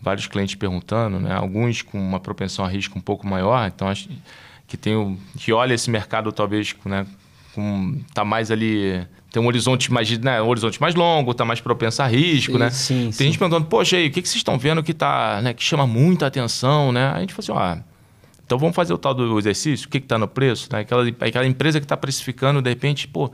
vários 0.00 0.26
clientes 0.26 0.54
perguntando, 0.54 1.18
né? 1.18 1.32
alguns 1.34 1.82
com 1.82 1.98
uma 1.98 2.20
propensão 2.20 2.64
a 2.64 2.68
risco 2.68 2.98
um 2.98 3.02
pouco 3.02 3.26
maior, 3.26 3.66
então 3.66 3.88
acho 3.88 4.08
que 4.66 4.76
tem 4.76 4.94
o, 4.94 5.16
que 5.38 5.52
olha 5.52 5.72
esse 5.72 5.90
mercado 5.90 6.30
talvez 6.30 6.76
né, 6.84 7.06
com 7.54 7.98
tá 8.12 8.22
mais 8.22 8.50
ali 8.50 9.02
tem 9.30 9.42
um 9.42 9.46
horizonte 9.46 9.92
mais, 9.92 10.16
né, 10.18 10.40
um 10.40 10.48
horizonte 10.48 10.80
mais 10.80 10.94
longo, 10.94 11.32
está 11.32 11.44
mais 11.44 11.60
propenso 11.60 12.02
a 12.02 12.06
risco, 12.06 12.52
sim, 12.52 12.58
né? 12.58 12.70
Sim, 12.70 13.02
tem 13.04 13.12
sim. 13.12 13.24
gente 13.24 13.38
perguntando, 13.38 13.66
poxa, 13.66 13.96
aí, 13.96 14.08
o 14.08 14.10
que, 14.10 14.22
que 14.22 14.28
vocês 14.28 14.40
estão 14.40 14.58
vendo 14.58 14.82
que 14.82 14.94
tá, 14.94 15.40
né, 15.42 15.52
que 15.52 15.62
chama 15.62 15.86
muita 15.86 16.26
atenção, 16.26 16.92
né? 16.92 17.10
A 17.14 17.20
gente 17.20 17.34
falou 17.34 17.60
assim, 17.60 17.80
ah, 17.80 17.84
então 18.48 18.58
vamos 18.58 18.74
fazer 18.74 18.94
o 18.94 18.98
tal 18.98 19.12
do 19.12 19.38
exercício, 19.38 19.86
o 19.86 19.90
que 19.90 19.98
está 19.98 20.16
no 20.16 20.26
preço, 20.26 20.70
né? 20.72 20.80
Aquela, 20.80 21.06
aquela 21.06 21.46
empresa 21.46 21.78
que 21.78 21.84
está 21.84 21.98
precificando, 21.98 22.62
de 22.62 22.70
repente, 22.70 23.06
pô, 23.06 23.30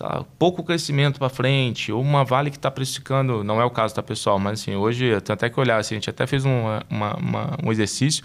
lá, 0.00 0.24
pouco 0.36 0.64
crescimento 0.64 1.20
para 1.20 1.28
frente, 1.28 1.92
ou 1.92 2.02
uma 2.02 2.24
Vale 2.24 2.50
que 2.50 2.56
está 2.56 2.68
precificando, 2.68 3.44
não 3.44 3.60
é 3.60 3.64
o 3.64 3.70
caso, 3.70 3.94
tá, 3.94 4.02
pessoal? 4.02 4.40
Mas 4.40 4.60
assim, 4.60 4.74
hoje 4.74 5.20
tem 5.20 5.32
até 5.32 5.48
que 5.48 5.60
olhar, 5.60 5.78
assim, 5.78 5.94
a 5.94 5.98
gente 5.98 6.10
até 6.10 6.26
fez 6.26 6.44
um, 6.44 6.64
uma, 6.90 7.14
uma, 7.14 7.56
um 7.62 7.70
exercício, 7.70 8.24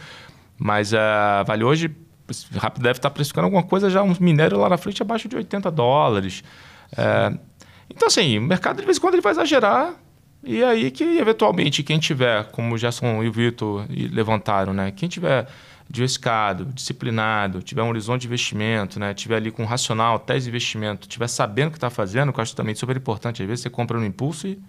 mas 0.58 0.91
a 0.91 1.43
Vale 1.43 1.63
hoje 1.63 1.95
rápido 2.56 2.82
deve 2.82 2.97
estar 2.97 3.12
tá 3.12 3.13
precificando 3.13 3.45
alguma 3.45 3.62
coisa 3.62 3.88
já, 3.88 4.01
um 4.01 4.15
minério 4.19 4.58
lá 4.58 4.69
na 4.69 4.77
frente 4.77 5.03
abaixo 5.03 5.27
de 5.27 5.36
80 5.36 5.69
dólares. 5.69 6.43
É, 6.97 7.32
então, 7.91 8.08
assim, 8.08 8.39
o 8.39 8.41
mercado 8.41 8.80
de 8.80 8.86
vez 8.86 8.97
em 8.97 9.01
quando 9.01 9.13
ele 9.13 9.21
vai 9.21 9.34
exagerar. 9.34 9.93
E 10.43 10.63
aí 10.63 10.89
que, 10.89 11.03
eventualmente, 11.03 11.84
quem 11.84 11.99
tiver, 11.99 12.45
como 12.45 12.73
o 12.73 12.77
Gerson 12.77 13.23
e 13.23 13.27
o 13.27 13.32
Vitor 13.32 13.86
levantaram, 13.89 14.73
né? 14.73 14.91
Quem 14.91 15.08
tiver 15.08 15.47
diversificado, 15.89 16.65
disciplinado, 16.65 17.62
tiver 17.62 17.82
um 17.82 17.89
horizonte 17.89 18.21
de 18.21 18.28
investimento, 18.28 19.00
né? 19.00 19.13
tiver 19.13 19.38
ali 19.38 19.52
com 19.52 19.63
um 19.63 19.65
racional, 19.65 20.19
tese 20.19 20.45
de 20.45 20.50
investimento, 20.50 21.08
tiver 21.08 21.28
sabendo 21.28 21.69
o 21.69 21.71
que 21.71 21.78
está 21.78 21.89
fazendo, 21.89 22.34
que 22.34 22.39
eu 22.39 22.43
acho 22.43 22.56
também 22.56 22.76
super 22.76 22.95
importante. 22.95 23.41
Às 23.41 23.47
vezes 23.47 23.63
você 23.63 23.69
compra 23.69 23.97
no 23.97 24.06
impulso 24.06 24.47
e... 24.47 24.60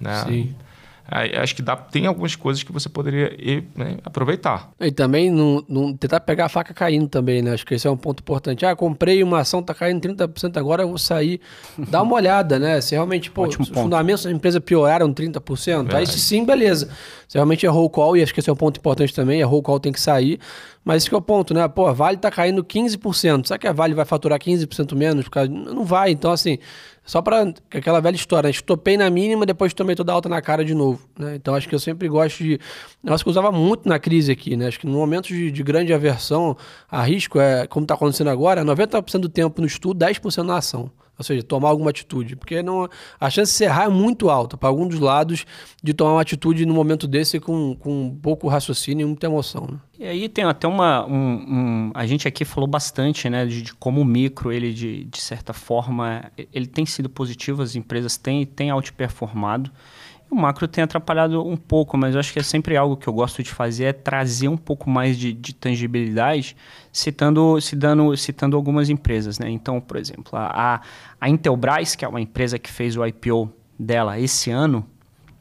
Né? 0.00 0.24
Sim. 0.24 0.54
Aí, 1.08 1.36
acho 1.36 1.54
que 1.54 1.62
dá, 1.62 1.76
tem 1.76 2.06
algumas 2.06 2.34
coisas 2.34 2.62
que 2.62 2.72
você 2.72 2.88
poderia 2.88 3.36
né, 3.76 3.98
aproveitar. 4.04 4.70
E 4.80 4.90
também 4.90 5.30
não, 5.30 5.64
não, 5.68 5.96
tentar 5.96 6.20
pegar 6.20 6.46
a 6.46 6.48
faca 6.48 6.74
caindo 6.74 7.08
também, 7.08 7.42
né? 7.42 7.52
Acho 7.52 7.64
que 7.64 7.74
esse 7.74 7.86
é 7.86 7.90
um 7.90 7.96
ponto 7.96 8.20
importante. 8.20 8.66
Ah, 8.66 8.74
comprei 8.74 9.22
uma 9.22 9.40
ação, 9.40 9.62
tá 9.62 9.72
caindo 9.72 10.00
30%, 10.00 10.56
agora 10.56 10.82
eu 10.82 10.88
vou 10.88 10.98
sair. 10.98 11.40
Dá 11.78 12.02
uma 12.02 12.14
olhada, 12.16 12.58
né? 12.58 12.80
Se 12.80 12.94
realmente, 12.94 13.30
pô, 13.30 13.46
os 13.46 13.68
fundamentos 13.68 14.24
da 14.24 14.32
empresa 14.32 14.60
pioraram 14.60 15.12
30%, 15.12 15.82
Verdade. 15.82 15.96
aí 15.96 16.06
sim, 16.06 16.44
beleza. 16.44 16.88
Se 17.28 17.36
realmente 17.36 17.64
errou 17.64 17.84
o 17.84 17.90
call, 17.90 18.16
e 18.16 18.22
acho 18.22 18.34
que 18.34 18.40
esse 18.40 18.50
é 18.50 18.52
um 18.52 18.56
ponto 18.56 18.78
importante 18.78 19.14
também, 19.14 19.40
errou 19.40 19.60
o 19.60 19.62
call 19.62 19.78
tem 19.78 19.92
que 19.92 20.00
sair. 20.00 20.40
Mas 20.86 21.02
esse 21.02 21.08
que 21.08 21.16
é 21.16 21.18
o 21.18 21.20
ponto, 21.20 21.52
né? 21.52 21.66
Pô, 21.66 21.88
a 21.88 21.92
Vale 21.92 22.16
tá 22.16 22.30
caindo 22.30 22.62
15%. 22.62 23.48
Será 23.48 23.58
que 23.58 23.66
a 23.66 23.72
Vale 23.72 23.92
vai 23.92 24.04
faturar 24.04 24.38
15% 24.38 24.94
menos? 24.94 25.26
Não 25.50 25.84
vai. 25.84 26.12
Então, 26.12 26.30
assim, 26.30 26.58
só 27.04 27.20
para 27.20 27.52
aquela 27.72 27.98
velha 27.98 28.14
história, 28.14 28.46
né? 28.46 28.52
estopei 28.52 28.96
na 28.96 29.10
mínima, 29.10 29.44
depois 29.44 29.74
tomei 29.74 29.96
toda 29.96 30.12
alta 30.12 30.28
na 30.28 30.40
cara 30.40 30.64
de 30.64 30.74
novo. 30.74 31.00
Né? 31.18 31.34
Então 31.34 31.56
acho 31.56 31.68
que 31.68 31.74
eu 31.74 31.80
sempre 31.80 32.06
gosto 32.06 32.44
de. 32.44 32.60
Acho 33.04 33.24
que 33.24 33.28
eu 33.28 33.32
usava 33.32 33.50
muito 33.50 33.88
na 33.88 33.98
crise 33.98 34.30
aqui, 34.30 34.56
né? 34.56 34.68
Acho 34.68 34.78
que 34.78 34.86
no 34.86 34.92
momento 34.92 35.26
de, 35.26 35.50
de 35.50 35.62
grande 35.64 35.92
aversão 35.92 36.56
a 36.88 37.02
risco, 37.02 37.40
é, 37.40 37.66
como 37.66 37.82
está 37.82 37.94
acontecendo 37.94 38.30
agora, 38.30 38.64
90% 38.64 39.18
do 39.18 39.28
tempo 39.28 39.60
no 39.60 39.66
estudo, 39.66 39.98
10% 40.06 40.44
na 40.44 40.58
ação. 40.58 40.88
Ou 41.18 41.24
seja, 41.24 41.42
tomar 41.42 41.70
alguma 41.70 41.90
atitude. 41.90 42.36
Porque 42.36 42.62
não, 42.62 42.88
a 43.18 43.30
chance 43.30 43.56
de 43.56 43.64
errar 43.64 43.84
é 43.84 43.88
muito 43.88 44.28
alta 44.28 44.56
para 44.56 44.68
algum 44.68 44.86
dos 44.86 45.00
lados 45.00 45.46
de 45.82 45.94
tomar 45.94 46.12
uma 46.12 46.20
atitude 46.20 46.66
no 46.66 46.74
momento 46.74 47.06
desse 47.06 47.40
com, 47.40 47.74
com 47.76 48.16
pouco 48.22 48.48
raciocínio 48.48 49.04
e 49.04 49.06
muita 49.06 49.26
emoção. 49.26 49.66
Né? 49.70 49.78
E 49.98 50.04
aí 50.04 50.28
tem 50.28 50.44
até 50.44 50.68
uma. 50.68 51.06
Um, 51.06 51.12
um, 51.12 51.90
a 51.94 52.06
gente 52.06 52.28
aqui 52.28 52.44
falou 52.44 52.68
bastante 52.68 53.30
né, 53.30 53.46
de, 53.46 53.62
de, 53.62 53.74
como 53.74 54.00
o 54.00 54.04
micro, 54.04 54.52
ele, 54.52 54.72
de, 54.72 55.04
de 55.04 55.20
certa 55.20 55.52
forma, 55.52 56.30
ele 56.52 56.66
tem 56.66 56.84
sido 56.84 57.08
positivo, 57.08 57.62
as 57.62 57.76
empresas 57.76 58.16
têm, 58.18 58.44
têm 58.44 58.70
outperformado. 58.70 59.70
O 60.28 60.34
macro 60.34 60.66
tem 60.66 60.82
atrapalhado 60.82 61.46
um 61.46 61.56
pouco, 61.56 61.96
mas 61.96 62.14
eu 62.14 62.20
acho 62.20 62.32
que 62.32 62.38
é 62.38 62.42
sempre 62.42 62.76
algo 62.76 62.96
que 62.96 63.06
eu 63.06 63.12
gosto 63.12 63.42
de 63.42 63.50
fazer, 63.50 63.84
é 63.84 63.92
trazer 63.92 64.48
um 64.48 64.56
pouco 64.56 64.90
mais 64.90 65.16
de, 65.16 65.32
de 65.32 65.54
tangibilidade, 65.54 66.56
citando, 66.92 67.60
citando, 67.60 68.16
citando 68.16 68.56
algumas 68.56 68.90
empresas. 68.90 69.38
Né? 69.38 69.48
Então, 69.50 69.80
por 69.80 69.96
exemplo, 69.96 70.30
a, 70.32 70.80
a 71.20 71.28
Intelbras, 71.28 71.94
que 71.94 72.04
é 72.04 72.08
uma 72.08 72.20
empresa 72.20 72.58
que 72.58 72.70
fez 72.70 72.96
o 72.96 73.06
IPO 73.06 73.52
dela 73.78 74.18
esse 74.18 74.50
ano, 74.50 74.84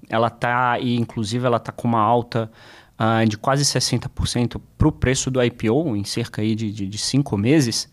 ela 0.08 0.28
está, 0.28 0.80
e 0.80 0.96
inclusive 0.96 1.46
ela 1.46 1.58
está 1.58 1.72
com 1.72 1.88
uma 1.88 2.02
alta 2.02 2.52
uh, 3.00 3.28
de 3.28 3.38
quase 3.38 3.64
60% 3.64 4.62
para 4.78 4.88
o 4.88 4.92
preço 4.92 5.32
do 5.32 5.44
IPO, 5.44 5.96
em 5.96 6.04
cerca 6.04 6.42
aí 6.44 6.54
de, 6.54 6.72
de, 6.72 6.88
de 6.88 6.98
cinco 7.00 7.38
meses, 7.38 7.90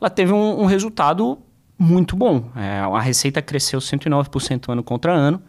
ela 0.00 0.10
teve 0.10 0.32
um, 0.32 0.62
um 0.62 0.66
resultado 0.66 1.38
muito 1.78 2.16
bom. 2.16 2.50
É, 2.56 2.80
a 2.80 3.00
receita 3.00 3.42
cresceu 3.42 3.80
109% 3.80 4.72
ano 4.72 4.82
contra 4.82 5.12
ano 5.12 5.42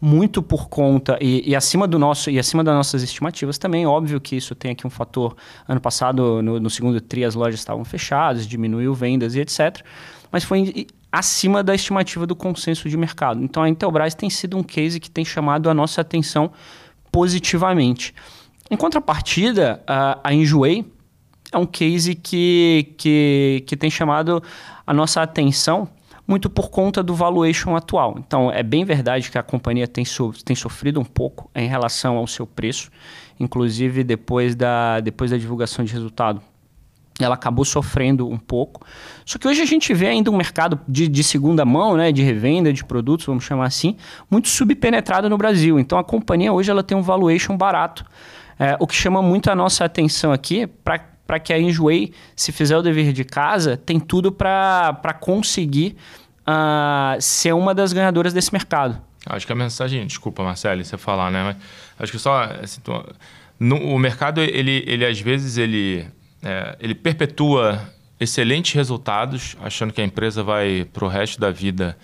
muito 0.00 0.42
por 0.42 0.68
conta 0.68 1.18
e, 1.20 1.50
e, 1.50 1.54
acima 1.54 1.86
do 1.86 1.98
nosso 1.98 2.30
e 2.30 2.38
acima 2.38 2.64
das 2.64 2.74
nossas 2.74 3.02
estimativas 3.02 3.58
também 3.58 3.86
óbvio 3.86 4.18
que 4.18 4.34
isso 4.34 4.54
tem 4.54 4.70
aqui 4.70 4.86
um 4.86 4.90
fator 4.90 5.36
ano 5.68 5.80
passado 5.80 6.40
no, 6.40 6.58
no 6.58 6.70
segundo 6.70 7.00
tri 7.02 7.22
as 7.22 7.34
lojas 7.34 7.60
estavam 7.60 7.84
fechadas 7.84 8.46
diminuiu 8.46 8.94
vendas 8.94 9.34
e 9.34 9.40
etc 9.40 9.84
mas 10.32 10.42
foi 10.42 10.86
acima 11.10 11.62
da 11.62 11.74
estimativa 11.74 12.26
do 12.26 12.36
consenso 12.36 12.88
de 12.88 12.96
mercado. 12.96 13.42
Então 13.42 13.62
a 13.62 13.68
Intelbras 13.68 14.14
tem 14.14 14.30
sido 14.30 14.56
um 14.56 14.62
case 14.62 15.00
que 15.00 15.10
tem 15.10 15.24
chamado 15.24 15.68
a 15.68 15.74
nossa 15.74 16.00
atenção 16.00 16.52
positivamente. 17.10 18.14
Em 18.70 18.76
contrapartida 18.76 19.82
a, 19.86 20.20
a 20.22 20.32
Enjoei 20.32 20.84
é 21.52 21.58
um 21.58 21.66
case 21.66 22.14
que, 22.14 22.94
que, 22.96 23.64
que 23.66 23.76
tem 23.76 23.90
chamado 23.90 24.42
a 24.86 24.94
nossa 24.94 25.20
atenção 25.20 25.88
muito 26.30 26.48
por 26.48 26.70
conta 26.70 27.02
do 27.02 27.12
valuation 27.12 27.74
atual. 27.74 28.14
Então, 28.16 28.52
é 28.52 28.62
bem 28.62 28.84
verdade 28.84 29.28
que 29.28 29.36
a 29.36 29.42
companhia 29.42 29.88
tem, 29.88 30.04
so, 30.04 30.32
tem 30.44 30.54
sofrido 30.54 31.00
um 31.00 31.04
pouco 31.04 31.50
em 31.52 31.66
relação 31.66 32.16
ao 32.18 32.26
seu 32.28 32.46
preço, 32.46 32.88
inclusive 33.40 34.04
depois 34.04 34.54
da, 34.54 35.00
depois 35.00 35.32
da 35.32 35.36
divulgação 35.36 35.84
de 35.84 35.92
resultado. 35.92 36.40
Ela 37.18 37.34
acabou 37.34 37.64
sofrendo 37.64 38.28
um 38.28 38.38
pouco. 38.38 38.86
Só 39.26 39.38
que 39.40 39.48
hoje 39.48 39.60
a 39.60 39.64
gente 39.64 39.92
vê 39.92 40.06
ainda 40.06 40.30
um 40.30 40.36
mercado 40.36 40.78
de, 40.86 41.08
de 41.08 41.24
segunda 41.24 41.64
mão, 41.64 41.96
né, 41.96 42.12
de 42.12 42.22
revenda 42.22 42.72
de 42.72 42.84
produtos, 42.84 43.26
vamos 43.26 43.42
chamar 43.42 43.66
assim, 43.66 43.96
muito 44.30 44.48
subpenetrado 44.48 45.28
no 45.28 45.36
Brasil. 45.36 45.80
Então 45.80 45.98
a 45.98 46.04
companhia 46.04 46.52
hoje 46.52 46.70
ela 46.70 46.84
tem 46.84 46.96
um 46.96 47.02
valuation 47.02 47.56
barato. 47.56 48.06
É, 48.56 48.76
o 48.78 48.86
que 48.86 48.94
chama 48.94 49.20
muito 49.20 49.50
a 49.50 49.54
nossa 49.56 49.84
atenção 49.84 50.32
aqui, 50.32 50.68
para 50.68 51.09
que 51.38 51.52
a 51.52 51.58
Enjoei, 51.58 52.12
se 52.34 52.50
fizer 52.50 52.76
o 52.76 52.82
dever 52.82 53.12
de 53.12 53.24
casa, 53.24 53.76
tem 53.76 54.00
tudo 54.00 54.32
para 54.32 55.16
conseguir 55.20 55.96
uh, 56.40 57.20
ser 57.20 57.54
uma 57.54 57.74
das 57.74 57.92
ganhadoras 57.92 58.32
desse 58.32 58.52
mercado. 58.52 59.00
Acho 59.26 59.46
que 59.46 59.52
a 59.52 59.56
mensagem, 59.56 60.06
desculpa, 60.06 60.42
Marcelo, 60.42 60.84
você 60.84 60.96
falar, 60.96 61.30
né? 61.30 61.44
Mas 61.44 61.56
acho 61.98 62.12
que 62.12 62.18
só 62.18 62.42
assim, 62.62 62.80
no, 63.58 63.76
o 63.76 63.98
mercado 63.98 64.40
ele, 64.40 64.82
ele 64.86 65.04
às 65.04 65.20
vezes 65.20 65.58
ele, 65.58 66.06
é, 66.42 66.76
ele 66.80 66.94
perpetua 66.94 67.80
excelentes 68.18 68.72
resultados, 68.74 69.56
achando 69.62 69.92
que 69.92 70.00
a 70.00 70.04
empresa 70.04 70.42
vai 70.42 70.86
para 70.90 71.04
o 71.04 71.08
resto 71.08 71.38
da 71.38 71.50
vida 71.50 71.96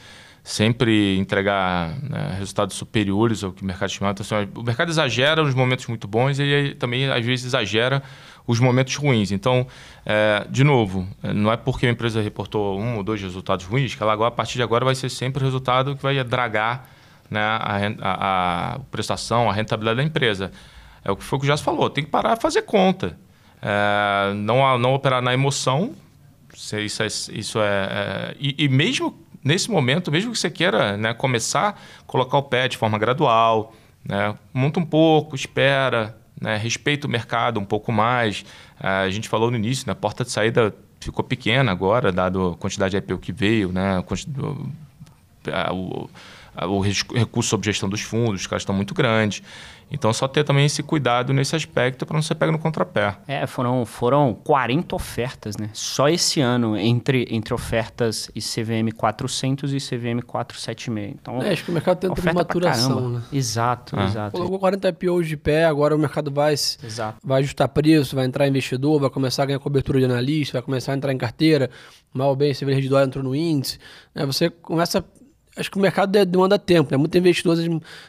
sempre 0.47 1.19
entregar 1.19 2.01
né, 2.03 2.37
resultados 2.39 2.77
superiores 2.77 3.43
ao 3.43 3.53
que 3.53 3.63
o 3.63 3.65
mercado 3.65 3.89
estimava. 3.89 4.13
Então, 4.13 4.39
assim, 4.39 4.49
o 4.55 4.63
mercado 4.63 4.91
exagera 4.91 5.43
nos 5.43 5.55
momentos 5.55 5.87
muito 5.89 6.07
bons 6.07 6.39
e 6.39 6.77
também 6.79 7.11
às 7.11 7.27
vezes 7.27 7.47
exagera 7.47 8.01
os 8.47 8.61
momentos 8.61 8.95
ruins. 8.97 9.33
Então, 9.33 9.67
é, 10.05 10.47
de 10.49 10.63
novo, 10.63 11.07
não 11.23 11.51
é 11.51 11.57
porque 11.57 11.87
a 11.87 11.91
empresa 11.91 12.21
reportou 12.21 12.79
um 12.79 12.97
ou 12.97 13.03
dois 13.03 13.21
resultados 13.21 13.65
ruins 13.65 13.95
que 13.95 14.03
ela 14.03 14.13
agora, 14.13 14.29
a 14.29 14.33
partir 14.33 14.55
de 14.55 14.63
agora 14.63 14.85
vai 14.85 14.95
ser 14.95 15.09
sempre 15.09 15.43
o 15.43 15.45
resultado 15.45 15.97
que 15.97 16.03
vai 16.03 16.23
dragar 16.23 16.89
né, 17.31 17.41
a, 17.41 17.81
a, 18.01 18.75
a 18.75 18.79
prestação, 18.91 19.51
a 19.51 19.53
rentabilidade 19.53 19.97
da 19.97 20.05
empresa. 20.05 20.53
É 21.05 21.11
o 21.11 21.17
que 21.17 21.25
foi 21.25 21.39
o 21.39 21.41
que 21.41 21.47
o 21.47 21.49
Jess 21.49 21.61
falou, 21.61 21.91
tem 21.91 22.05
que 22.05 22.11
parar 22.11 22.35
de 22.37 22.43
fazer 22.43 22.63
conta. 22.63 23.19
É, 23.63 24.35
não, 24.35 24.79
não 24.79 24.95
operar 24.95 25.23
na 25.23 25.33
emoção, 25.33 25.95
isso 26.55 27.03
é, 27.03 27.07
isso 27.07 27.61
é, 27.61 27.89
é 27.91 28.37
e, 28.39 28.65
e, 28.65 28.69
mesmo 28.69 29.27
nesse 29.43 29.71
momento, 29.71 30.11
mesmo 30.11 30.33
que 30.33 30.39
você 30.39 30.51
queira 30.51 30.97
né, 30.97 31.15
começar, 31.15 31.81
colocar 32.07 32.39
o 32.39 32.43
pé 32.43 32.69
de 32.69 32.77
forma 32.77 32.99
gradual, 32.99 33.73
né, 34.05 34.35
monta 34.53 34.81
um 34.81 34.85
pouco, 34.85 35.37
espera, 35.37 36.17
né, 36.41 36.57
respeita 36.57 37.07
o 37.07 37.11
mercado 37.11 37.59
um 37.59 37.65
pouco 37.65 37.93
mais. 37.93 38.45
A 38.79 39.09
gente 39.11 39.29
falou 39.29 39.51
no 39.51 39.57
início, 39.57 39.87
né, 39.87 39.93
a 39.93 39.97
porta 39.97 40.25
de 40.25 40.31
saída 40.31 40.75
ficou 41.01 41.25
pequena 41.25 41.71
agora, 41.71 42.11
dado 42.11 42.49
a 42.49 42.57
quantidade 42.57 42.93
de 42.93 42.97
IPO 42.99 43.19
que 43.19 43.33
veio, 43.33 43.73
né, 43.73 44.03
o, 45.73 46.11
o 46.65 46.81
recurso 46.81 47.51
sob 47.51 47.65
gestão 47.65 47.89
dos 47.89 48.01
fundos, 48.01 48.43
os 48.43 48.47
caras 48.47 48.63
estão 48.63 48.75
muito 48.75 48.95
grandes. 48.95 49.43
Então, 49.91 50.13
só 50.13 50.27
ter 50.27 50.43
também 50.43 50.67
esse 50.67 50.83
cuidado 50.83 51.33
nesse 51.33 51.55
aspecto 51.55 52.05
para 52.05 52.15
não 52.15 52.23
ser 52.23 52.35
pego 52.35 52.51
no 52.51 52.59
contrapé. 52.59 53.17
É, 53.27 53.47
foram, 53.47 53.87
foram 53.87 54.35
40 54.35 54.97
ofertas, 54.97 55.57
né? 55.57 55.71
Só 55.73 56.09
esse 56.09 56.41
ano, 56.41 56.77
entre, 56.77 57.29
entre 57.31 57.55
ofertas 57.55 58.29
e 58.35 58.41
CVM 58.41 58.93
400 58.97 59.73
e 59.73 59.77
CVM 59.77 60.23
476. 60.27 61.15
Então, 61.21 61.41
é, 61.41 61.53
acho 61.53 61.65
que 61.65 61.71
o 61.71 61.75
mercado 61.75 61.99
tem 61.99 62.11
uma 62.11 62.33
maturação, 62.33 63.11
né? 63.11 63.23
Exato, 63.33 63.99
é. 63.99 64.05
exato. 64.05 64.33
Colocou 64.33 64.59
40 64.59 64.89
IPOs 64.89 65.29
de 65.29 65.37
pé, 65.37 65.67
agora 65.67 65.95
o 65.95 65.99
mercado 65.99 66.33
vai, 66.33 66.55
exato. 66.55 67.19
vai 67.23 67.41
ajustar 67.43 67.69
preço, 67.69 68.17
vai 68.17 68.27
entrar 68.27 68.49
investidor, 68.49 69.01
vai 69.01 69.11
começar 69.11 69.45
a 69.45 69.47
ganhar 69.47 69.61
cobertura 69.61 70.01
de 70.01 70.05
analista, 70.05 70.55
vai 70.55 70.63
começar 70.63 70.93
a 70.93 70.97
entrar 70.97 71.13
em 71.13 71.19
carteira. 71.19 71.71
Mal 72.13 72.35
bem, 72.35 72.53
CVM 72.53 72.75
Redditor 72.75 73.03
entrou 73.03 73.23
no 73.23 73.37
índice. 73.37 73.79
Né? 74.15 74.27
Você 74.27 74.51
começa 74.51 75.05
acho 75.57 75.71
que 75.71 75.79
o 75.79 75.81
mercado 75.81 76.25
demanda 76.25 76.59
tempo, 76.59 76.91
né? 76.91 76.97
Muito 76.97 77.17
investidor 77.17 77.57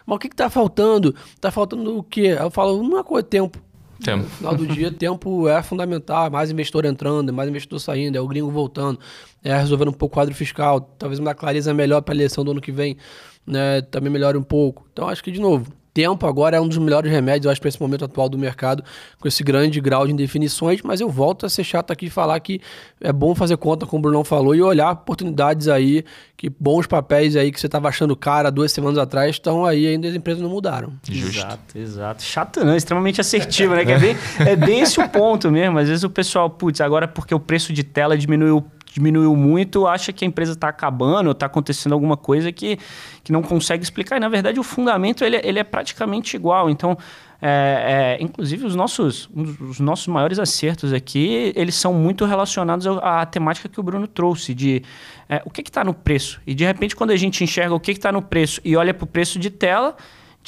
mas 0.06 0.16
o 0.16 0.20
que 0.20 0.28
está 0.28 0.50
faltando? 0.50 1.16
Está 1.34 1.50
faltando 1.50 1.98
o 1.98 2.04
quê? 2.04 2.36
Eu 2.40 2.52
falo, 2.52 2.80
uma 2.80 3.04
coisa, 3.04 3.26
tempo. 3.26 3.60
Tempo. 4.04 4.24
No 4.24 4.30
final 4.30 4.56
do 4.56 4.68
dia, 4.68 4.92
tempo 4.92 5.48
é 5.48 5.62
fundamental. 5.64 6.28
É 6.28 6.30
mais 6.30 6.52
investidor 6.52 6.86
entrando, 6.86 7.30
é 7.30 7.32
mais 7.32 7.50
investidor 7.50 7.80
saindo, 7.80 8.18
é 8.18 8.22
o 8.22 8.28
gringo 8.28 8.52
voltando, 8.52 9.00
é 9.44 9.56
resolvendo 9.58 9.90
um 9.90 9.94
pouco 9.94 10.14
o 10.14 10.16
quadro 10.16 10.36
fiscal, 10.36 10.82
talvez 11.00 11.20
uma 11.20 11.34
clareza 11.34 11.74
melhor 11.74 12.02
para 12.02 12.14
a 12.14 12.16
eleição 12.16 12.44
do 12.44 12.52
ano 12.52 12.62
que 12.62 12.72
vem, 12.72 12.98
né? 13.46 13.82
Também 13.82 14.12
melhore 14.12 14.38
um 14.38 14.44
pouco. 14.44 14.86
Então, 14.92 15.08
acho 15.08 15.24
que, 15.24 15.32
de 15.32 15.40
novo, 15.40 15.72
tempo 15.98 16.28
agora 16.28 16.58
é 16.58 16.62
um 16.62 16.68
dos 16.68 16.78
melhores 16.78 17.12
remédios, 17.12 17.46
eu 17.46 17.52
acho, 17.52 17.60
para 17.60 17.70
esse 17.70 17.82
momento 17.82 18.06
atual 18.06 18.30
do 18.30 18.38
mercado, 18.38 18.84
com 19.20 19.28
esse 19.28 19.44
grande 19.44 19.82
grau 19.82 20.06
de 20.06 20.14
indefinições. 20.14 20.84
Mas 20.84 21.02
eu 21.02 21.10
volto 21.10 21.44
a 21.44 21.50
ser 21.50 21.64
chato 21.64 21.90
aqui 21.90 22.06
e 22.06 22.10
falar 22.12 22.40
que 22.40 22.62
é 23.02 23.12
bom 23.12 23.34
fazer 23.34 23.58
conta, 23.58 23.88
como 23.88 23.98
o 23.98 24.02
Brunão 24.04 24.24
falou, 24.24 24.54
e 24.54 24.62
olhar 24.62 24.92
oportunidades 24.92 25.68
aí, 25.68 26.06
que 26.38 26.52
bons 26.52 26.86
papéis 26.86 27.36
aí 27.36 27.52
que 27.52 27.60
você 27.60 27.66
estava 27.66 27.88
achando 27.90 28.16
cara 28.16 28.52
duas 28.52 28.72
semanas 28.72 29.00
atrás 29.00 29.32
estão 29.32 29.66
aí, 29.66 29.88
ainda 29.88 30.08
as 30.08 30.14
empresas 30.14 30.44
não 30.44 30.52
mudaram. 30.52 30.94
Justo. 31.10 31.40
Exato, 31.40 31.78
exato. 31.80 32.22
Chato 32.22 32.64
não, 32.64 32.76
extremamente 32.76 33.20
assertivo, 33.20 33.74
né? 33.74 33.84
Que 33.84 33.94
é, 33.94 33.98
bem, 33.98 34.16
é 34.40 34.56
bem 34.56 34.82
esse 34.82 35.00
o 35.02 35.10
ponto 35.10 35.50
mesmo. 35.50 35.80
Às 35.80 35.88
vezes 35.88 36.04
o 36.04 36.12
pessoal, 36.12 36.48
putz, 36.48 36.80
agora 36.80 37.08
porque 37.08 37.34
o 37.34 37.40
preço 37.40 37.74
de 37.74 37.84
tela 37.84 38.16
diminuiu 38.16 38.64
diminuiu 38.98 39.36
muito, 39.36 39.86
acha 39.86 40.12
que 40.12 40.26
a 40.26 40.28
empresa 40.28 40.54
está 40.54 40.70
acabando, 40.70 41.32
está 41.32 41.46
acontecendo 41.46 41.94
alguma 41.94 42.18
coisa 42.18 42.52
que, 42.52 42.80
que 43.24 43.32
não 43.32 43.44
consegue 43.44 43.84
explicar. 43.84 44.18
E, 44.18 44.20
na 44.20 44.28
verdade, 44.28 44.60
o 44.60 44.64
fundamento 44.64 45.24
ele, 45.24 45.40
ele 45.44 45.60
é 45.60 45.64
praticamente 45.64 46.36
igual. 46.36 46.68
Então, 46.68 46.98
é, 47.40 48.18
é, 48.20 48.24
inclusive, 48.24 48.66
os 48.66 48.76
nossos, 48.76 49.30
os 49.36 49.80
nossos 49.80 50.08
maiores 50.08 50.40
acertos 50.40 50.92
aqui, 50.92 51.54
eles 51.56 51.76
são 51.76 51.94
muito 51.94 52.26
relacionados 52.26 52.88
à, 52.88 53.22
à 53.22 53.26
temática 53.26 53.70
que 53.70 53.80
o 53.80 53.84
Bruno 53.84 54.08
trouxe, 54.08 54.56
de 54.56 54.82
é, 55.30 55.42
o 55.46 55.52
que 55.52 55.62
está 55.62 55.84
no 55.84 55.94
preço. 55.94 56.42
E, 56.48 56.56
de 56.56 56.66
repente, 56.66 56.96
quando 56.96 57.12
a 57.12 57.18
gente 57.18 57.44
enxerga 57.44 57.76
o 57.76 57.80
que 57.80 57.92
está 57.92 58.12
no 58.12 58.22
preço 58.22 58.60
e 58.66 58.76
olha 58.76 58.94
para 58.94 59.04
o 59.04 59.08
preço 59.08 59.38
de 59.38 59.52
tela 59.52 59.96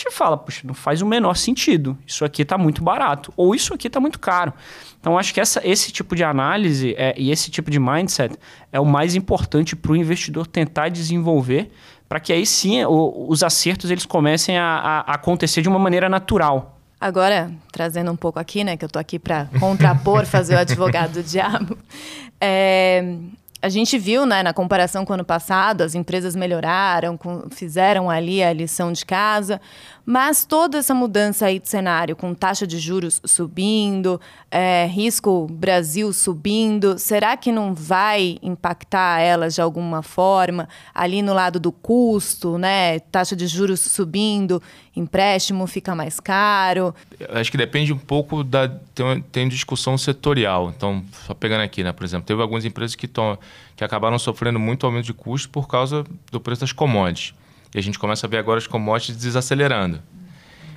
gente 0.03 0.11
fala, 0.11 0.37
puxa, 0.37 0.61
não 0.65 0.73
faz 0.73 1.01
o 1.01 1.05
menor 1.05 1.35
sentido. 1.35 1.97
Isso 2.05 2.23
aqui 2.23 2.41
está 2.41 2.57
muito 2.57 2.83
barato. 2.83 3.33
Ou 3.35 3.53
isso 3.53 3.73
aqui 3.73 3.87
está 3.87 3.99
muito 3.99 4.19
caro. 4.19 4.53
Então, 4.99 5.17
acho 5.17 5.33
que 5.33 5.39
essa, 5.39 5.61
esse 5.65 5.91
tipo 5.91 6.15
de 6.15 6.23
análise 6.23 6.95
é, 6.97 7.13
e 7.17 7.31
esse 7.31 7.51
tipo 7.51 7.69
de 7.69 7.79
mindset 7.79 8.35
é 8.71 8.79
o 8.79 8.85
mais 8.85 9.15
importante 9.15 9.75
para 9.75 9.91
o 9.91 9.95
investidor 9.95 10.47
tentar 10.47 10.89
desenvolver 10.89 11.71
para 12.09 12.19
que 12.19 12.33
aí 12.33 12.43
sim 12.43 12.83
o, 12.85 13.27
os 13.29 13.43
acertos 13.43 13.91
eles 13.91 14.03
comecem 14.03 14.57
a, 14.57 14.65
a, 14.65 15.13
acontecer 15.13 15.61
de 15.61 15.69
uma 15.69 15.77
maneira 15.77 16.09
natural. 16.09 16.79
Agora, 16.99 17.51
trazendo 17.71 18.11
um 18.11 18.15
pouco 18.15 18.39
aqui, 18.39 18.63
né, 18.63 18.75
que 18.75 18.83
eu 18.83 18.87
estou 18.87 18.99
aqui 18.99 19.19
para 19.19 19.45
contrapor, 19.59 20.25
fazer 20.25 20.55
o 20.55 20.57
advogado 20.57 21.13
do 21.13 21.23
diabo, 21.23 21.77
é, 22.41 23.15
a 23.61 23.67
gente 23.67 23.97
viu, 23.97 24.25
né, 24.25 24.41
na 24.41 24.53
comparação 24.53 25.03
com 25.03 25.11
o 25.11 25.15
ano 25.15 25.25
passado, 25.25 25.81
as 25.81 25.93
empresas 25.93 26.35
melhoraram, 26.35 27.17
com, 27.17 27.49
fizeram 27.49 28.09
ali 28.09 28.41
a 28.41 28.53
lição 28.53 28.91
de 28.91 29.05
casa, 29.05 29.59
mas 30.05 30.45
toda 30.45 30.77
essa 30.77 30.93
mudança 30.93 31.45
aí 31.45 31.59
de 31.59 31.69
cenário, 31.69 32.15
com 32.15 32.33
taxa 32.33 32.65
de 32.65 32.79
juros 32.79 33.21
subindo, 33.25 34.19
é, 34.51 34.85
risco 34.85 35.47
Brasil 35.51 36.11
subindo, 36.11 36.97
será 36.97 37.37
que 37.37 37.51
não 37.51 37.73
vai 37.73 38.37
impactar 38.41 39.19
elas 39.19 39.55
de 39.55 39.61
alguma 39.61 40.01
forma 40.01 40.67
ali 40.93 41.21
no 41.21 41.33
lado 41.33 41.59
do 41.59 41.71
custo, 41.71 42.57
né? 42.57 42.99
Taxa 42.99 43.35
de 43.35 43.47
juros 43.47 43.79
subindo, 43.79 44.61
empréstimo 44.95 45.67
fica 45.67 45.93
mais 45.95 46.19
caro? 46.19 46.93
Acho 47.29 47.51
que 47.51 47.57
depende 47.57 47.93
um 47.93 47.97
pouco 47.97 48.43
da 48.43 48.67
tem, 48.95 49.21
tem 49.31 49.47
discussão 49.47 49.97
setorial. 49.97 50.73
Então, 50.75 51.03
só 51.25 51.33
pegando 51.33 51.61
aqui, 51.61 51.83
né? 51.83 51.91
Por 51.91 52.03
exemplo, 52.03 52.25
teve 52.25 52.41
algumas 52.41 52.65
empresas 52.65 52.95
que, 52.95 53.07
que 53.07 53.83
acabaram 53.83 54.17
sofrendo 54.17 54.59
muito 54.59 54.85
aumento 54.85 55.05
de 55.05 55.13
custo 55.13 55.49
por 55.49 55.67
causa 55.67 56.03
do 56.31 56.39
preço 56.39 56.61
das 56.61 56.71
commodities. 56.71 57.33
E 57.73 57.79
a 57.79 57.81
gente 57.81 57.99
começa 57.99 58.25
a 58.25 58.29
ver 58.29 58.37
agora 58.37 58.57
as 58.57 58.67
commodities 58.67 59.17
desacelerando. 59.17 60.01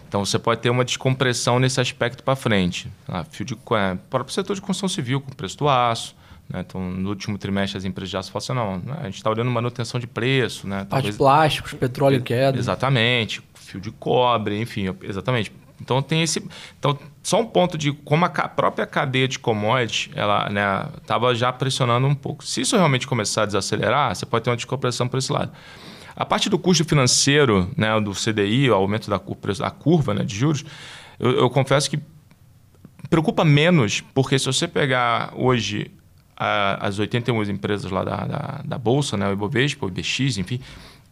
Então 0.09 0.24
você 0.24 0.38
pode 0.38 0.61
ter 0.61 0.68
uma 0.68 0.85
descompressão 0.85 1.59
nesse 1.59 1.81
aspecto 1.81 2.22
para 2.22 2.37
frente. 2.37 2.90
Ah, 3.09 3.24
fio 3.24 3.46
de, 3.46 3.55
é, 3.55 3.96
próprio 4.11 4.35
setor 4.35 4.55
de 4.55 4.61
construção 4.61 4.88
civil, 4.88 5.20
com 5.20 5.31
o 5.31 5.35
preço 5.35 5.57
do 5.57 5.68
aço. 5.68 6.14
Né? 6.48 6.61
Então, 6.61 6.83
no 6.83 7.09
último 7.09 7.38
trimestre, 7.38 7.78
as 7.78 7.85
empresas 7.87 8.11
de 8.11 8.16
aço 8.18 8.31
falam 8.31 8.76
assim, 8.76 8.85
não, 8.85 8.92
né? 8.92 9.00
a 9.00 9.05
gente 9.05 9.16
está 9.16 9.31
olhando 9.31 9.50
manutenção 9.50 9.98
de 9.98 10.07
preço. 10.07 10.68
Né? 10.68 10.87
Talvez... 10.88 11.16
plásticos, 11.16 11.72
petróleo 11.72 12.20
queda. 12.20 12.59
Exatamente. 12.59 13.42
Fio 13.55 13.81
de 13.81 13.90
cobre, 13.90 14.61
enfim, 14.61 14.94
exatamente. 15.02 15.50
Então 15.81 16.00
tem 16.00 16.22
esse. 16.22 16.46
Então, 16.78 16.96
só 17.22 17.40
um 17.40 17.46
ponto 17.46 17.76
de 17.76 17.92
como 17.92 18.24
a 18.24 18.28
própria 18.28 18.87
cadeia 18.87 19.26
de 19.26 19.38
commodities 19.38 20.14
ela 20.14 20.48
estava 21.00 21.31
né, 21.31 21.35
já 21.35 21.52
pressionando 21.52 22.07
um 22.07 22.14
pouco. 22.14 22.44
Se 22.44 22.61
isso 22.61 22.76
realmente 22.76 23.07
começar 23.07 23.42
a 23.42 23.46
desacelerar, 23.46 24.14
você 24.14 24.24
pode 24.24 24.44
ter 24.44 24.50
uma 24.50 24.57
descompressão 24.57 25.09
por 25.09 25.18
esse 25.18 25.33
lado. 25.33 25.50
A 26.14 26.25
parte 26.25 26.48
do 26.48 26.59
custo 26.59 26.85
financeiro 26.85 27.70
né, 27.77 27.98
do 28.01 28.12
CDI, 28.12 28.70
o 28.70 28.75
aumento 28.75 29.09
da 29.09 29.18
curva, 29.18 29.70
curva 29.70 30.14
né, 30.14 30.25
de 30.25 30.35
juros, 30.35 30.64
eu, 31.18 31.31
eu 31.31 31.51
confesso 31.51 31.88
que 31.88 31.98
preocupa 33.09 33.44
menos, 33.44 34.01
porque 34.14 34.38
se 34.38 34.46
você 34.46 34.66
pegar 34.66 35.33
hoje 35.37 35.90
a, 36.37 36.87
as 36.87 36.98
81 36.98 37.42
empresas 37.44 37.90
lá 37.90 38.05
da, 38.05 38.16
da, 38.25 38.61
da, 38.64 38.79
Bolsa, 38.79 39.16
né, 39.16 39.29
o 39.29 39.33
Ibovespa, 39.33 39.87
o 39.87 39.88
IBX, 39.88 40.38
enfim, 40.38 40.61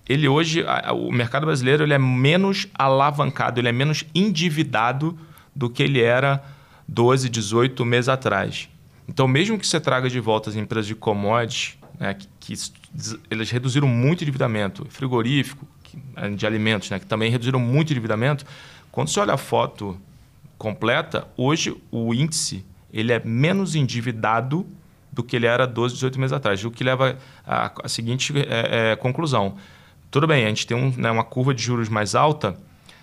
ele 0.08 0.26
hoje, 0.26 0.64
a, 0.66 0.92
o 0.92 1.10
mercado 1.12 1.46
brasileiro 1.46 1.82
ele 1.82 1.94
é 1.94 1.98
menos 1.98 2.66
alavancado, 2.74 3.60
ele 3.60 3.68
é 3.68 3.72
menos 3.72 4.04
endividado 4.14 5.18
do 5.54 5.70
que 5.70 5.82
ele 5.82 6.00
era 6.00 6.42
12, 6.88 7.28
18 7.28 7.84
meses 7.84 8.08
atrás. 8.08 8.68
Então, 9.08 9.26
mesmo 9.28 9.58
que 9.58 9.66
você 9.66 9.80
traga 9.80 10.08
de 10.08 10.20
volta 10.20 10.50
as 10.50 10.56
empresas 10.56 10.86
de 10.86 10.94
commodities, 10.94 11.76
né, 12.00 12.14
que, 12.14 12.26
que 12.40 12.54
eles 13.30 13.50
reduziram 13.50 13.86
muito 13.86 14.22
o 14.22 14.24
endividamento, 14.24 14.86
frigorífico, 14.88 15.68
de 16.36 16.46
alimentos, 16.46 16.88
né, 16.88 16.98
que 16.98 17.06
também 17.06 17.30
reduziram 17.30 17.60
muito 17.60 17.90
o 17.90 17.92
endividamento, 17.92 18.46
quando 18.90 19.08
você 19.08 19.20
olha 19.20 19.34
a 19.34 19.36
foto 19.36 20.00
completa, 20.56 21.28
hoje 21.36 21.76
o 21.90 22.14
índice 22.14 22.64
ele 22.92 23.12
é 23.12 23.22
menos 23.24 23.74
endividado 23.74 24.66
do 25.12 25.22
que 25.22 25.36
ele 25.36 25.46
era 25.46 25.66
12, 25.66 25.94
18 25.94 26.18
meses 26.18 26.32
atrás, 26.32 26.64
o 26.64 26.70
que 26.70 26.82
leva 26.82 27.18
à, 27.46 27.72
à 27.84 27.88
seguinte 27.88 28.32
é, 28.36 28.92
é, 28.92 28.96
conclusão. 28.96 29.56
Tudo 30.10 30.26
bem, 30.26 30.44
a 30.44 30.48
gente 30.48 30.66
tem 30.66 30.76
um, 30.76 30.92
né, 30.96 31.10
uma 31.10 31.24
curva 31.24 31.54
de 31.54 31.62
juros 31.62 31.88
mais 31.88 32.14
alta, 32.14 32.56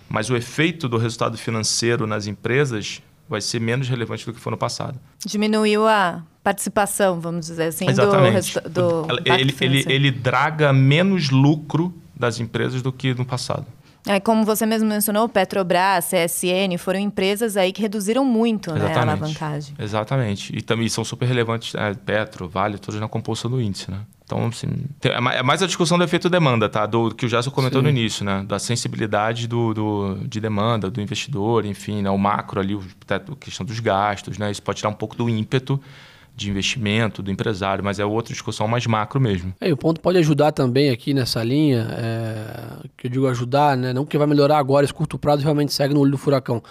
mas 0.10 0.30
o 0.30 0.36
efeito 0.36 0.90
do 0.90 0.98
resultado 0.98 1.38
financeiro 1.38 2.08
nas 2.08 2.28
empresas 2.28 3.02
vai 3.30 3.42
ser 3.42 3.60
menos 3.60 3.90
relevante 3.90 4.26
do 4.26 4.34
que 4.34 4.40
foi 4.40 4.52
no 4.52 4.58
passado. 4.58 5.00
Diminuiu 5.26 5.86
a 5.88 6.24
participação, 6.48 7.20
vamos 7.20 7.48
dizer 7.48 7.66
assim, 7.66 7.90
Exatamente. 7.90 8.58
do, 8.62 8.70
do 8.70 9.08
ele, 9.26 9.54
ele, 9.60 9.86
ele 9.90 10.12
draga 10.12 10.72
menos 10.72 11.30
lucro 11.30 11.94
das 12.16 12.40
empresas 12.40 12.82
do 12.82 12.90
que 12.90 13.14
no 13.14 13.26
passado. 13.26 13.66
É, 14.08 14.18
como 14.22 14.46
você 14.46 14.66
mesmo 14.66 14.88
mencionou, 14.88 15.28
Petrobras, 15.28 16.06
CSN, 16.06 16.78
foram 16.78 17.02
empresas 17.02 17.58
aí 17.58 17.74
que 17.74 17.82
reduziram 17.82 18.24
muito 18.24 18.72
né, 18.74 18.94
a 18.96 19.02
alavancagem. 19.02 19.76
Exatamente. 19.78 20.58
E 20.58 20.62
também 20.62 20.88
são 20.88 21.04
super 21.04 21.26
relevantes, 21.26 21.76
é, 21.76 21.94
Petro, 21.94 22.48
Vale, 22.48 22.78
todos 22.78 22.98
na 22.98 23.10
composição 23.10 23.52
do 23.52 23.62
índice, 23.62 23.92
né? 23.92 24.00
Então, 24.24 24.48
assim, 24.48 24.68
é, 25.04 25.38
é 25.40 25.44
mais 25.44 25.62
a 25.62 25.68
discussão 25.68 25.98
do 25.98 26.06
efeito 26.06 26.30
demanda, 26.30 26.70
tá? 26.70 26.86
Do 26.86 27.14
que 27.14 27.26
o 27.26 27.30
Jason 27.30 27.52
comentou 27.52 27.82
Sim. 27.82 27.84
no 27.84 27.90
início, 27.90 28.24
né? 28.24 28.46
Da 28.48 28.58
sensibilidade 28.58 29.50
do, 29.50 29.74
do, 29.74 30.18
de 30.26 30.40
demanda, 30.40 30.90
do 30.90 31.02
investidor, 31.02 31.66
enfim, 31.66 32.02
né? 32.02 32.10
o 32.10 32.18
macro 32.18 32.62
ali, 32.62 32.80
a 33.10 33.36
questão 33.36 33.66
dos 33.66 33.82
gastos, 33.82 34.38
né? 34.38 34.50
Isso 34.50 34.64
pode 34.64 34.78
tirar 34.78 34.90
um 34.90 34.94
pouco 34.94 35.18
do 35.18 35.30
ímpeto 35.30 35.78
de 36.38 36.52
investimento 36.52 37.24
do 37.24 37.32
empresário, 37.32 37.84
mas 37.84 37.98
é 37.98 38.06
outra 38.06 38.32
discussão 38.32 38.68
mais 38.68 38.86
macro 38.86 39.20
mesmo. 39.20 39.56
É, 39.60 39.74
o 39.74 39.76
ponto 39.76 40.00
pode 40.00 40.20
ajudar 40.20 40.52
também 40.52 40.92
aqui 40.92 41.12
nessa 41.12 41.44
linha, 41.44 41.88
é, 41.92 42.88
que 42.96 43.08
eu 43.08 43.12
digo 43.12 43.28
ajudar, 43.28 43.76
né? 43.76 43.92
não 43.92 44.06
que 44.06 44.20
vai 44.20 44.28
melhorar 44.28 44.60
agora, 44.60 44.86
esse 44.86 44.94
curto 44.94 45.18
prazo 45.18 45.42
realmente 45.42 45.74
segue 45.74 45.96
no 45.96 46.00
olho 46.00 46.12
do 46.12 46.18
furacão. 46.18 46.62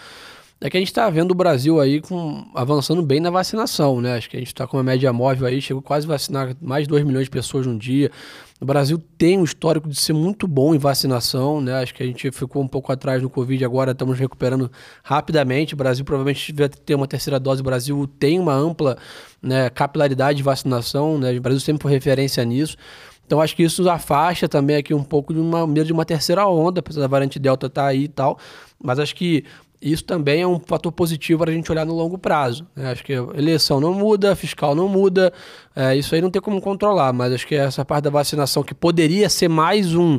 É 0.61 0.71
que 0.71 0.77
a 0.77 0.81
gente 0.81 0.89
está 0.89 1.11
vendo 1.11 1.33
o 1.33 1.35
Brasil 1.35 1.81
aí 1.81 2.01
com, 2.01 2.47
avançando 2.55 3.03
bem 3.03 3.21
na 3.21 3.29
vacinação, 3.29 4.01
né? 4.01 4.17
Acho 4.17 4.31
que 4.31 4.37
a 4.37 4.39
gente 4.39 4.49
está 4.49 4.67
com 4.67 4.79
uma 4.79 4.83
média 4.83 5.13
móvel 5.13 5.47
aí, 5.47 5.61
chegou 5.61 5.83
quase 5.83 6.07
a 6.07 6.09
vacinar 6.09 6.57
mais 6.63 6.85
de 6.85 6.89
2 6.89 7.05
milhões 7.05 7.25
de 7.25 7.31
pessoas 7.31 7.67
num 7.67 7.77
dia. 7.77 8.11
O 8.59 8.65
Brasil 8.65 8.99
tem 9.19 9.39
um 9.39 9.45
histórico 9.45 9.87
de 9.87 10.01
ser 10.01 10.15
muito 10.15 10.49
bom 10.49 10.75
em 10.75 10.79
vacinação, 10.79 11.61
né? 11.61 11.75
Acho 11.75 11.95
que 11.95 12.03
a 12.03 12.07
gente 12.07 12.31
ficou 12.31 12.63
um 12.63 12.69
pouco 12.69 12.91
atrás 12.91 13.23
no 13.23 13.29
Covid, 13.29 13.63
agora 13.63 13.93
estamos 13.93 14.19
recuperando 14.19 14.71
rapidamente. 15.03 15.75
O 15.75 15.77
Brasil 15.77 16.05
provavelmente 16.07 16.55
vai 16.55 16.69
ter 16.69 16.95
uma 16.95 17.07
terceira 17.07 17.39
dose. 17.39 17.61
O 17.61 17.65
Brasil 17.65 18.09
tem 18.19 18.41
uma 18.41 18.55
ampla 18.55 18.97
né, 19.43 19.69
capilaridade 19.69 20.39
de 20.39 20.43
vacinação, 20.43 21.19
né? 21.19 21.37
O 21.37 21.41
Brasil 21.41 21.61
sempre 21.61 21.83
foi 21.83 21.93
referência 21.93 22.43
nisso. 22.47 22.79
Então 23.27 23.43
acho 23.43 23.55
que 23.55 23.63
isso 23.63 23.89
afasta 23.91 24.49
também 24.49 24.77
aqui 24.77 24.95
um 24.95 25.03
pouco 25.03 25.35
de 25.35 25.41
uma 25.41 25.67
medo 25.67 25.87
de 25.87 25.93
uma 25.93 26.05
terceira 26.05 26.47
onda, 26.47 26.81
apesar 26.81 27.03
da 27.03 27.09
variante 27.09 27.39
Delta 27.39 27.67
estar 27.67 27.83
tá 27.83 27.89
aí 27.89 28.05
e 28.05 28.09
tal. 28.09 28.39
Mas 28.83 28.99
acho 28.99 29.15
que 29.15 29.45
isso 29.93 30.05
também 30.05 30.43
é 30.43 30.47
um 30.47 30.59
fator 30.59 30.91
positivo 30.91 31.41
para 31.41 31.51
a 31.51 31.55
gente 31.55 31.71
olhar 31.71 31.85
no 31.85 31.95
longo 31.95 32.19
prazo. 32.19 32.67
Né? 32.75 32.91
Acho 32.91 33.05
que 33.05 33.13
a 33.13 33.27
eleição 33.35 33.81
não 33.81 33.95
muda, 33.95 34.35
fiscal 34.35 34.75
não 34.75 34.89
muda, 34.89 35.33
é, 35.75 35.97
isso 35.97 36.15
aí 36.15 36.21
não 36.21 36.31
tem 36.31 36.43
como 36.43 36.61
controlar, 36.61 37.13
mas 37.13 37.33
acho 37.33 37.47
que 37.47 37.55
essa 37.55 37.85
parte 37.85 38.05
da 38.05 38.11
vacinação 38.11 38.63
que 38.63 38.75
poderia 38.75 39.29
ser 39.29 39.49
mais 39.49 39.95
um, 39.95 40.19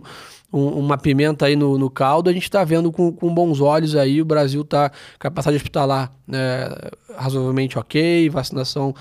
um 0.54 0.68
uma 0.80 0.98
pimenta 0.98 1.46
aí 1.48 1.56
no, 1.56 1.78
no 1.78 1.90
caldo, 1.90 2.30
a 2.30 2.34
gente 2.34 2.44
está 2.44 2.64
vendo 2.64 2.92
com, 2.92 3.12
com, 3.12 3.34
bons 3.34 3.60
olhos 3.60 3.96
aí, 3.96 4.22
o 4.22 4.26
Brasil 4.26 4.62
está 4.62 4.92
capacidade 5.20 5.58
hospitalar 5.58 6.12
né, 6.26 6.70
razoavelmente 7.18 7.78
ok, 7.78 8.30
vacinação 8.30 8.94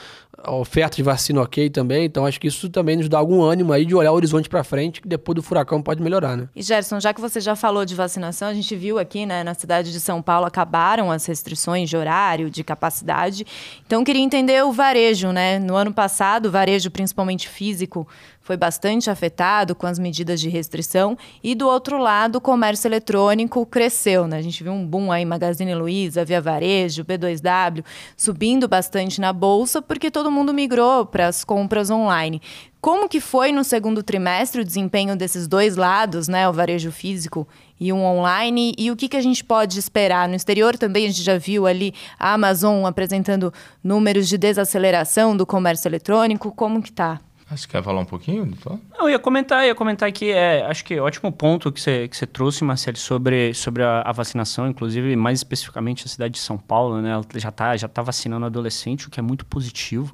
a 0.47 0.55
oferta 0.55 0.97
de 0.97 1.03
vacina 1.03 1.43
ok 1.43 1.69
também, 1.69 2.05
então 2.05 2.25
acho 2.25 2.41
que 2.41 2.47
isso 2.47 2.71
também 2.71 2.97
nos 2.97 3.09
dá 3.09 3.19
algum 3.19 3.43
ânimo 3.43 3.73
aí 3.73 3.85
de 3.85 3.95
olhar 3.95 4.13
o 4.13 4.15
horizonte 4.15 4.49
para 4.49 4.63
frente, 4.63 5.01
que 5.01 5.09
depois 5.09 5.35
do 5.35 5.43
furacão 5.43 5.83
pode 5.83 6.01
melhorar, 6.01 6.37
né? 6.37 6.49
E 6.55 6.63
Gerson, 6.63 7.01
já 7.01 7.13
que 7.13 7.21
você 7.21 7.41
já 7.41 7.57
falou 7.57 7.85
de 7.85 7.95
vacinação, 7.95 8.49
a 8.49 8.55
gente 8.55 8.75
viu 8.77 8.99
aqui, 8.99 9.27
né, 9.27 9.43
na 9.43 9.55
cidade 9.55 9.91
de 9.91 9.99
São 9.99 10.23
Paulo 10.23 10.47
acabaram 10.47 11.11
as 11.11 11.27
restrições 11.27 11.91
de 11.91 11.97
horário, 11.97 12.49
de 12.49 12.63
capacidade. 12.63 13.45
Então 13.85 14.05
queria 14.05 14.23
entender 14.23 14.65
o 14.65 14.73
varejo, 14.73 15.33
né? 15.33 15.59
No 15.59 15.75
ano 15.75 15.93
passado, 15.93 16.47
o 16.47 16.51
varejo 16.51 16.91
principalmente 16.91 17.49
físico 17.49 18.07
foi 18.47 18.57
bastante 18.57 19.11
afetado 19.11 19.75
com 19.75 19.89
as 19.89 19.99
medidas 19.99 20.41
de 20.41 20.49
restrição 20.49 21.19
e 21.43 21.53
do 21.53 21.67
outro 21.67 21.99
lado 21.99 22.37
o 22.37 22.41
comércio 22.41 22.87
eletrônico 22.87 23.67
cresceu, 23.67 24.29
né? 24.29 24.37
A 24.37 24.41
gente 24.41 24.63
viu 24.63 24.73
um 24.73 24.87
boom 24.87 25.11
aí 25.11 25.25
Magazine 25.25 25.75
Luiza, 25.75 26.25
Via 26.25 26.41
Varejo, 26.41 27.05
B2W 27.05 27.85
subindo 28.17 28.69
bastante 28.69 29.21
na 29.21 29.33
bolsa 29.33 29.83
porque 29.83 30.13
todo 30.13 30.31
mundo 30.31 30.55
migrou 30.55 31.05
para 31.05 31.27
as 31.27 31.43
compras 31.43 31.91
online. 31.91 32.41
Como 32.81 33.09
que 33.09 33.19
foi 33.19 33.51
no 33.51 33.65
segundo 33.65 34.01
trimestre 34.01 34.61
o 34.61 34.65
desempenho 34.65 35.17
desses 35.17 35.49
dois 35.49 35.75
lados, 35.75 36.29
né, 36.29 36.49
o 36.49 36.53
varejo 36.53 36.93
físico 36.93 37.49
e 37.81 37.93
um 37.93 38.05
online, 38.05 38.77
e 38.79 38.93
o 38.93 38.97
que, 38.97 39.09
que 39.09 39.17
a 39.17 39.21
gente 39.21 39.43
pode 39.43 39.77
esperar? 39.77 40.29
No 40.29 40.37
exterior 40.37 40.79
também 40.79 41.07
a 41.07 41.09
gente 41.09 41.25
já 41.25 41.37
viu 41.37 41.67
ali 41.67 41.93
a 42.17 42.35
Amazon 42.35 42.87
apresentando 42.87 43.53
números 43.83 44.29
de 44.29 44.39
desaceleração 44.39 45.37
do 45.37 45.45
comércio 45.45 45.89
eletrônico, 45.89 46.53
como 46.53 46.81
que 46.81 46.93
tá? 46.93 47.21
Você 47.49 47.69
quer 47.69 47.81
falar 47.81 48.01
um 48.01 48.05
pouquinho? 48.05 48.53
Não, 48.91 49.03
eu 49.03 49.11
ia 49.11 49.19
comentar, 49.21 49.65
ia 49.65 49.75
comentar 49.75 50.11
que 50.11 50.33
é, 50.33 50.67
acho 50.67 50.85
que 50.85 50.95
é 50.95 51.01
ótimo 51.01 51.31
ponto 51.31 51.71
que 51.71 51.81
você, 51.81 52.09
que 52.09 52.17
você 52.17 52.27
trouxe, 52.27 52.65
Marcelo, 52.65 52.97
sobre, 52.97 53.55
sobre 53.55 53.85
a, 53.85 54.03
a, 54.03 54.11
vacinação, 54.11 54.67
inclusive 54.67 55.15
mais 55.15 55.39
especificamente 55.39 56.05
a 56.05 56.09
cidade 56.09 56.35
de 56.35 56.41
São 56.41 56.59
Paulo, 56.59 57.01
né? 57.01 57.13
Ela 57.13 57.25
já 57.37 57.51
está 57.51 57.77
já 57.77 57.87
tá 57.87 58.03
vacinando 58.03 58.47
adolescente, 58.47 59.07
o 59.07 59.11
que 59.11 59.21
é 59.21 59.23
muito 59.23 59.47
positivo. 59.47 60.13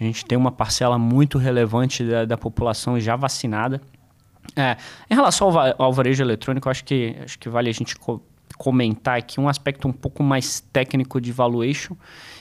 A 0.00 0.04
gente 0.04 0.24
tem 0.24 0.38
uma 0.38 0.52
parcela 0.52 0.96
muito 0.96 1.36
relevante 1.36 2.04
da, 2.04 2.24
da 2.24 2.38
população 2.38 3.00
já 3.00 3.16
vacinada. 3.16 3.80
É, 4.54 4.76
em 5.10 5.14
relação 5.14 5.48
ao, 5.48 5.82
ao 5.82 5.92
varejo 5.92 6.22
eletrônico, 6.22 6.70
acho 6.70 6.84
que, 6.84 7.16
acho 7.24 7.38
que 7.40 7.48
vale 7.48 7.68
a 7.68 7.74
gente 7.74 7.96
co 7.96 8.22
comentar 8.56 9.18
aqui 9.18 9.38
um 9.38 9.48
aspecto 9.48 9.86
um 9.86 9.92
pouco 9.92 10.22
mais 10.22 10.58
técnico 10.72 11.20
de 11.20 11.30
valuation, 11.30 11.94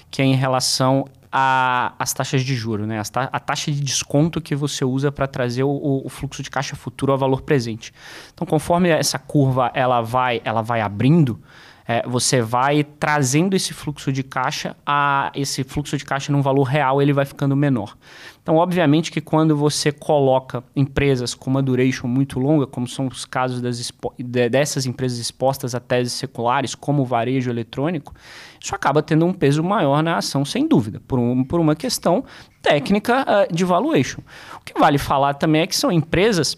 que 0.10 0.22
é 0.22 0.26
em 0.26 0.34
relação 0.34 1.06
a, 1.32 1.94
as 2.00 2.14
taxas 2.14 2.44
de 2.44 2.56
juro, 2.56 2.86
né? 2.86 3.02
Ta 3.12 3.30
a 3.32 3.40
taxa 3.40 3.72
de 3.72 3.82
desconto 3.82 4.42
que 4.42 4.56
você 4.56 4.86
usa 4.86 5.12
para 5.12 5.28
trazer 5.28 5.64
o, 5.64 6.02
o, 6.06 6.10
fluxo 6.10 6.42
de 6.42 6.50
caixa 6.50 6.76
futuro 6.76 7.12
ao 7.12 7.18
valor 7.18 7.42
presente. 7.42 7.94
Então, 8.34 8.48
conforme 8.48 8.90
essa 8.90 9.20
curva 9.20 9.72
ela 9.74 10.02
vai, 10.02 10.42
ela 10.44 10.62
vai 10.62 10.82
abrindo, 10.82 11.40
é, 11.88 12.06
você 12.06 12.42
vai 12.42 12.84
trazendo 12.84 13.56
esse 13.56 13.74
fluxo 13.74 14.12
de 14.12 14.22
caixa 14.22 14.76
a 14.86 15.32
esse 15.34 15.64
fluxo 15.64 15.98
de 15.98 16.04
caixa 16.04 16.34
num 16.34 16.42
valor 16.42 16.64
real 16.64 17.02
ele 17.02 17.14
vai 17.14 17.26
ficando 17.26 17.56
menor. 17.56 17.96
Então, 18.44 18.58
obviamente 18.58 19.12
que 19.12 19.22
quando 19.22 19.56
você 19.56 19.92
coloca 19.92 20.64
empresas 20.76 21.34
com 21.34 21.50
uma 21.50 21.62
duration 21.62 22.08
muito 22.08 22.40
longa, 22.40 22.68
como 22.68 22.88
são 22.88 23.08
os 23.08 23.26
casos 23.26 23.62
das 23.62 23.92
dessas 24.18 24.86
empresas 24.86 25.18
expostas 25.18 25.74
a 25.74 25.80
teses 25.80 26.14
seculares, 26.14 26.76
como 26.76 27.04
o 27.04 27.06
varejo 27.06 27.50
eletrônico, 27.50 28.14
isso 28.62 28.76
acaba 28.76 29.02
tendo 29.02 29.26
um 29.26 29.34
peso 29.34 29.64
maior 29.64 30.02
na 30.02 30.18
ação, 30.18 30.44
sem 30.46 30.68
dúvida, 30.68 31.02
por, 31.08 31.20
um, 31.20 31.44
por 31.44 31.60
uma 31.60 31.76
questão 31.76 32.24
técnica 32.62 33.24
uh, 33.24 33.54
de 33.54 33.64
valuation. 33.64 34.22
O 34.56 34.62
que 34.64 34.78
vale 34.78 34.98
falar 34.98 35.34
também 35.36 35.62
é 35.62 35.68
que 35.68 35.76
são 35.76 35.92
empresas 35.92 36.58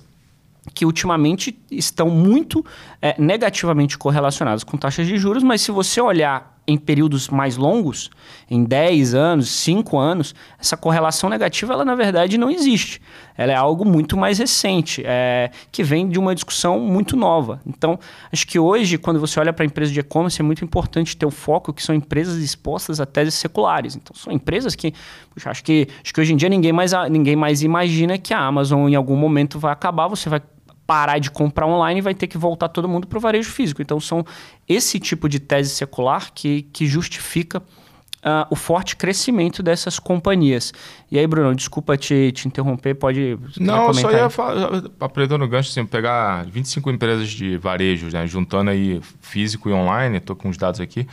que 0.73 0.85
ultimamente 0.85 1.57
estão 1.71 2.09
muito 2.09 2.63
é, 3.01 3.15
negativamente 3.17 3.97
correlacionadas 3.97 4.63
com 4.63 4.77
taxas 4.77 5.07
de 5.07 5.17
juros, 5.17 5.43
mas 5.43 5.62
se 5.62 5.71
você 5.71 5.99
olhar 5.99 6.58
em 6.69 6.77
períodos 6.77 7.29
mais 7.29 7.58
longos, 7.58 8.12
em 8.49 8.63
10 8.63 9.15
anos, 9.15 9.49
5 9.49 9.97
anos, 9.97 10.36
essa 10.60 10.77
correlação 10.77 11.29
negativa, 11.29 11.73
ela 11.73 11.84
na 11.84 11.95
verdade 11.95 12.38
não 12.38 12.49
existe. 12.49 13.01
Ela 13.36 13.53
é 13.53 13.55
algo 13.55 13.84
muito 13.84 14.15
mais 14.15 14.38
recente, 14.38 15.01
é, 15.05 15.49
que 15.71 15.82
vem 15.82 16.08
de 16.08 16.19
uma 16.19 16.36
discussão 16.36 16.79
muito 16.79 17.15
nova. 17.15 17.60
Então, 17.65 17.97
acho 18.32 18.45
que 18.45 18.60
hoje, 18.60 18.97
quando 18.97 19.19
você 19.19 19.39
olha 19.39 19.51
para 19.51 19.63
a 19.63 19.65
empresa 19.65 19.91
de 19.91 19.99
e-commerce, 19.99 20.39
é 20.39 20.43
muito 20.43 20.63
importante 20.63 21.17
ter 21.17 21.25
o 21.25 21.32
foco 21.32 21.73
que 21.73 21.82
são 21.82 21.95
empresas 21.95 22.38
expostas 22.38 22.99
a 22.99 23.05
teses 23.05 23.34
seculares. 23.34 23.95
Então, 23.95 24.15
são 24.15 24.32
empresas 24.32 24.75
que, 24.75 24.93
puxa, 25.34 25.49
acho 25.49 25.63
que, 25.63 25.88
acho 26.03 26.13
que 26.13 26.21
hoje 26.21 26.34
em 26.34 26.38
dia 26.38 26.50
ninguém 26.50 26.71
mais, 26.71 26.91
ninguém 27.10 27.35
mais 27.35 27.63
imagina 27.63 28.17
que 28.17 28.33
a 28.33 28.39
Amazon 28.39 28.87
em 28.87 28.96
algum 28.96 29.15
momento 29.15 29.58
vai 29.58 29.71
acabar, 29.71 30.08
você 30.08 30.29
vai 30.29 30.41
parar 30.90 31.19
de 31.19 31.29
comprar 31.29 31.67
online, 31.67 32.02
vai 32.02 32.15
ter 32.15 32.25
que 32.25 32.35
voltar 32.35 32.67
todo 32.67 32.90
mundo 32.90 33.06
para 33.06 33.19
o 33.19 33.21
varejo 33.21 33.52
físico. 33.52 33.79
Então, 33.79 34.00
são 34.00 34.25
esse 34.67 35.00
tipo 35.00 35.29
de 35.29 35.40
tese 35.40 35.69
secular 35.69 36.33
que, 36.33 36.63
que 36.73 36.87
justifica 36.87 37.60
uh, 37.60 38.48
o 38.50 38.56
forte 38.56 38.96
crescimento 38.96 39.62
dessas 39.62 40.00
companhias. 40.00 40.73
E 41.12 41.19
aí, 41.19 41.27
Bruno, 41.27 41.54
desculpa 41.54 41.96
te, 41.96 42.31
te 42.31 42.48
interromper, 42.48 42.96
pode. 42.96 43.37
Não, 43.60 43.90
eu 43.90 43.94
só 43.94 44.10
ia 44.10 44.31
falar, 44.31 44.81
aproveitando 45.00 45.44
o 45.44 45.48
gancho, 45.48 45.69
assim, 45.69 45.85
pegar 45.85 46.44
25 46.48 46.90
empresas 46.90 47.29
de 47.29 47.56
varejo, 47.56 48.08
né, 48.12 48.25
juntando 48.25 48.71
aí 48.71 49.00
físico 49.21 49.69
e 49.69 49.73
online, 49.73 50.17
estou 50.17 50.35
com 50.35 50.50
os 50.50 50.58
dados 50.58 50.79
aqui. 50.79 51.08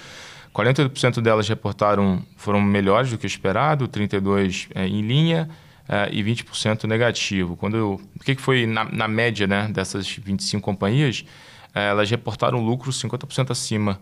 48% 0.55 1.21
delas 1.21 1.47
reportaram 1.47 2.23
foram 2.35 2.63
melhores 2.63 3.11
do 3.11 3.19
que 3.19 3.27
esperado, 3.27 3.87
32% 3.87 4.69
é, 4.75 4.89
em 4.89 5.03
linha 5.03 5.51
é, 5.89 6.09
e 6.11 6.23
20% 6.23 6.85
negativo. 6.85 7.57
Quando 7.57 7.77
eu, 7.77 8.01
o 8.15 8.25
que, 8.25 8.35
que 8.35 8.43
foi 8.43 8.67
na, 8.67 8.85
na, 8.85 9.09
média 9.09 9.47
né, 9.47 9.69
dessas 9.71 10.09
25 10.09 10.63
companhias? 10.63 11.25
É, 11.75 11.89
elas 11.89 12.11
reportaram 12.11 12.65
lucro 12.65 12.91
50% 12.91 13.51
acima 13.51 14.01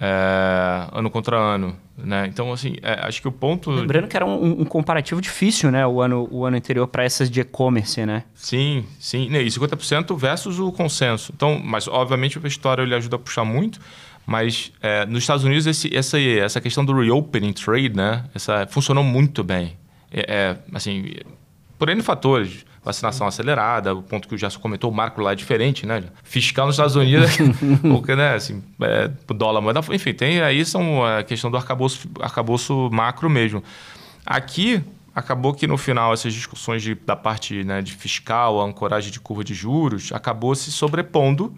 é, 0.00 0.86
ano 0.92 1.10
contra 1.10 1.36
ano. 1.36 1.76
Né? 1.96 2.26
Então, 2.26 2.52
assim, 2.52 2.76
é, 2.82 3.06
acho 3.06 3.22
que 3.22 3.28
o 3.28 3.32
ponto. 3.32 3.70
Lembrando 3.70 4.08
que 4.08 4.16
era 4.16 4.26
um, 4.26 4.62
um 4.62 4.64
comparativo 4.64 5.20
difícil, 5.20 5.70
né? 5.70 5.86
O 5.86 6.00
ano, 6.00 6.28
o 6.30 6.44
ano 6.44 6.56
anterior 6.56 6.86
para 6.88 7.04
essas 7.04 7.30
de 7.30 7.40
e-commerce, 7.40 8.04
né? 8.04 8.24
Sim, 8.34 8.84
sim. 8.98 9.28
E 9.30 9.46
50% 9.46 10.16
versus 10.16 10.58
o 10.58 10.72
consenso. 10.72 11.32
Então, 11.34 11.60
mas 11.62 11.86
obviamente 11.86 12.38
o 12.38 12.46
história 12.46 12.82
ele 12.82 12.94
ajuda 12.94 13.16
a 13.16 13.18
puxar 13.18 13.44
muito. 13.44 13.80
Mas 14.26 14.72
é, 14.80 15.04
nos 15.06 15.22
Estados 15.22 15.44
Unidos, 15.44 15.66
esse, 15.66 15.94
essa, 15.94 16.18
essa 16.18 16.60
questão 16.60 16.84
do 16.84 16.98
reopening 16.98 17.52
trade, 17.52 17.94
né? 17.94 18.24
Essa, 18.34 18.66
funcionou 18.66 19.04
muito 19.04 19.44
bem. 19.44 19.76
É, 20.14 20.32
é, 20.32 20.56
assim, 20.72 21.12
por 21.76 21.88
N 21.88 22.00
fatores. 22.02 22.64
Vacinação 22.84 23.26
acelerada, 23.26 23.94
o 23.94 24.02
ponto 24.02 24.28
que 24.28 24.34
o 24.34 24.38
Gerson 24.38 24.60
comentou, 24.60 24.90
o 24.90 24.94
marco 24.94 25.22
lá 25.22 25.32
é 25.32 25.34
diferente, 25.34 25.86
né? 25.86 26.04
Fiscal 26.22 26.66
nos 26.66 26.74
Estados 26.74 26.96
Unidos, 26.96 27.30
porque, 27.80 28.14
né, 28.14 28.34
assim, 28.34 28.62
é, 28.82 29.08
dólar, 29.34 29.62
moeda, 29.62 29.80
enfim, 29.90 30.12
tem 30.12 30.42
aí 30.42 30.66
são 30.66 31.02
a 31.02 31.22
questão 31.22 31.50
do 31.50 31.56
arcabouço, 31.56 32.06
arcabouço 32.20 32.90
macro 32.92 33.30
mesmo. 33.30 33.64
Aqui, 34.26 34.84
acabou 35.14 35.54
que 35.54 35.66
no 35.66 35.78
final 35.78 36.12
essas 36.12 36.34
discussões 36.34 36.82
de, 36.82 36.94
da 36.94 37.16
parte 37.16 37.64
né, 37.64 37.80
de 37.80 37.94
fiscal, 37.94 38.60
a 38.60 38.64
ancoragem 38.66 39.10
de 39.10 39.18
curva 39.18 39.42
de 39.42 39.54
juros, 39.54 40.12
acabou 40.12 40.54
se 40.54 40.70
sobrepondo 40.70 41.54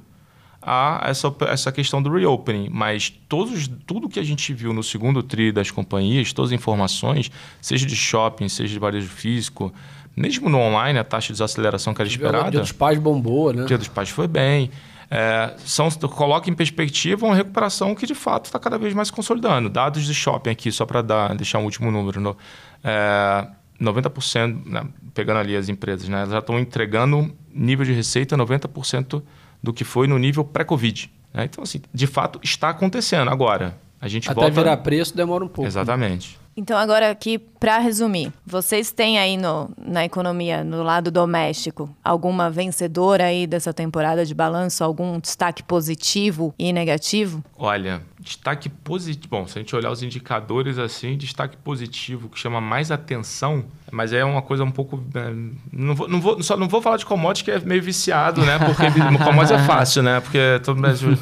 a 0.68 1.00
essa, 1.04 1.32
essa 1.42 1.70
questão 1.70 2.02
do 2.02 2.10
reopening. 2.10 2.68
Mas 2.72 3.08
todos, 3.28 3.68
tudo 3.86 4.08
que 4.08 4.18
a 4.18 4.24
gente 4.24 4.52
viu 4.52 4.72
no 4.72 4.82
segundo 4.82 5.22
tri 5.22 5.52
das 5.52 5.70
companhias, 5.70 6.32
todas 6.32 6.50
as 6.50 6.54
informações, 6.58 7.30
seja 7.62 7.86
de 7.86 7.94
shopping, 7.94 8.48
seja 8.48 8.72
de 8.72 8.78
varejo 8.80 9.08
físico, 9.08 9.72
mesmo 10.16 10.48
no 10.48 10.58
online, 10.58 10.98
a 10.98 11.04
taxa 11.04 11.28
de 11.28 11.34
desaceleração 11.34 11.94
que 11.94 12.02
era 12.02 12.08
esperada. 12.08 12.48
O 12.48 12.50
Dia 12.50 12.60
dos 12.60 12.72
Pais 12.72 12.98
bombou, 12.98 13.52
né? 13.52 13.62
O 13.62 13.66
Dia 13.66 13.78
dos 13.78 13.86
Pais 13.86 14.10
foi 14.10 14.26
bem. 14.26 14.70
É, 15.08 15.54
são, 15.58 15.88
coloca 15.90 16.50
em 16.50 16.54
perspectiva 16.54 17.26
uma 17.26 17.36
recuperação 17.36 17.94
que 17.94 18.04
de 18.04 18.14
fato 18.14 18.46
está 18.46 18.58
cada 18.58 18.76
vez 18.76 18.92
mais 18.92 19.08
consolidando. 19.08 19.68
Dados 19.68 20.04
de 20.04 20.12
shopping 20.12 20.50
aqui, 20.50 20.72
só 20.72 20.84
para 20.84 21.00
deixar 21.36 21.60
um 21.60 21.64
último 21.64 21.92
número. 21.92 22.20
No, 22.20 22.36
é, 22.82 23.46
90%, 23.80 24.66
né, 24.66 24.84
pegando 25.14 25.38
ali 25.38 25.54
as 25.54 25.68
empresas, 25.68 26.08
né, 26.08 26.18
elas 26.18 26.30
já 26.30 26.38
estão 26.38 26.58
entregando 26.58 27.32
nível 27.54 27.84
de 27.84 27.92
receita 27.92 28.36
90% 28.36 29.22
do 29.62 29.72
que 29.72 29.84
foi 29.84 30.06
no 30.06 30.18
nível 30.18 30.44
pré-Covid. 30.44 31.10
Né? 31.32 31.44
Então, 31.44 31.62
assim, 31.62 31.80
de 31.92 32.06
fato, 32.06 32.40
está 32.42 32.70
acontecendo. 32.70 33.30
Agora, 33.30 33.78
a 34.00 34.08
gente 34.08 34.30
Até 34.30 34.40
volta... 34.40 34.50
virar 34.50 34.76
preço 34.78 35.16
demora 35.16 35.44
um 35.44 35.48
pouco. 35.48 35.66
Exatamente. 35.66 36.38
Então, 36.56 36.78
agora 36.78 37.10
aqui, 37.10 37.38
para 37.38 37.76
resumir, 37.78 38.32
vocês 38.46 38.90
têm 38.90 39.18
aí 39.18 39.36
no, 39.36 39.70
na 39.76 40.06
economia, 40.06 40.64
no 40.64 40.82
lado 40.82 41.10
doméstico, 41.10 41.94
alguma 42.02 42.48
vencedora 42.48 43.24
aí 43.24 43.46
dessa 43.46 43.74
temporada 43.74 44.24
de 44.24 44.34
balanço? 44.34 44.82
Algum 44.82 45.20
destaque 45.20 45.62
positivo 45.62 46.54
e 46.58 46.72
negativo? 46.72 47.44
Olha, 47.58 48.00
destaque 48.18 48.70
positivo. 48.70 49.28
Bom, 49.28 49.46
se 49.46 49.58
a 49.58 49.60
gente 49.60 49.76
olhar 49.76 49.90
os 49.90 50.02
indicadores 50.02 50.78
assim, 50.78 51.18
destaque 51.18 51.58
positivo 51.58 52.30
que 52.30 52.38
chama 52.38 52.58
mais 52.58 52.90
atenção, 52.90 53.66
mas 53.92 54.14
é 54.14 54.24
uma 54.24 54.40
coisa 54.40 54.64
um 54.64 54.70
pouco. 54.70 55.02
Né, 55.12 55.50
não, 55.70 55.94
vou, 55.94 56.08
não, 56.08 56.20
vou, 56.22 56.42
só 56.42 56.56
não 56.56 56.68
vou 56.68 56.80
falar 56.80 56.96
de 56.96 57.04
commodity 57.04 57.44
que 57.44 57.50
é 57.50 57.60
meio 57.60 57.82
viciado, 57.82 58.42
né? 58.44 58.58
Porque 58.58 58.84
commodity 59.22 59.52
é 59.54 59.58
fácil, 59.58 60.02
né? 60.02 60.20
Porque 60.20 60.58
todo 60.64 60.76
mundo. 60.76 61.18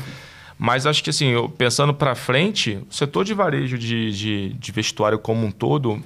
Mas 0.58 0.86
acho 0.86 1.02
que, 1.02 1.10
assim, 1.10 1.32
pensando 1.58 1.92
para 1.92 2.14
frente, 2.14 2.78
o 2.88 2.94
setor 2.94 3.24
de 3.24 3.34
varejo 3.34 3.76
de, 3.76 4.12
de, 4.12 4.48
de, 4.54 4.72
vestuário 4.72 5.18
como 5.18 5.46
um 5.46 5.50
todo, 5.50 6.02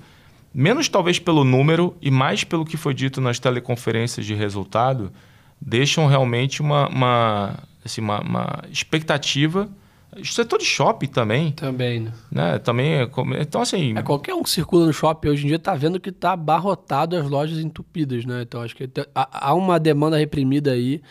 menos 0.52 0.88
talvez 0.88 1.18
pelo 1.18 1.44
número 1.44 1.94
e 2.00 2.10
mais 2.10 2.44
pelo 2.44 2.64
que 2.64 2.76
foi 2.76 2.94
dito 2.94 3.20
nas 3.20 3.38
teleconferências 3.38 4.24
de 4.24 4.34
resultado, 4.34 5.12
deixam 5.60 6.06
realmente 6.06 6.62
uma, 6.62 6.88
uma, 6.88 7.58
assim, 7.84 8.00
uma, 8.00 8.20
uma 8.20 8.64
expectativa. 8.70 9.68
O 10.18 10.24
setor 10.24 10.58
de 10.58 10.64
shopping 10.64 11.06
também. 11.06 11.52
Também, 11.52 12.00
né? 12.00 12.12
né? 12.30 12.58
Também 12.58 12.94
é, 12.94 13.10
então, 13.40 13.60
assim... 13.60 13.96
É, 13.96 14.02
qualquer 14.02 14.34
um 14.34 14.42
que 14.42 14.48
circula 14.48 14.86
no 14.86 14.92
shopping 14.92 15.28
hoje 15.28 15.44
em 15.44 15.48
dia 15.48 15.56
está 15.56 15.74
vendo 15.74 16.00
que 16.00 16.08
está 16.08 16.32
abarrotado 16.32 17.14
as 17.14 17.28
lojas 17.28 17.58
entupidas, 17.58 18.24
né? 18.24 18.42
Então, 18.42 18.62
acho 18.62 18.74
que 18.74 18.88
há 19.14 19.52
uma 19.52 19.78
demanda 19.78 20.16
reprimida 20.16 20.72
aí 20.72 21.02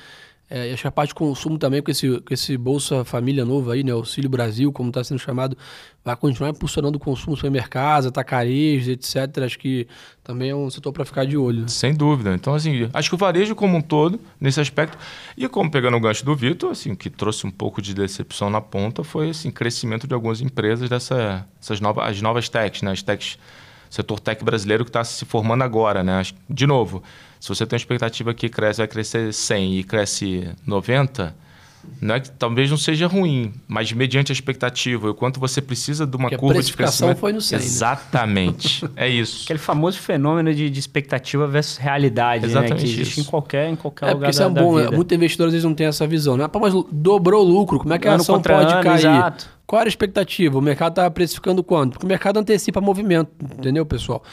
é, 0.50 0.72
acho 0.72 0.84
que 0.84 0.88
a 0.88 0.92
parte 0.92 1.10
de 1.10 1.16
consumo 1.16 1.58
também, 1.58 1.82
com 1.82 1.92
esse, 1.92 2.22
com 2.22 2.34
esse 2.34 2.56
Bolsa 2.58 3.04
Família 3.04 3.44
novo 3.44 3.70
aí, 3.70 3.84
né? 3.84 3.92
Auxílio 3.92 4.30
Brasil, 4.30 4.72
como 4.72 4.90
está 4.90 5.04
sendo 5.04 5.20
chamado, 5.20 5.58
vai 6.06 6.16
continuar 6.16 6.52
impulsionando 6.52 6.98
o 6.98 7.00
consumo 7.00 7.36
supermercados, 7.36 8.08
atacarejos, 8.08 8.88
etc. 8.88 9.44
Acho 9.44 9.60
que 9.60 9.88
também 10.24 10.52
é 10.52 10.56
um 10.56 10.70
setor 10.70 10.94
para 10.94 11.04
ficar 11.04 11.26
de 11.26 11.36
olho. 11.36 11.64
Né? 11.64 11.68
Sem 11.68 11.94
dúvida. 11.94 12.34
Então, 12.34 12.56
assim, 12.56 12.90
acho 12.94 13.10
que 13.10 13.16
o 13.16 13.18
varejo 13.18 13.56
como 13.56 13.78
um 13.78 13.82
todo, 13.82 14.22
nesse 14.40 14.62
aspecto, 14.62 14.98
e 15.36 15.50
como 15.50 15.70
pegando 15.70 15.98
o 15.98 16.00
gancho 16.00 16.24
do 16.24 16.34
Vitor, 16.34 16.72
assim, 16.72 16.96
que 16.96 17.10
trouxe 17.10 17.46
um 17.46 17.52
pouco 17.52 17.82
de 17.82 17.94
decepção 17.94 18.50
na 18.50 18.62
ponta 18.62 19.04
foi 19.04 19.32
assim, 19.32 19.52
crescimento 19.52 20.08
de 20.08 20.14
algumas 20.14 20.40
empresas 20.40 20.90
dessa, 20.90 21.46
essas 21.62 21.82
novas, 21.82 22.08
as 22.08 22.22
novas 22.22 22.48
techs, 22.48 22.82
né? 22.84 22.92
As 22.92 23.04
techs, 23.04 23.38
setor 23.90 24.20
tech 24.20 24.44
brasileiro 24.44 24.84
que 24.84 24.90
está 24.90 25.04
se 25.04 25.26
formando 25.26 25.64
agora, 25.64 26.04
né? 26.04 26.22
De 26.50 26.68
novo, 26.68 27.04
se 27.40 27.50
você 27.50 27.66
tem 27.66 27.76
uma 27.76 27.82
expectativa 27.82 28.34
que 28.34 28.50
cresce, 28.50 28.80
vai 28.80 28.88
crescer 28.88 29.34
100 29.34 29.80
e 29.80 29.84
cresce 29.84 30.50
90, 30.66 31.36
não 32.02 32.16
é 32.16 32.20
que 32.20 32.30
talvez 32.32 32.70
não 32.70 32.78
seja 32.78 33.08
ruim, 33.08 33.54
mas 33.68 33.92
mediante 33.92 34.32
a 34.32 34.34
expectativa, 34.34 35.10
o 35.10 35.14
quanto 35.14 35.40
você 35.40 35.62
precisa 35.62 36.06
de 36.06 36.16
uma 36.16 36.30
Porque 36.30 36.38
curva 36.38 36.60
a 36.60 36.64
de 36.64 36.74
crescimento. 36.74 37.18
foi 37.18 37.34
no 37.34 37.42
100, 37.42 37.58
né? 37.58 37.66
Exatamente. 37.66 38.86
Né? 38.86 38.92
é 38.98 39.10
isso. 39.10 39.44
Aquele 39.46 39.60
famoso 39.60 39.98
fenômeno 40.00 40.54
de, 40.54 40.70
de 40.70 40.80
expectativa 40.80 41.48
versus 41.48 41.78
realidade, 41.78 42.46
Exatamente 42.46 42.74
né? 42.74 42.80
Que 42.80 42.86
existe 42.86 43.12
isso. 43.12 43.22
em 43.22 43.24
qualquer, 43.24 43.70
em 43.70 43.76
qualquer 43.76 44.10
é, 44.10 44.14
lugar 44.14 44.30
isso 44.30 44.42
é 44.42 44.50
da, 44.50 44.62
bom, 44.62 44.76
da 44.76 44.84
vida. 44.84 44.96
Muitos 44.96 45.16
investidores 45.16 45.50
às 45.50 45.54
vezes 45.54 45.66
não 45.66 45.74
têm 45.74 45.88
essa 45.88 46.06
visão, 46.06 46.38
né? 46.38 46.48
Pô, 46.48 46.60
mas 46.60 46.74
dobrou 46.92 47.44
o 47.44 47.48
lucro, 47.48 47.80
como 47.80 47.94
é 47.94 48.00
que 48.00 48.08
a 48.08 48.14
ano 48.14 48.22
ação 48.22 48.42
pode 48.42 48.74
ano, 48.74 48.84
cair? 48.84 49.00
Exato. 49.00 49.58
Qual 49.66 49.82
era 49.82 49.88
a 49.88 49.92
expectativa? 49.92 50.58
O 50.58 50.62
mercado 50.62 50.94
estava 50.94 51.12
precificando 51.12 51.62
quanto? 51.62 51.94
Porque 51.94 52.06
o 52.06 52.10
mercado 52.10 52.38
antecipa 52.38 52.80
movimento, 52.80 53.32
entendeu, 53.58 53.86
pessoal? 53.86 54.24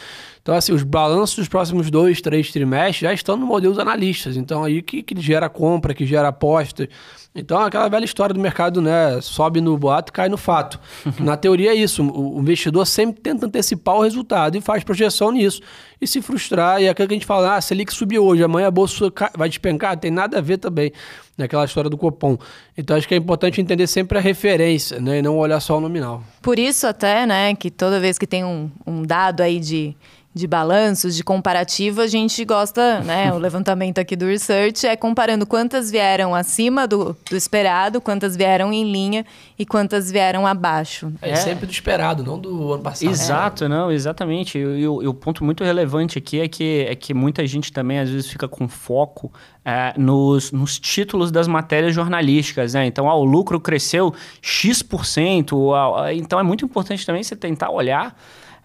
Então, 0.44 0.54
assim, 0.54 0.74
os 0.74 0.82
balanços 0.82 1.36
dos 1.36 1.48
próximos 1.48 1.90
dois, 1.90 2.20
três 2.20 2.52
trimestres 2.52 2.98
já 2.98 3.14
estão 3.14 3.34
no 3.34 3.46
modelo 3.46 3.72
dos 3.72 3.80
analistas. 3.80 4.36
Então, 4.36 4.62
aí 4.62 4.82
que, 4.82 5.02
que 5.02 5.18
gera 5.18 5.48
compra, 5.48 5.94
que 5.94 6.04
gera 6.04 6.28
aposta. 6.28 6.86
Então, 7.34 7.58
aquela 7.60 7.88
velha 7.88 8.04
história 8.04 8.34
do 8.34 8.38
mercado, 8.38 8.82
né? 8.82 9.22
Sobe 9.22 9.62
no 9.62 9.74
boato 9.78 10.12
cai 10.12 10.28
no 10.28 10.36
fato. 10.36 10.78
Na 11.18 11.34
teoria 11.34 11.70
é 11.70 11.74
isso. 11.74 12.02
O 12.02 12.38
investidor 12.40 12.86
sempre 12.86 13.22
tenta 13.22 13.46
antecipar 13.46 13.96
o 13.96 14.02
resultado 14.02 14.58
e 14.58 14.60
faz 14.60 14.84
projeção 14.84 15.32
nisso. 15.32 15.62
E 15.98 16.06
se 16.06 16.20
frustrar, 16.20 16.78
e 16.78 16.84
é 16.84 16.90
aquilo 16.90 17.08
que 17.08 17.14
a 17.14 17.16
gente 17.16 17.26
fala, 17.26 17.56
ah, 17.56 17.60
Selic 17.62 17.90
subiu 17.94 18.22
hoje, 18.22 18.44
amanhã 18.44 18.66
a 18.66 18.70
bolsa 18.70 19.10
vai 19.38 19.48
despencar, 19.48 19.98
tem 19.98 20.10
nada 20.10 20.36
a 20.36 20.40
ver 20.42 20.58
também 20.58 20.92
naquela 21.38 21.64
história 21.64 21.88
do 21.88 21.96
Copom. 21.96 22.36
Então 22.76 22.94
acho 22.98 23.08
que 23.08 23.14
é 23.14 23.16
importante 23.16 23.62
entender 23.62 23.86
sempre 23.86 24.18
a 24.18 24.20
referência, 24.20 25.00
né? 25.00 25.20
E 25.20 25.22
não 25.22 25.38
olhar 25.38 25.58
só 25.60 25.78
o 25.78 25.80
nominal. 25.80 26.22
Por 26.42 26.58
isso 26.58 26.86
até, 26.86 27.24
né, 27.24 27.54
que 27.54 27.70
toda 27.70 27.98
vez 27.98 28.18
que 28.18 28.26
tem 28.26 28.44
um, 28.44 28.70
um 28.86 29.02
dado 29.02 29.40
aí 29.40 29.58
de 29.58 29.96
de 30.34 30.48
balanços, 30.48 31.14
de 31.14 31.22
comparativa, 31.22 32.02
a 32.02 32.06
gente 32.08 32.44
gosta, 32.44 32.98
né? 33.00 33.32
O 33.32 33.38
levantamento 33.38 34.00
aqui 34.00 34.16
do 34.16 34.26
research 34.26 34.84
é 34.84 34.96
comparando 34.96 35.46
quantas 35.46 35.92
vieram 35.92 36.34
acima 36.34 36.88
do, 36.88 37.16
do 37.30 37.36
esperado, 37.36 38.00
quantas 38.00 38.36
vieram 38.36 38.72
em 38.72 38.90
linha 38.90 39.24
e 39.56 39.64
quantas 39.64 40.10
vieram 40.10 40.44
abaixo. 40.44 41.12
É, 41.22 41.30
é. 41.30 41.36
sempre 41.36 41.66
do 41.66 41.72
esperado, 41.72 42.24
não 42.24 42.36
do 42.36 42.72
ano 42.72 42.82
passado. 42.82 43.08
Exato, 43.08 43.64
é. 43.64 43.68
não, 43.68 43.92
exatamente. 43.92 44.58
E, 44.58 44.60
e, 44.60 44.88
o 44.88 45.14
ponto 45.14 45.44
muito 45.44 45.62
relevante 45.62 46.18
aqui 46.18 46.40
é 46.40 46.48
que, 46.48 46.84
é 46.88 46.96
que 46.96 47.14
muita 47.14 47.46
gente 47.46 47.72
também 47.72 48.00
às 48.00 48.10
vezes 48.10 48.28
fica 48.28 48.48
com 48.48 48.66
foco 48.66 49.32
é, 49.64 49.94
nos, 49.96 50.50
nos 50.50 50.80
títulos 50.80 51.30
das 51.30 51.46
matérias 51.46 51.94
jornalísticas, 51.94 52.74
né? 52.74 52.84
Então, 52.86 53.08
ah, 53.08 53.14
o 53.14 53.24
lucro 53.24 53.60
cresceu 53.60 54.12
X%. 54.42 55.72
Ah, 55.72 56.12
então, 56.12 56.40
é 56.40 56.42
muito 56.42 56.64
importante 56.64 57.06
também 57.06 57.22
você 57.22 57.36
tentar 57.36 57.70
olhar 57.70 58.16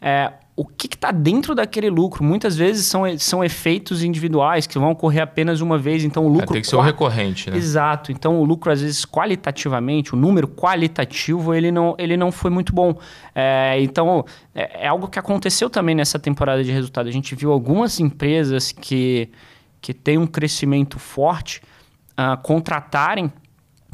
é, 0.01 0.31
o 0.59 0.65
que 0.65 0.87
está 0.93 1.09
dentro 1.09 1.55
daquele 1.55 1.89
lucro. 1.89 2.21
Muitas 2.21 2.57
vezes 2.57 2.85
são, 2.85 3.03
são 3.17 3.41
efeitos 3.41 4.03
individuais 4.03 4.67
que 4.67 4.77
vão 4.77 4.91
ocorrer 4.91 5.23
apenas 5.23 5.61
uma 5.61 5.77
vez. 5.77 6.03
Então, 6.03 6.25
o 6.25 6.27
lucro. 6.27 6.49
É, 6.49 6.53
tem 6.53 6.61
que 6.61 6.67
ser 6.67 6.75
o 6.75 6.81
recorrente, 6.81 7.49
né? 7.49 7.55
Exato. 7.55 8.11
Então, 8.11 8.41
o 8.41 8.43
lucro, 8.43 8.69
às 8.69 8.81
vezes, 8.81 9.05
qualitativamente, 9.05 10.13
o 10.13 10.17
número 10.17 10.49
qualitativo, 10.49 11.53
ele 11.53 11.71
não, 11.71 11.95
ele 11.97 12.17
não 12.17 12.29
foi 12.29 12.51
muito 12.51 12.73
bom. 12.73 12.93
É, 13.33 13.81
então, 13.81 14.25
é, 14.53 14.83
é 14.83 14.87
algo 14.89 15.07
que 15.07 15.17
aconteceu 15.17 15.69
também 15.69 15.95
nessa 15.95 16.19
temporada 16.19 16.61
de 16.61 16.73
resultado. 16.73 17.07
A 17.07 17.11
gente 17.11 17.35
viu 17.35 17.53
algumas 17.53 18.01
empresas 18.01 18.73
que, 18.73 19.29
que 19.79 19.93
têm 19.93 20.17
um 20.17 20.27
crescimento 20.27 20.99
forte 20.99 21.61
uh, 22.19 22.35
contratarem 22.43 23.31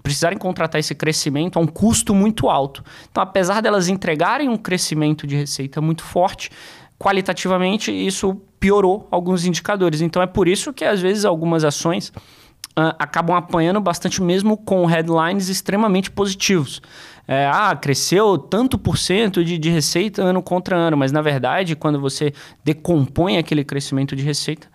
precisarem 0.06 0.38
contratar 0.38 0.80
esse 0.80 0.94
crescimento 0.94 1.58
a 1.58 1.62
um 1.62 1.66
custo 1.66 2.14
muito 2.14 2.48
alto. 2.48 2.84
Então, 3.10 3.24
apesar 3.24 3.60
delas 3.60 3.90
entregarem 3.90 4.48
um 4.48 4.56
crescimento 4.56 5.26
de 5.26 5.36
receita 5.36 5.82
muito 5.82 6.04
forte, 6.04 6.52
qualitativamente 7.00 7.92
isso 7.92 8.40
piorou 8.60 9.08
alguns 9.10 9.46
indicadores. 9.46 10.02
Então, 10.02 10.22
é 10.22 10.28
por 10.28 10.48
isso 10.48 10.72
que 10.72 10.86
às 10.86 11.02
vezes 11.02 11.26
algumas 11.26 11.64
ações 11.64 12.10
uh, 12.10 12.94
acabam 13.00 13.36
apanhando 13.36 13.82
bastante 13.82 14.22
mesmo 14.22 14.56
com 14.58 14.86
headlines 14.86 15.50
extremamente 15.50 16.12
positivos. 16.12 16.84
É, 17.28 17.50
ah, 17.52 17.76
cresceu 17.76 18.38
tanto 18.38 18.78
por 18.78 19.00
cento 19.00 19.44
de, 19.44 19.58
de 19.58 19.72
receita 19.72 20.22
ano 20.22 20.44
contra 20.44 20.78
ano, 20.78 20.96
mas 20.96 21.12
na 21.12 21.24
verdade, 21.24 21.76
quando 21.76 22.00
você 22.00 22.32
decompõe 22.64 23.40
aquele 23.40 23.64
crescimento 23.64 24.16
de 24.16 24.22
receita, 24.22 24.68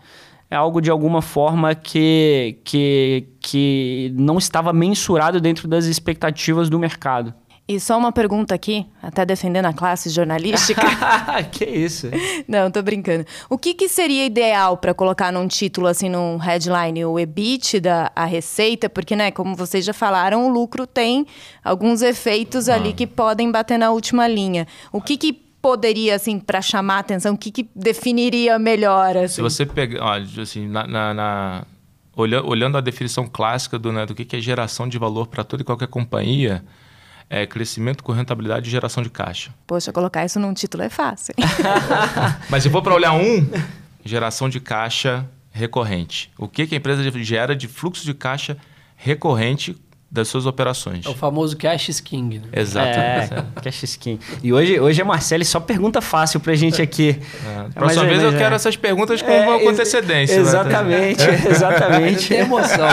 é 0.50 0.56
algo 0.56 0.80
de 0.80 0.90
alguma 0.90 1.22
forma 1.22 1.76
que, 1.76 2.58
que, 2.64 3.28
que 3.40 4.12
não 4.14 4.38
estava 4.38 4.72
mensurado 4.72 5.40
dentro 5.40 5.66
das 5.66 5.86
expectativas 5.86 6.68
do 6.68 6.78
mercado. 6.78 7.34
E 7.72 7.78
só 7.78 7.96
uma 7.96 8.10
pergunta 8.10 8.52
aqui, 8.52 8.84
até 9.00 9.24
defendendo 9.24 9.66
a 9.66 9.72
classe 9.72 10.10
jornalística. 10.10 10.82
que 11.52 11.64
isso? 11.64 12.08
Não, 12.48 12.68
tô 12.68 12.82
brincando. 12.82 13.24
O 13.48 13.56
que, 13.56 13.74
que 13.74 13.88
seria 13.88 14.26
ideal 14.26 14.76
para 14.76 14.92
colocar 14.92 15.32
num 15.32 15.46
título, 15.46 15.86
assim, 15.86 16.08
num 16.08 16.36
headline, 16.36 17.04
o 17.04 17.16
EBITDA, 17.16 18.10
a 18.16 18.24
receita? 18.24 18.90
Porque, 18.90 19.14
né, 19.14 19.30
como 19.30 19.54
vocês 19.54 19.84
já 19.84 19.92
falaram, 19.92 20.48
o 20.48 20.52
lucro 20.52 20.84
tem 20.84 21.24
alguns 21.62 22.02
efeitos 22.02 22.68
ah. 22.68 22.74
ali 22.74 22.92
que 22.92 23.06
podem 23.06 23.52
bater 23.52 23.78
na 23.78 23.92
última 23.92 24.26
linha. 24.26 24.66
O 24.90 25.00
que, 25.00 25.16
que 25.16 25.32
poderia, 25.32 26.16
assim, 26.16 26.40
para 26.40 26.60
chamar 26.60 26.96
a 26.96 26.98
atenção, 26.98 27.34
o 27.34 27.38
que, 27.38 27.52
que 27.52 27.70
definiria 27.72 28.58
melhor? 28.58 29.16
Assim? 29.16 29.36
Se 29.36 29.42
você 29.42 29.64
pegar, 29.64 30.20
assim, 30.42 30.66
na, 30.66 30.88
na, 30.88 31.14
na... 31.14 31.64
Olhando 32.14 32.76
a 32.76 32.80
definição 32.80 33.26
clássica 33.26 33.78
do, 33.78 33.92
né, 33.92 34.04
do 34.04 34.14
que 34.14 34.36
é 34.36 34.40
geração 34.40 34.88
de 34.88 34.98
valor 34.98 35.28
para 35.28 35.44
toda 35.44 35.62
e 35.62 35.64
qualquer 35.64 35.88
companhia, 35.88 36.64
é 37.30 37.46
crescimento 37.46 38.02
com 38.02 38.12
rentabilidade 38.12 38.68
e 38.68 38.70
geração 38.70 39.02
de 39.02 39.08
caixa. 39.08 39.54
Poxa, 39.66 39.92
colocar 39.92 40.24
isso 40.24 40.40
num 40.40 40.52
título 40.52 40.82
é 40.82 40.88
fácil. 40.88 41.34
Mas 42.50 42.64
se 42.64 42.70
for 42.70 42.82
para 42.82 42.94
olhar 42.94 43.12
um, 43.12 43.48
geração 44.04 44.48
de 44.48 44.58
caixa 44.58 45.24
recorrente. 45.52 46.30
O 46.36 46.48
que, 46.48 46.66
que 46.66 46.74
a 46.74 46.78
empresa 46.78 47.08
gera 47.22 47.54
de 47.54 47.68
fluxo 47.68 48.04
de 48.04 48.14
caixa 48.14 48.56
recorrente 48.96 49.76
das 50.10 50.26
suas 50.26 50.44
operações. 50.44 51.06
É 51.06 51.08
o 51.08 51.14
famoso 51.14 51.56
cash 51.56 51.88
skin. 51.90 52.40
Né? 52.40 52.40
Exato. 52.52 52.88
É, 52.88 53.44
cash 53.62 53.84
skin. 53.84 54.18
E 54.42 54.52
hoje, 54.52 54.80
hoje 54.80 55.00
a 55.00 55.04
Marcele 55.04 55.44
só 55.44 55.60
pergunta 55.60 56.00
fácil 56.00 56.40
pra 56.40 56.54
gente 56.56 56.82
aqui. 56.82 57.20
É, 57.46 57.68
próxima 57.72 58.04
vez 58.06 58.20
eu 58.20 58.32
quero 58.36 58.54
essas 58.56 58.76
perguntas 58.76 59.22
com, 59.22 59.30
é, 59.30 59.60
com 59.60 59.68
antecedência. 59.68 60.34
Né? 60.34 60.42
Exatamente, 60.42 61.24
né? 61.24 61.42
exatamente. 61.48 62.28
Tem 62.28 62.38
emoção. 62.38 62.88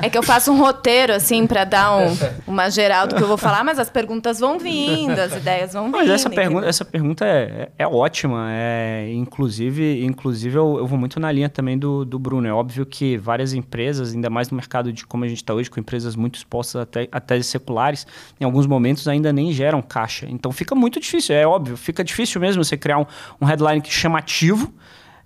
É 0.00 0.08
que 0.08 0.16
eu 0.16 0.22
faço 0.22 0.52
um 0.52 0.58
roteiro, 0.58 1.12
assim, 1.12 1.44
pra 1.44 1.64
dar 1.64 1.96
um, 1.96 2.16
uma 2.46 2.70
geral 2.70 3.08
do 3.08 3.16
que 3.16 3.22
eu 3.22 3.26
vou 3.26 3.36
falar, 3.36 3.64
mas 3.64 3.80
as 3.80 3.90
perguntas 3.90 4.38
vão 4.38 4.56
vindo, 4.56 5.18
as 5.18 5.34
ideias 5.34 5.72
vão 5.72 5.86
vindo. 5.86 5.96
Mas 5.96 6.08
essa 6.08 6.30
pergunta, 6.30 6.66
essa 6.68 6.84
pergunta 6.84 7.24
é, 7.24 7.70
é 7.76 7.86
ótima. 7.86 8.46
É, 8.50 9.10
inclusive, 9.12 10.04
inclusive 10.04 10.56
eu, 10.56 10.78
eu 10.78 10.86
vou 10.86 10.98
muito 10.98 11.18
na 11.18 11.32
linha 11.32 11.48
também 11.48 11.76
do, 11.76 12.04
do 12.04 12.16
Bruno. 12.16 12.46
É 12.46 12.52
óbvio 12.52 12.86
que 12.86 13.16
várias 13.16 13.52
empresas, 13.52 14.14
ainda 14.14 14.30
mais 14.30 14.50
no 14.50 14.56
mercado 14.56 14.92
de 14.92 15.04
como 15.04 15.24
a 15.24 15.28
gente 15.28 15.38
está 15.38 15.52
hoje, 15.52 15.68
com 15.68 15.80
empresas 15.80 16.14
muito 16.14 16.43
expostas 16.44 16.82
a, 16.82 16.86
te, 16.86 17.08
a 17.10 17.20
teses 17.20 17.46
seculares, 17.46 18.06
em 18.40 18.44
alguns 18.44 18.66
momentos 18.66 19.08
ainda 19.08 19.32
nem 19.32 19.52
geram 19.52 19.82
caixa. 19.82 20.26
Então 20.28 20.52
fica 20.52 20.74
muito 20.74 21.00
difícil, 21.00 21.34
é 21.34 21.46
óbvio, 21.46 21.76
fica 21.76 22.04
difícil 22.04 22.40
mesmo 22.40 22.62
você 22.62 22.76
criar 22.76 22.98
um, 22.98 23.06
um 23.40 23.46
headline 23.46 23.82
chamativo 23.84 24.72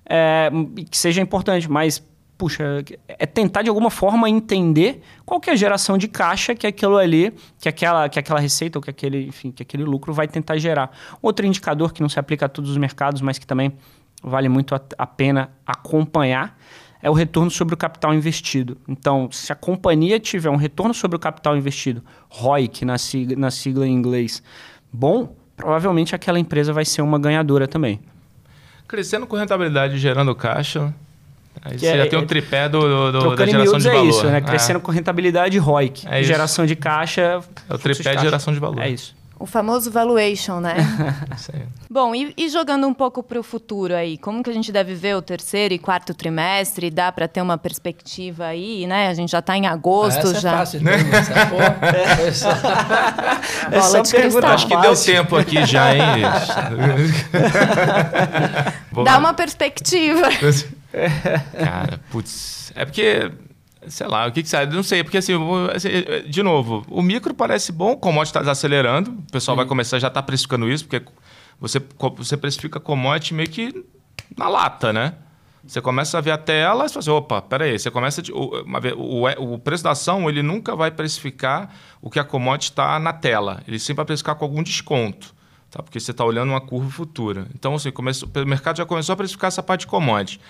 é, 0.08 0.50
que 0.90 0.96
seja 0.96 1.20
importante, 1.20 1.70
mas 1.70 2.02
puxa, 2.38 2.84
é 3.08 3.26
tentar 3.26 3.62
de 3.62 3.68
alguma 3.68 3.90
forma 3.90 4.30
entender 4.30 5.02
qual 5.26 5.40
que 5.40 5.50
é 5.50 5.52
a 5.52 5.56
geração 5.56 5.98
de 5.98 6.06
caixa 6.06 6.54
que 6.54 6.68
aquilo 6.68 6.96
ali, 6.96 7.34
que 7.58 7.68
aquela, 7.68 8.08
que 8.08 8.16
aquela 8.16 8.38
receita 8.38 8.78
ou 8.78 8.82
que 8.82 8.88
aquele, 8.88 9.26
enfim, 9.26 9.50
que 9.50 9.60
aquele 9.60 9.82
lucro 9.82 10.14
vai 10.14 10.28
tentar 10.28 10.56
gerar. 10.56 10.96
Outro 11.20 11.44
indicador 11.44 11.92
que 11.92 12.00
não 12.00 12.08
se 12.08 12.18
aplica 12.18 12.46
a 12.46 12.48
todos 12.48 12.70
os 12.70 12.76
mercados, 12.76 13.20
mas 13.20 13.38
que 13.38 13.46
também 13.46 13.72
vale 14.22 14.48
muito 14.48 14.72
a, 14.72 14.80
a 14.96 15.06
pena 15.06 15.50
acompanhar 15.66 16.56
é 17.02 17.08
o 17.08 17.12
retorno 17.12 17.50
sobre 17.50 17.74
o 17.74 17.76
capital 17.76 18.12
investido. 18.12 18.76
Então, 18.88 19.30
se 19.30 19.52
a 19.52 19.54
companhia 19.54 20.18
tiver 20.18 20.50
um 20.50 20.56
retorno 20.56 20.92
sobre 20.92 21.16
o 21.16 21.20
capital 21.20 21.56
investido, 21.56 22.02
ROIC 22.28 22.84
na 22.84 22.98
sigla, 22.98 23.36
na 23.36 23.50
sigla 23.50 23.86
em 23.86 23.92
inglês, 23.92 24.42
bom, 24.92 25.34
provavelmente 25.56 26.14
aquela 26.14 26.38
empresa 26.38 26.72
vai 26.72 26.84
ser 26.84 27.02
uma 27.02 27.18
ganhadora 27.18 27.68
também. 27.68 28.00
Crescendo 28.86 29.26
com 29.26 29.36
rentabilidade 29.36 29.96
e 29.96 29.98
gerando 29.98 30.34
caixa, 30.34 30.94
Aí 31.62 31.72
que 31.72 31.80
você 31.80 31.86
é, 31.86 31.98
já 31.98 32.06
tem 32.06 32.18
um 32.18 32.26
tripé 32.26 32.68
do, 32.68 33.12
do, 33.12 33.36
da 33.36 33.44
geração 33.44 33.78
de 33.78 33.88
valor. 33.88 34.06
é 34.06 34.08
isso, 34.08 34.26
né? 34.26 34.40
Crescendo 34.40 34.78
é. 34.78 34.80
com 34.80 34.92
rentabilidade 34.92 35.58
ROIC. 35.58 36.06
É 36.08 36.22
geração 36.22 36.64
de 36.64 36.76
caixa... 36.76 37.40
É 37.68 37.74
o 37.74 37.78
tripé 37.78 38.14
de 38.14 38.22
geração 38.22 38.52
de 38.52 38.60
valor. 38.60 38.80
É 38.80 38.88
isso. 38.88 39.17
O 39.40 39.46
famoso 39.46 39.90
valuation, 39.90 40.60
né? 40.60 40.74
Bom, 41.88 42.14
e, 42.14 42.34
e, 42.36 42.48
jogando 42.48 42.86
um 42.86 42.92
pouco 42.92 43.22
para 43.22 43.38
o 43.38 43.42
futuro 43.42 43.94
aí, 43.94 44.18
como 44.18 44.42
que 44.42 44.50
a 44.50 44.52
gente 44.52 44.72
deve 44.72 44.94
ver 44.94 45.16
o 45.16 45.22
terceiro 45.22 45.72
e 45.72 45.78
quarto 45.78 46.12
trimestre? 46.12 46.90
Dá 46.90 47.12
para 47.12 47.28
ter 47.28 47.40
uma 47.40 47.56
perspectiva 47.56 48.46
aí, 48.46 48.86
né? 48.86 49.08
A 49.08 49.14
gente 49.14 49.30
já 49.30 49.38
está 49.38 49.56
em 49.56 49.66
agosto 49.66 50.26
Essa 50.28 50.40
já. 50.40 50.52
É 50.52 50.58
fácil, 50.58 50.82
né? 50.82 50.96
é, 52.20 52.32
só... 52.32 52.50
é 53.70 53.80
só 53.80 54.02
pergunta. 54.02 54.48
Acho 54.48 54.66
que 54.66 54.76
deu 54.76 54.96
tempo 54.96 55.36
aqui 55.36 55.64
já, 55.64 55.94
hein? 55.94 56.22
Dá 59.04 59.18
uma 59.18 59.32
perspectiva. 59.32 60.28
Cara, 61.58 62.00
putz, 62.10 62.72
é 62.74 62.84
porque 62.84 63.30
Sei 63.88 64.06
lá, 64.06 64.26
o 64.26 64.32
que, 64.32 64.42
que 64.42 64.48
você 64.48 64.66
Não 64.66 64.82
sei, 64.82 65.02
porque 65.02 65.18
assim, 65.18 65.32
assim, 65.74 65.88
de 66.28 66.42
novo, 66.42 66.84
o 66.88 67.02
micro 67.02 67.34
parece 67.34 67.72
bom, 67.72 67.92
o 67.92 67.96
commodity 67.96 68.36
está 68.36 68.50
acelerando, 68.50 69.10
o 69.10 69.32
pessoal 69.32 69.56
vai 69.56 69.66
começar, 69.66 69.98
já 69.98 70.08
está 70.08 70.22
precificando 70.22 70.68
isso, 70.70 70.86
porque 70.86 71.04
você, 71.60 71.80
você 72.16 72.36
precifica 72.36 72.78
commodity 72.78 73.34
meio 73.34 73.48
que 73.48 73.84
na 74.36 74.48
lata, 74.48 74.92
né? 74.92 75.14
Você 75.66 75.80
começa 75.82 76.16
a 76.16 76.20
ver 76.20 76.30
a 76.30 76.38
tela 76.38 76.86
e 76.86 76.88
você 76.88 76.94
fala 76.94 77.00
assim, 77.00 77.10
opa, 77.10 77.42
peraí, 77.42 77.78
você 77.78 77.90
começa... 77.90 78.22
De, 78.22 78.32
o, 78.32 78.64
o, 78.96 79.54
o, 79.54 79.58
preço 79.58 79.84
da 79.84 79.90
ação, 79.90 80.28
ele 80.28 80.42
nunca 80.42 80.74
vai 80.74 80.90
precificar 80.90 81.74
o 82.00 82.08
que 82.08 82.18
a 82.18 82.24
commodity 82.24 82.70
está 82.70 82.98
na 82.98 83.12
tela. 83.12 83.62
Ele 83.68 83.78
sempre 83.78 83.96
vai 83.96 84.06
precificar 84.06 84.36
com 84.36 84.44
algum 84.44 84.62
desconto, 84.62 85.34
tá? 85.70 85.82
porque 85.82 86.00
você 86.00 86.12
está 86.12 86.24
olhando 86.24 86.50
uma 86.50 86.60
curva 86.60 86.88
futura. 86.90 87.48
Então, 87.54 87.74
assim, 87.74 87.90
começou, 87.90 88.30
o 88.34 88.46
mercado 88.46 88.78
já 88.78 88.86
começou 88.86 89.12
a 89.12 89.16
precificar 89.16 89.48
essa 89.48 89.62
parte 89.62 89.80
de 89.80 89.88
commodity. 89.88 90.40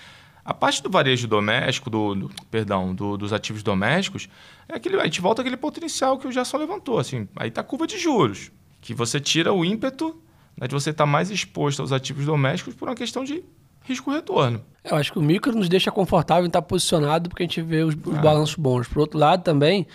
A 0.49 0.53
parte 0.55 0.81
do 0.81 0.89
varejo 0.89 1.27
doméstico, 1.27 1.91
do, 1.91 2.15
do 2.15 2.31
perdão, 2.49 2.95
do, 2.95 3.15
dos 3.15 3.31
ativos 3.31 3.61
domésticos, 3.61 4.27
é 4.67 4.77
aquele, 4.77 4.99
a 4.99 5.03
gente 5.03 5.21
volta 5.21 5.43
àquele 5.43 5.55
potencial 5.55 6.17
que 6.17 6.27
o 6.27 6.31
Gerson 6.31 6.57
levantou. 6.57 6.97
Assim, 6.97 7.27
aí 7.35 7.49
está 7.49 7.61
a 7.61 7.63
curva 7.63 7.85
de 7.85 7.99
juros, 7.99 8.51
que 8.81 8.91
você 8.91 9.19
tira 9.19 9.53
o 9.53 9.63
ímpeto 9.63 10.19
né, 10.57 10.67
de 10.67 10.73
você 10.73 10.89
estar 10.89 11.03
tá 11.03 11.05
mais 11.05 11.29
exposto 11.29 11.83
aos 11.83 11.91
ativos 11.91 12.25
domésticos 12.25 12.73
por 12.73 12.89
uma 12.89 12.95
questão 12.95 13.23
de 13.23 13.43
risco-retorno. 13.83 14.59
Eu 14.83 14.97
acho 14.97 15.13
que 15.13 15.19
o 15.19 15.21
micro 15.21 15.55
nos 15.55 15.69
deixa 15.69 15.91
confortável 15.91 16.45
em 16.45 16.47
estar 16.47 16.63
posicionado 16.63 17.29
porque 17.29 17.43
a 17.43 17.45
gente 17.45 17.61
vê 17.61 17.83
os, 17.83 17.93
os 17.93 18.17
ah. 18.17 18.19
balanços 18.19 18.55
bons. 18.55 18.87
Por 18.87 19.01
outro 19.01 19.19
lado, 19.19 19.43
também, 19.43 19.85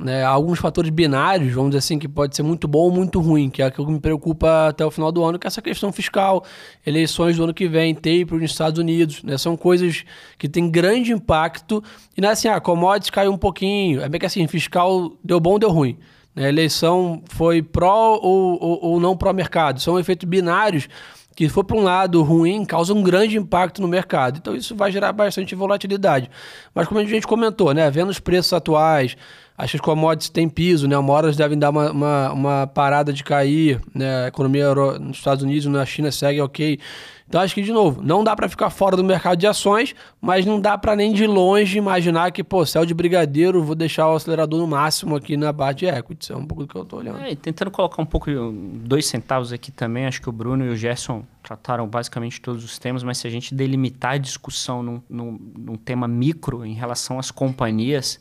né, 0.00 0.24
alguns 0.24 0.58
fatores 0.58 0.90
binários, 0.90 1.52
vamos 1.52 1.70
dizer 1.70 1.78
assim, 1.78 1.98
que 1.98 2.08
pode 2.08 2.34
ser 2.34 2.42
muito 2.42 2.66
bom 2.66 2.80
ou 2.80 2.90
muito 2.90 3.20
ruim, 3.20 3.50
que 3.50 3.62
é 3.62 3.66
aquilo 3.66 3.86
que 3.86 3.92
me 3.92 4.00
preocupa 4.00 4.68
até 4.68 4.84
o 4.84 4.90
final 4.90 5.12
do 5.12 5.22
ano, 5.22 5.38
que 5.38 5.46
é 5.46 5.48
essa 5.48 5.60
questão 5.60 5.92
fiscal, 5.92 6.44
eleições 6.86 7.36
do 7.36 7.44
ano 7.44 7.52
que 7.52 7.68
vem, 7.68 7.94
tape 7.94 8.26
nos 8.32 8.50
Estados 8.50 8.78
Unidos, 8.78 9.22
né, 9.22 9.36
são 9.36 9.56
coisas 9.56 10.04
que 10.38 10.48
têm 10.48 10.70
grande 10.70 11.12
impacto, 11.12 11.84
e 12.16 12.20
não 12.20 12.30
é 12.30 12.32
assim, 12.32 12.48
ah, 12.48 12.60
commodities 12.60 13.10
caiu 13.10 13.32
um 13.32 13.38
pouquinho, 13.38 14.00
é 14.00 14.08
bem 14.08 14.18
que 14.18 14.26
assim, 14.26 14.46
fiscal 14.48 15.12
deu 15.22 15.38
bom, 15.38 15.58
deu 15.58 15.70
ruim. 15.70 15.98
Né, 16.34 16.48
eleição 16.48 17.22
foi 17.28 17.60
pró 17.60 18.18
ou, 18.22 18.58
ou, 18.62 18.84
ou 18.84 19.00
não 19.00 19.16
pró-mercado, 19.16 19.80
são 19.80 19.98
efeitos 19.98 20.28
binários 20.28 20.88
que 21.40 21.48
for 21.48 21.64
para 21.64 21.74
um 21.74 21.82
lado 21.82 22.22
ruim, 22.22 22.66
causa 22.66 22.92
um 22.92 23.02
grande 23.02 23.38
impacto 23.38 23.80
no 23.80 23.88
mercado. 23.88 24.36
Então 24.36 24.54
isso 24.54 24.76
vai 24.76 24.92
gerar 24.92 25.10
bastante 25.10 25.54
volatilidade. 25.54 26.30
Mas 26.74 26.86
como 26.86 27.00
a 27.00 27.04
gente 27.06 27.26
comentou, 27.26 27.72
né, 27.72 27.90
vendo 27.90 28.10
os 28.10 28.20
preços 28.20 28.52
atuais, 28.52 29.16
as 29.56 29.72
commodities 29.76 30.28
têm 30.28 30.50
piso, 30.50 30.86
né? 30.86 30.98
Uma 30.98 31.14
hora 31.14 31.26
elas 31.28 31.38
devem 31.38 31.58
dar 31.58 31.70
uma, 31.70 31.92
uma, 31.92 32.32
uma 32.32 32.66
parada 32.66 33.10
de 33.10 33.24
cair, 33.24 33.80
né? 33.94 34.24
A 34.24 34.28
economia 34.28 34.74
nos 34.74 35.16
Estados 35.16 35.42
Unidos, 35.42 35.64
na 35.64 35.86
China 35.86 36.12
segue 36.12 36.42
ok. 36.42 36.78
Então 37.30 37.40
acho 37.40 37.54
que, 37.54 37.62
de 37.62 37.72
novo, 37.72 38.02
não 38.02 38.24
dá 38.24 38.34
para 38.34 38.48
ficar 38.48 38.70
fora 38.70 38.96
do 38.96 39.04
mercado 39.04 39.38
de 39.38 39.46
ações, 39.46 39.94
mas 40.20 40.44
não 40.44 40.60
dá 40.60 40.76
para 40.76 40.96
nem 40.96 41.12
de 41.12 41.28
longe 41.28 41.78
imaginar 41.78 42.32
que, 42.32 42.42
pô, 42.42 42.66
céu 42.66 42.84
de 42.84 42.92
brigadeiro, 42.92 43.62
vou 43.62 43.76
deixar 43.76 44.10
o 44.10 44.16
acelerador 44.16 44.58
no 44.58 44.66
máximo 44.66 45.14
aqui 45.14 45.36
na 45.36 45.54
parte 45.54 45.78
de 45.78 45.86
equity. 45.86 46.32
é 46.32 46.36
um 46.36 46.44
pouco 46.44 46.64
do 46.64 46.68
que 46.68 46.74
eu 46.74 46.84
tô 46.84 46.96
olhando. 46.96 47.20
É, 47.20 47.32
tentando 47.36 47.70
colocar 47.70 48.02
um 48.02 48.04
pouco, 48.04 48.28
dois 48.82 49.06
centavos 49.06 49.52
aqui 49.52 49.70
também, 49.70 50.06
acho 50.06 50.20
que 50.20 50.28
o 50.28 50.32
Bruno 50.32 50.64
e 50.64 50.70
o 50.70 50.76
Gerson 50.76 51.22
trataram 51.40 51.86
basicamente 51.86 52.40
todos 52.40 52.64
os 52.64 52.80
temas, 52.80 53.04
mas 53.04 53.18
se 53.18 53.28
a 53.28 53.30
gente 53.30 53.54
delimitar 53.54 54.14
a 54.14 54.18
discussão 54.18 54.82
num, 54.82 55.00
num, 55.08 55.38
num 55.56 55.76
tema 55.76 56.08
micro 56.08 56.66
em 56.66 56.74
relação 56.74 57.16
às 57.16 57.30
companhias 57.30 58.18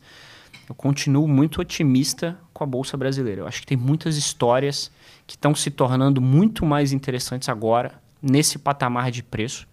eu 0.70 0.76
continuo 0.76 1.28
muito 1.28 1.60
otimista 1.62 2.38
com 2.54 2.64
a 2.64 2.68
Bolsa 2.68 2.96
Brasileira. 2.96 3.42
Eu 3.42 3.48
acho 3.48 3.62
que 3.62 3.66
tem 3.66 3.76
muitas 3.76 4.18
histórias 4.18 4.92
que 5.26 5.34
estão 5.34 5.56
se 5.56 5.72
tornando 5.72 6.22
muito 6.22 6.64
mais 6.64 6.92
interessantes 6.94 7.50
agora, 7.50 8.00
nesse 8.22 8.58
patamar 8.58 9.12
de 9.12 9.24
preço, 9.24 9.68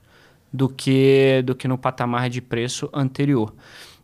do 0.53 0.68
que, 0.68 1.42
do 1.44 1.55
que 1.55 1.68
no 1.68 1.76
patamar 1.76 2.30
de 2.30 2.40
preço 2.40 2.88
anterior. 2.92 3.55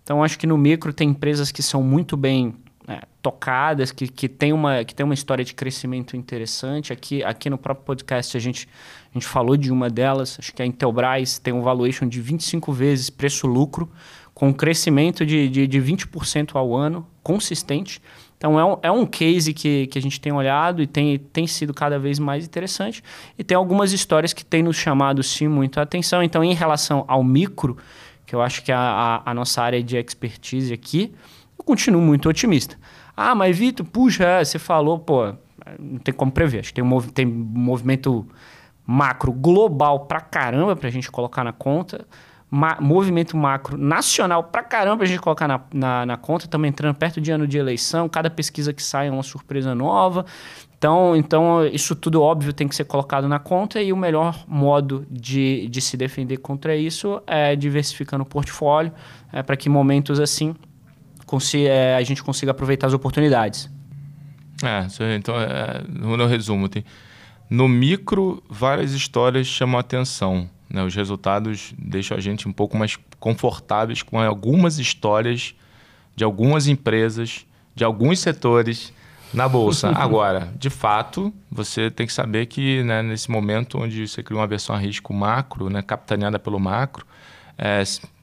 Então, 0.02 0.22
acho 0.22 0.38
que 0.38 0.46
no 0.46 0.58
micro 0.58 0.92
tem 0.92 1.10
empresas 1.10 1.52
que 1.52 1.62
são 1.62 1.82
muito 1.82 2.16
bem 2.16 2.54
é, 2.88 3.02
tocadas, 3.22 3.92
que, 3.92 4.08
que, 4.08 4.28
tem 4.28 4.52
uma, 4.52 4.84
que 4.84 4.94
tem 4.94 5.04
uma 5.04 5.14
história 5.14 5.44
de 5.44 5.54
crescimento 5.54 6.16
interessante. 6.16 6.92
Aqui, 6.92 7.22
aqui 7.22 7.48
no 7.48 7.56
próprio 7.56 7.86
podcast 7.86 8.36
a 8.36 8.40
gente, 8.40 8.68
a 9.10 9.14
gente 9.14 9.26
falou 9.26 9.56
de 9.56 9.70
uma 9.70 9.88
delas, 9.88 10.36
acho 10.38 10.52
que 10.52 10.62
a 10.62 10.66
Intelbras 10.66 11.38
tem 11.38 11.54
um 11.54 11.62
valuation 11.62 12.08
de 12.08 12.20
25 12.20 12.72
vezes 12.72 13.08
preço-lucro, 13.08 13.90
com 14.34 14.48
um 14.48 14.52
crescimento 14.52 15.24
de, 15.24 15.48
de, 15.48 15.66
de 15.66 15.78
20% 15.78 16.56
ao 16.56 16.74
ano, 16.74 17.06
consistente. 17.22 18.02
Então 18.42 18.58
é 18.58 18.64
um, 18.64 18.76
é 18.82 18.90
um 18.90 19.06
case 19.06 19.54
que, 19.54 19.86
que 19.86 19.96
a 19.96 20.02
gente 20.02 20.20
tem 20.20 20.32
olhado 20.32 20.82
e 20.82 20.86
tem, 20.88 21.16
tem 21.16 21.46
sido 21.46 21.72
cada 21.72 21.96
vez 21.96 22.18
mais 22.18 22.44
interessante. 22.44 23.00
E 23.38 23.44
tem 23.44 23.56
algumas 23.56 23.92
histórias 23.92 24.32
que 24.32 24.44
têm 24.44 24.64
nos 24.64 24.74
chamado 24.74 25.22
sim 25.22 25.46
muito 25.46 25.78
a 25.78 25.84
atenção. 25.84 26.24
Então, 26.24 26.42
em 26.42 26.52
relação 26.52 27.04
ao 27.06 27.22
micro, 27.22 27.76
que 28.26 28.34
eu 28.34 28.42
acho 28.42 28.64
que 28.64 28.72
é 28.72 28.74
a, 28.74 29.22
a, 29.24 29.32
nossa 29.32 29.62
área 29.62 29.80
de 29.80 29.96
expertise 29.96 30.74
aqui, 30.74 31.14
eu 31.56 31.64
continuo 31.64 32.02
muito 32.02 32.28
otimista. 32.28 32.76
Ah, 33.16 33.32
mas 33.32 33.56
Vitor, 33.56 33.86
puxa, 33.86 34.24
é, 34.24 34.44
você 34.44 34.58
falou, 34.58 34.98
pô, 34.98 35.34
não 35.78 36.00
tem 36.00 36.12
como 36.12 36.32
prever. 36.32 36.58
Acho 36.58 36.70
que 36.70 36.82
tem 36.82 36.84
um, 36.84 37.00
tem 37.00 37.24
um 37.24 37.30
movimento 37.30 38.26
macro 38.84 39.30
global 39.30 40.00
pra 40.06 40.20
caramba 40.20 40.74
pra 40.74 40.90
gente 40.90 41.08
colocar 41.12 41.44
na 41.44 41.52
conta 41.52 42.04
ma 42.54 42.76
movimento 42.78 43.34
macro 43.34 43.78
nacional 43.78 44.44
pra 44.44 44.62
caramba 44.62 45.04
a 45.04 45.06
gente 45.06 45.20
colocar 45.20 45.48
na, 45.48 45.58
na, 45.72 46.04
na 46.04 46.16
conta. 46.18 46.44
Estamos 46.44 46.68
entrando 46.68 46.94
perto 46.94 47.18
de 47.18 47.30
ano 47.30 47.46
de 47.46 47.56
eleição, 47.56 48.10
cada 48.10 48.28
pesquisa 48.28 48.74
que 48.74 48.82
sai 48.82 49.08
é 49.08 49.10
uma 49.10 49.22
surpresa 49.22 49.74
nova. 49.74 50.26
Então, 50.76 51.16
então, 51.16 51.64
isso 51.64 51.96
tudo 51.96 52.20
óbvio 52.20 52.52
tem 52.52 52.68
que 52.68 52.76
ser 52.76 52.84
colocado 52.84 53.26
na 53.26 53.38
conta 53.38 53.80
e 53.80 53.90
o 53.90 53.96
melhor 53.96 54.44
modo 54.46 55.06
de, 55.10 55.66
de 55.68 55.80
se 55.80 55.96
defender 55.96 56.36
contra 56.38 56.76
isso 56.76 57.22
é 57.26 57.56
diversificando 57.56 58.22
o 58.22 58.26
portfólio 58.26 58.92
é, 59.32 59.42
para 59.42 59.56
que 59.56 59.70
momentos 59.70 60.20
assim 60.20 60.54
é, 61.66 61.94
a 61.94 62.02
gente 62.02 62.22
consiga 62.22 62.50
aproveitar 62.50 62.88
as 62.88 62.92
oportunidades. 62.92 63.70
É, 64.62 65.14
então, 65.14 65.34
é, 65.40 65.82
no 65.88 66.26
resumo, 66.26 66.68
tem, 66.68 66.84
no 67.48 67.66
micro, 67.66 68.42
várias 68.50 68.92
histórias 68.92 69.46
chamam 69.46 69.78
a 69.78 69.80
atenção. 69.80 70.50
Né? 70.72 70.82
Os 70.82 70.94
resultados 70.94 71.74
deixam 71.78 72.16
a 72.16 72.20
gente 72.20 72.48
um 72.48 72.52
pouco 72.52 72.76
mais 72.76 72.98
confortáveis 73.20 74.02
com 74.02 74.18
algumas 74.18 74.78
histórias 74.78 75.54
de 76.16 76.24
algumas 76.24 76.66
empresas, 76.66 77.46
de 77.74 77.84
alguns 77.84 78.20
setores 78.20 78.92
na 79.34 79.46
bolsa. 79.46 79.90
Agora, 79.94 80.50
de 80.58 80.70
fato, 80.70 81.32
você 81.50 81.90
tem 81.90 82.06
que 82.06 82.12
saber 82.12 82.46
que 82.46 82.82
né, 82.82 83.02
nesse 83.02 83.30
momento 83.30 83.78
onde 83.78 84.08
você 84.08 84.22
cria 84.22 84.38
uma 84.38 84.46
versão 84.46 84.74
a 84.74 84.78
risco 84.78 85.12
macro, 85.12 85.68
né, 85.68 85.82
capitaneada 85.82 86.38
pelo 86.38 86.58
macro, 86.58 87.06
é, 87.58 87.82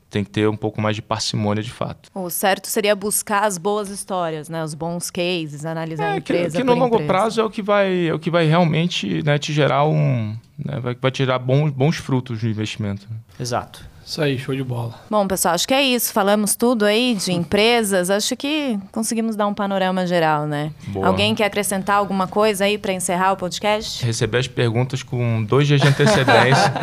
tem 0.10 0.24
que 0.24 0.30
ter 0.30 0.48
um 0.50 0.56
pouco 0.56 0.82
mais 0.82 0.96
de 0.96 1.02
parcimônia 1.02 1.62
de 1.62 1.72
fato. 1.72 2.10
O 2.14 2.30
certo 2.30 2.68
seria 2.68 2.96
buscar 2.96 3.44
as 3.44 3.58
boas 3.58 3.90
histórias, 3.90 4.50
né? 4.50 4.64
Os 4.64 4.74
bons 4.74 5.12
cases, 5.12 5.66
analisar 5.66 6.06
é, 6.06 6.14
a 6.14 6.18
empresa. 6.18 6.52
Que, 6.52 6.58
que 6.58 6.64
no 6.64 6.74
longo 6.74 6.96
empresa. 6.96 7.08
prazo 7.08 7.42
é 7.42 7.44
o 7.44 7.50
que 7.50 7.62
vai, 7.62 8.08
é 8.08 8.14
o 8.14 8.20
que 8.20 8.32
vai 8.32 8.46
realmente 8.46 9.24
né, 9.24 9.38
te 9.38 9.54
gerar 9.54 9.86
um. 9.86 10.36
Né, 10.58 10.80
vai, 10.80 10.96
vai 11.00 11.12
tirar 11.12 11.40
bons, 11.40 11.72
bons 11.72 11.98
frutos 11.98 12.42
do 12.42 12.48
investimento. 12.48 13.08
Exato. 13.40 13.86
Isso 14.10 14.24
aí, 14.24 14.40
show 14.40 14.56
de 14.56 14.64
bola. 14.64 14.96
Bom, 15.08 15.28
pessoal, 15.28 15.54
acho 15.54 15.68
que 15.68 15.74
é 15.74 15.84
isso. 15.84 16.12
Falamos 16.12 16.56
tudo 16.56 16.84
aí 16.84 17.14
de 17.14 17.32
empresas. 17.32 18.10
Acho 18.10 18.36
que 18.36 18.76
conseguimos 18.92 19.36
dar 19.36 19.46
um 19.46 19.54
panorama 19.54 20.08
geral, 20.08 20.48
né? 20.48 20.72
Boa. 20.88 21.06
Alguém 21.06 21.36
quer 21.36 21.46
acrescentar 21.46 21.98
alguma 21.98 22.26
coisa 22.28 22.66
aí 22.66 22.80
para 22.80 22.92
encerrar 22.92 23.34
o 23.34 23.38
podcast? 23.38 24.04
Receber 24.04 24.40
as 24.40 24.48
perguntas 24.48 25.04
com 25.04 25.44
dois 25.44 25.68
dias 25.68 25.80
de 25.80 25.88
antecedência. 25.88 26.74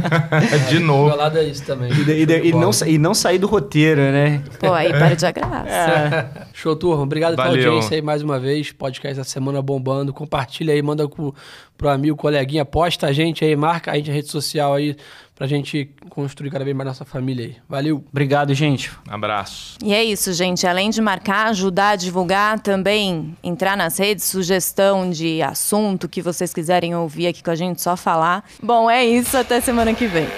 de 0.70 0.78
novo. 0.78 1.14
É 1.20 1.44
isso 1.44 1.66
também. 1.66 1.92
E, 1.92 2.12
e, 2.12 2.48
e, 2.48 2.52
não, 2.54 2.70
e 2.86 2.96
não 2.96 3.12
sair 3.12 3.36
do 3.36 3.46
roteiro, 3.46 4.00
né? 4.00 4.42
Pô, 4.58 4.72
aí 4.72 4.88
para 4.88 5.14
de 5.14 5.32
graça. 5.32 5.68
É. 5.68 6.46
Show, 6.54 6.74
turma. 6.76 7.02
Obrigado 7.02 7.36
Valeu. 7.36 7.52
pela 7.52 7.66
audiência 7.74 7.94
aí 7.94 8.00
mais 8.00 8.22
uma 8.22 8.40
vez. 8.40 8.72
Podcast 8.72 9.20
essa 9.20 9.28
semana 9.28 9.60
bombando. 9.60 10.14
Compartilha 10.14 10.72
aí, 10.72 10.80
manda 10.80 11.06
pro, 11.06 11.34
pro 11.76 11.90
amigo, 11.90 12.16
coleguinha. 12.16 12.64
Posta 12.64 13.08
a 13.08 13.12
gente 13.12 13.44
aí, 13.44 13.54
marca 13.54 13.92
a 13.92 13.96
gente 13.96 14.08
na 14.08 14.14
rede 14.14 14.30
social 14.30 14.72
aí 14.72 14.96
pra 15.40 15.46
gente 15.46 15.88
construir 16.10 16.50
cada 16.50 16.66
vez 16.66 16.76
mais 16.76 16.86
nossa 16.86 17.02
família 17.02 17.46
aí. 17.46 17.56
Valeu. 17.66 18.04
Obrigado, 18.10 18.52
gente. 18.52 18.92
abraço. 19.08 19.78
E 19.82 19.94
é 19.94 20.04
isso, 20.04 20.34
gente. 20.34 20.66
Além 20.66 20.90
de 20.90 21.00
marcar, 21.00 21.46
ajudar 21.46 21.92
a 21.92 21.96
divulgar, 21.96 22.60
também 22.60 23.34
entrar 23.42 23.74
nas 23.74 23.96
redes, 23.98 24.26
sugestão 24.26 25.08
de 25.08 25.40
assunto 25.40 26.10
que 26.10 26.20
vocês 26.20 26.52
quiserem 26.52 26.94
ouvir 26.94 27.26
aqui 27.28 27.42
com 27.42 27.50
a 27.50 27.54
gente, 27.54 27.80
só 27.80 27.96
falar. 27.96 28.44
Bom, 28.62 28.90
é 28.90 29.02
isso. 29.02 29.34
Até 29.34 29.62
semana 29.62 29.94
que 29.94 30.06
vem. 30.06 30.28